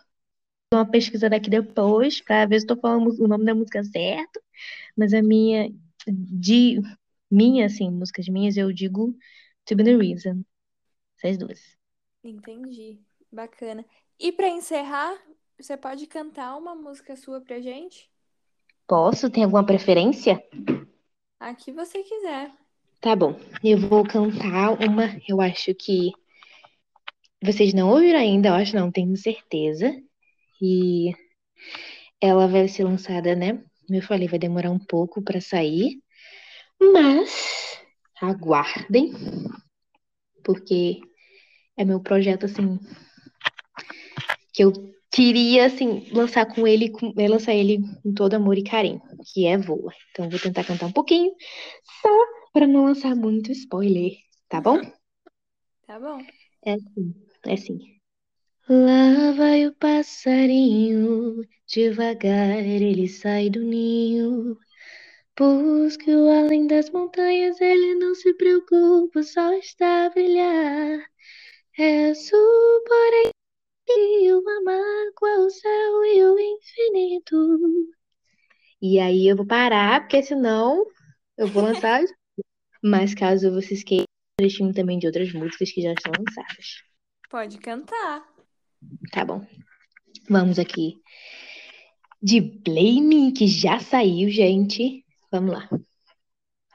uma 0.73 0.89
pesquisa 0.89 1.29
daqui 1.29 1.51
depois 1.51 2.21
para 2.21 2.47
ver 2.47 2.61
se 2.61 2.65
estou 2.65 2.77
falando 2.77 3.13
o 3.21 3.27
nome 3.27 3.45
da 3.45 3.55
música 3.55 3.83
certo. 3.83 4.41
Mas 4.97 5.13
a 5.13 5.21
minha, 5.21 5.69
de 6.07 6.81
minha, 7.31 7.67
assim, 7.67 7.91
músicas 7.91 8.29
minhas, 8.29 8.57
eu 8.57 8.73
digo 8.73 9.17
To 9.65 9.77
Be 9.77 9.85
The 9.85 9.97
Reason. 9.97 10.45
Essas 11.19 11.37
duas. 11.37 11.61
Entendi. 12.23 13.01
Bacana. 13.33 13.85
E 14.19 14.31
para 14.31 14.49
encerrar, 14.49 15.21
você 15.63 15.77
pode 15.77 16.07
cantar 16.07 16.57
uma 16.57 16.75
música 16.75 17.15
sua 17.17 17.41
pra 17.41 17.61
gente? 17.61 18.11
Posso? 18.87 19.31
Tem 19.31 19.45
alguma 19.45 19.65
preferência? 19.65 20.43
A 21.39 21.55
que 21.55 21.71
você 21.71 22.03
quiser. 22.03 22.51
Tá 23.01 23.15
bom. 23.15 23.39
Eu 23.63 23.79
vou 23.79 24.05
cantar 24.05 24.73
uma, 24.83 25.21
eu 25.29 25.41
acho 25.41 25.75
que 25.75 26.13
vocês 27.43 27.73
não 27.73 27.91
ouviram 27.91 28.19
ainda, 28.19 28.49
eu 28.49 28.55
acho 28.55 28.75
não, 28.75 28.91
tenho 28.91 29.17
certeza. 29.17 29.95
E 30.61 31.13
ela 32.21 32.47
vai 32.47 32.69
ser 32.69 32.85
lançada, 32.85 33.35
né? 33.35 33.63
Como 33.87 33.99
eu 33.99 34.03
falei, 34.03 34.29
vai 34.29 34.39
demorar 34.39 34.71
um 34.71 34.79
pouco 34.79 35.23
para 35.23 35.41
sair, 35.41 36.03
mas 36.81 37.81
aguardem, 38.21 39.13
porque 40.45 41.01
é 41.77 41.85
meu 41.85 42.01
projeto 42.01 42.45
assim 42.45 42.79
que 44.53 44.65
eu 44.65 44.73
queria 45.11 45.67
assim 45.67 46.09
lançar 46.13 46.47
com 46.47 46.67
ele, 46.67 46.91
com, 46.91 47.13
é, 47.19 47.29
lançar 47.29 47.55
ele 47.55 47.81
com 48.03 48.15
todo 48.15 48.35
amor 48.35 48.57
e 48.57 48.63
carinho, 48.63 49.03
que 49.33 49.47
é 49.47 49.57
Voa. 49.59 49.93
Então 50.11 50.29
vou 50.31 50.39
tentar 50.39 50.65
cantar 50.65 50.87
um 50.87 50.93
pouquinho, 50.93 51.35
só 52.01 52.09
para 52.53 52.67
não 52.67 52.85
lançar 52.85 53.15
muito 53.15 53.53
spoiler, 53.53 54.13
tá 54.49 54.61
bom? 54.61 54.81
Tá 55.87 55.99
bom. 55.99 56.21
É 56.65 56.77
sim, 56.79 57.15
é 57.47 57.57
sim. 57.57 57.79
Lá 58.69 59.33
vai 59.33 59.67
o 59.67 59.75
passarinho, 59.75 61.43
devagar 61.67 62.65
ele 62.65 63.09
sai 63.09 63.51
do 63.51 63.63
ninho. 63.63 64.57
Busca-o 65.37 66.29
além 66.29 66.67
das 66.67 66.91
montanhas, 66.91 67.61
ele 67.61 67.95
não 67.97 68.15
se 68.15 68.33
preocupa, 68.35 69.23
só 69.23 69.53
está 69.55 70.07
a 70.07 70.11
brilhar. 70.11 71.05
É 71.79 72.11
azul, 72.11 72.85
porém, 72.87 73.30
e 73.91 74.33
uma 74.33 74.63
mágoa, 74.63 75.47
o 75.47 75.51
céu 75.51 76.05
e 76.05 76.25
o 76.25 76.39
infinito. 76.39 77.91
E 78.81 78.99
aí 78.99 79.29
eu 79.29 79.37
vou 79.37 79.47
parar, 79.47 80.01
porque 80.01 80.23
senão 80.23 80.87
eu 81.37 81.47
vou 81.47 81.63
lançar. 81.63 82.03
Mas 82.83 83.15
caso 83.15 83.53
vocês 83.53 83.85
queiram, 83.85 84.07
trechinho 84.37 84.73
também 84.73 84.99
de 84.99 85.07
outras 85.07 85.33
músicas 85.33 85.71
que 85.71 85.83
já 85.83 85.93
estão 85.93 86.13
lançadas. 86.19 86.83
Pode 87.29 87.59
cantar. 87.59 88.27
Tá 89.13 89.25
bom. 89.25 89.47
Vamos 90.29 90.59
aqui. 90.59 90.97
De 92.23 92.41
Blame, 92.41 93.33
que 93.33 93.47
já 93.47 93.79
saiu, 93.81 94.31
gente. 94.31 95.05
Vamos 95.31 95.53
lá. 95.53 95.69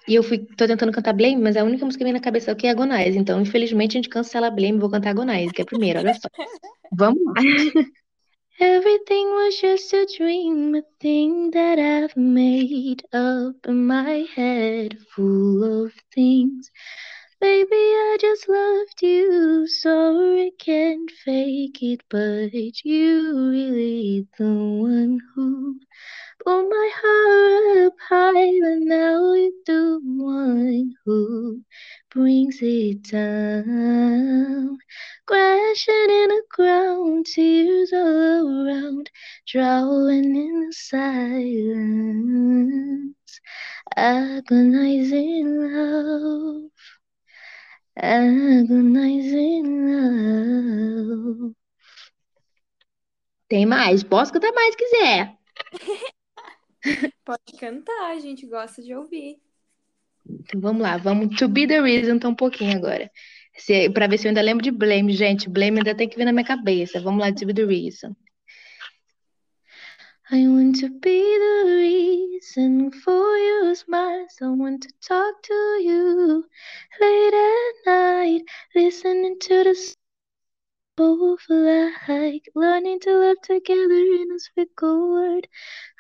E 0.08 0.16
eu 0.16 0.24
fui, 0.24 0.40
tô 0.40 0.68
tentando 0.68 0.92
cantar 0.92 1.14
Blame, 1.14 1.42
mas 1.42 1.58
a 1.58 1.64
única 1.64 1.84
música 1.86 2.00
que 2.00 2.04
vem 2.04 2.14
na 2.14 2.20
cabeça 2.20 2.52
aqui 2.52 2.68
é 2.68 2.72
Agonize. 2.72 3.18
Então, 3.18 3.42
infelizmente, 3.42 3.92
a 3.92 4.00
gente 4.00 4.10
cancela 4.10 4.52
Blame 4.52 4.78
e 4.78 4.80
vou 4.80 4.90
cantar 4.90 5.10
Agonize, 5.12 5.54
que 5.54 5.62
é 5.62 5.64
a 5.64 5.68
primeira, 5.68 6.00
olha 6.00 6.14
só. 6.14 6.28
Vamos 6.92 7.24
lá. 7.26 7.34
Everything 8.58 9.28
was 9.32 9.60
just 9.60 9.94
a 9.94 10.06
dream, 10.18 10.76
a 10.76 10.84
thing 11.02 11.52
that 11.52 11.78
I've 11.78 12.16
made 12.16 13.04
up 13.14 13.68
in 13.68 13.86
my 13.86 14.26
head, 14.34 14.98
full 15.14 15.86
of 15.86 15.94
things 16.14 16.72
Baby, 17.42 17.76
I 17.76 18.18
just 18.20 18.48
loved 18.48 19.02
you, 19.02 19.68
so 19.68 20.38
I 20.38 20.52
can't 20.58 21.12
fake 21.12 21.84
it. 21.84 22.02
But 22.10 22.54
you 22.86 23.50
really 23.52 24.26
the 24.40 24.46
one 24.46 25.20
who 25.36 25.80
Oh, 26.48 26.68
my 26.70 26.90
heart 27.02 27.88
up 27.88 27.94
high, 28.08 28.60
but 28.62 28.80
now 28.80 29.34
it's 29.34 29.58
the 29.66 30.00
one 30.04 30.94
who 31.06 31.64
brings 32.12 32.60
it 32.62 33.02
down. 33.04 34.78
Crashing 35.26 36.10
in 36.10 36.28
the 36.30 36.44
ground, 36.50 37.26
tears 37.26 37.92
all 37.94 38.68
around, 38.68 39.10
drowning 39.48 40.36
in 40.36 40.68
the 40.68 40.74
silence. 40.74 41.72
Agonizing 43.98 45.48
love, 45.74 46.70
agonizing 47.98 49.66
love. 49.88 51.56
Tem 53.50 53.66
mais? 53.66 54.04
Posso 54.04 54.32
cantar 54.34 54.52
mais 54.54 54.72
se 54.72 54.78
quiser. 54.78 55.38
Pode 57.26 57.58
cantar, 57.60 58.12
a 58.12 58.20
gente 58.20 58.46
gosta 58.46 58.82
de 58.82 58.94
ouvir. 58.94 59.38
Então 60.28 60.60
vamos 60.60 60.82
lá, 60.82 60.98
vamos 60.98 61.38
to 61.38 61.48
be 61.48 61.68
the 61.68 61.80
reason 61.82 62.18
tá 62.20 62.30
um 62.30 62.36
pouquinho 62.36 62.78
agora. 62.78 63.12
Se, 63.58 63.90
pra 63.90 64.08
ver 64.08 64.18
se 64.18 64.28
eu 64.28 64.30
ainda 64.30 64.42
lembro 64.42 64.64
de 64.64 64.72
Blame, 64.72 65.14
gente. 65.14 65.50
Blame 65.50 65.80
ainda 65.80 65.96
tem 65.96 66.10
que 66.10 66.18
vir 66.18 66.26
na 66.26 66.34
minha 66.34 66.46
cabeça. 66.46 67.00
Vamos 67.00 67.22
lá, 67.22 67.32
to 67.32 67.46
be 67.46 67.54
the 67.54 67.64
reason. 67.64 68.16
I 70.32 70.48
want 70.48 70.80
to 70.80 70.90
be 70.90 71.22
the 71.22 71.64
reason 71.68 72.92
for 72.92 73.38
your 73.38 73.76
smiles. 73.76 74.36
I 74.42 74.48
want 74.48 74.82
to 74.82 74.90
talk 75.00 75.44
to 75.44 75.54
you 75.84 76.44
late 77.00 77.34
at 77.34 77.74
night, 77.86 78.42
listening 78.74 79.38
to 79.40 79.64
the 79.64 79.76
both 80.96 81.42
like 81.50 82.50
learning 82.56 83.00
to 83.02 83.14
love 83.18 83.38
together 83.44 84.04
in 84.22 84.28
a 84.36 84.40
fickle 84.56 85.10
world. 85.12 85.48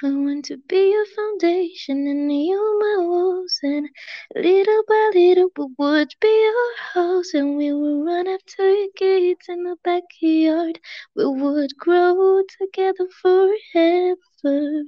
I 0.04 0.10
want 0.12 0.46
to 0.46 0.58
be 0.58 0.92
your 0.92 1.06
foundation 1.06 2.08
and 2.08 2.32
you 2.32 2.80
my 2.80 3.06
walls, 3.06 3.60
and 3.64 3.90
little 4.36 4.84
by 4.88 5.12
little 5.16 5.50
we 5.58 5.66
would 5.78 6.14
be 6.22 6.28
your 6.28 6.78
house, 6.94 7.34
and 7.34 7.58
we 7.58 7.74
would 7.74 8.06
run 8.06 8.28
after 8.28 8.70
your 8.72 8.90
gates 8.96 9.50
in 9.50 9.64
the 9.64 9.78
backyard. 9.84 10.80
We 11.16 11.26
would 11.26 11.78
grow 11.78 12.44
together 12.60 13.08
forever. 13.22 14.84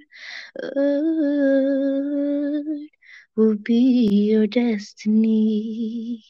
Will 3.35 3.55
be 3.55 4.09
your 4.31 4.47
destiny. 4.47 6.23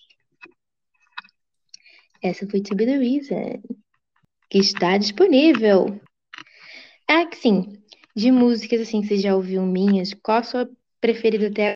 Essa 2.28 2.48
foi 2.50 2.62
To 2.62 2.76
Be 2.76 2.86
The 2.86 2.98
Reason, 2.98 3.62
que 4.50 4.58
está 4.60 4.98
disponível. 4.98 6.00
Ah, 7.08 7.30
sim, 7.34 7.82
de 8.16 8.32
músicas 8.32 8.82
assim 8.82 9.02
que 9.02 9.08
você 9.08 9.18
já 9.18 9.34
ouviu 9.34 9.62
minhas, 9.62 10.14
qual 10.14 10.40
a 10.40 10.44
sua 10.44 10.70
preferida 11.00 11.48
até 11.48 11.74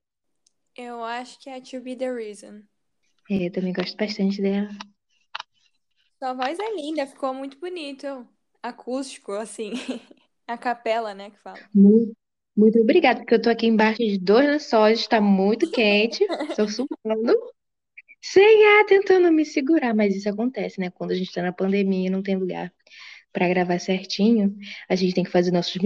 Eu 0.75 1.03
acho 1.03 1.39
que 1.39 1.49
é 1.49 1.61
To 1.61 1.79
Be 1.79 1.95
The 1.95 2.11
Reason. 2.11 2.61
É, 3.29 3.47
eu 3.47 3.51
também 3.51 3.71
gosto 3.71 3.95
bastante 3.95 4.41
dela. 4.41 4.69
Sua 6.19 6.33
voz 6.33 6.59
é 6.59 6.75
linda, 6.75 7.07
ficou 7.07 7.33
muito 7.33 7.57
bonito. 7.57 8.27
Acústico, 8.61 9.31
assim. 9.31 9.71
A 10.45 10.57
capela, 10.57 11.13
né, 11.13 11.29
que 11.29 11.39
fala. 11.39 11.59
Muito, 11.73 12.13
muito 12.57 12.79
obrigada, 12.79 13.21
porque 13.21 13.35
eu 13.35 13.41
tô 13.41 13.49
aqui 13.49 13.67
embaixo 13.67 13.99
de 13.99 14.19
dois 14.19 14.45
lençóis, 14.45 14.99
está 14.99 15.21
muito 15.21 15.71
quente, 15.71 16.25
estou 16.49 16.67
suando. 16.67 17.33
Sem 18.22 18.67
ar, 18.78 18.86
tentando 18.86 19.32
me 19.32 19.43
segurar, 19.45 19.95
mas 19.95 20.15
isso 20.15 20.30
acontece, 20.30 20.80
né? 20.80 20.89
Quando 20.91 21.11
a 21.11 21.15
gente 21.15 21.34
tá 21.34 21.41
na 21.41 21.51
pandemia 21.51 22.07
e 22.07 22.09
não 22.11 22.22
tem 22.22 22.36
lugar 22.36 22.72
para 23.34 23.47
gravar 23.47 23.80
certinho, 23.80 24.55
a 24.88 24.95
gente 24.95 25.13
tem 25.15 25.24
que 25.24 25.32
fazer 25.32 25.51
nossos. 25.51 25.82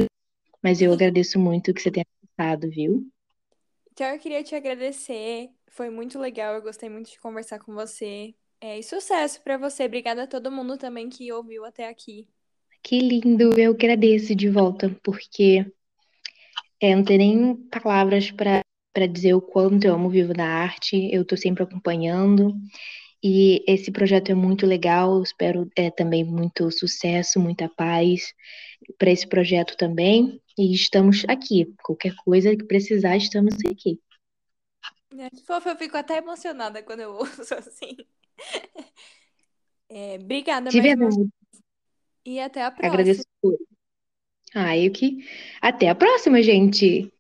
Mas 0.62 0.82
eu 0.82 0.92
agradeço 0.92 1.40
muito 1.40 1.74
que 1.74 1.82
você 1.82 1.92
tenha 1.92 2.06
passado, 2.38 2.70
viu? 2.70 3.08
Então 3.92 4.08
eu 4.08 4.20
queria 4.20 4.44
te 4.44 4.54
agradecer, 4.56 5.50
foi 5.68 5.90
muito 5.90 6.20
legal, 6.20 6.56
eu 6.56 6.62
gostei 6.62 6.90
muito 6.90 7.12
de 7.12 7.20
conversar 7.20 7.60
com 7.60 7.74
você. 7.74 8.36
É, 8.60 8.80
e 8.80 8.84
sucesso 8.84 9.42
para 9.42 9.58
você. 9.58 9.86
Obrigada 9.86 10.24
a 10.24 10.28
todo 10.28 10.52
mundo 10.52 10.78
também 10.78 11.08
que 11.08 11.32
ouviu 11.32 11.64
até 11.64 11.88
aqui. 11.88 12.28
Que 12.82 13.00
lindo, 13.00 13.60
eu 13.60 13.72
agradeço 13.72 14.36
de 14.36 14.50
volta, 14.50 14.90
porque 15.04 15.66
é, 16.80 16.96
não 16.96 17.04
tem 17.04 17.18
nem 17.18 17.56
palavras 17.56 18.32
para 18.32 18.64
para 18.96 19.08
dizer 19.08 19.34
o 19.34 19.41
quanto 19.41 19.84
eu 19.84 19.93
amo 19.93 20.10
Vivo 20.10 20.34
da 20.34 20.48
Arte, 20.48 21.14
eu 21.14 21.24
estou 21.24 21.38
sempre 21.38 21.62
acompanhando. 21.62 22.56
E 23.22 23.62
esse 23.68 23.91
projeto 23.91 24.32
é 24.32 24.34
muito 24.34 24.66
legal, 24.66 25.22
espero 25.22 25.70
é, 25.76 25.91
também 25.91 26.24
muito 26.24 26.72
sucesso, 26.72 27.38
muita 27.38 27.68
paz 27.68 28.34
para 28.98 29.12
esse 29.12 29.28
projeto 29.28 29.76
também. 29.76 30.41
E 30.58 30.74
estamos 30.74 31.26
aqui. 31.28 31.74
Qualquer 31.84 32.16
coisa 32.24 32.56
que 32.56 32.64
precisar, 32.64 33.18
estamos 33.18 33.56
aqui. 33.70 34.00
É, 35.18 35.30
fofa, 35.46 35.72
eu 35.72 35.76
fico 35.76 35.98
até 35.98 36.18
emocionada 36.18 36.82
quando 36.82 37.02
eu 37.02 37.12
ouço 37.20 37.54
assim. 37.54 37.98
É, 39.89 40.16
obrigada, 40.16 40.70
De 40.70 40.80
verdade. 40.80 41.16
E 42.26 42.39
até 42.39 42.64
a 42.64 42.72
próxima. 42.72 42.93
Agradeço. 42.93 43.24
Ah, 44.54 44.78
eu 44.78 44.89
que. 44.89 45.28
Até 45.62 45.89
a 45.89 45.96
próxima, 45.96 46.41
gente. 46.41 47.12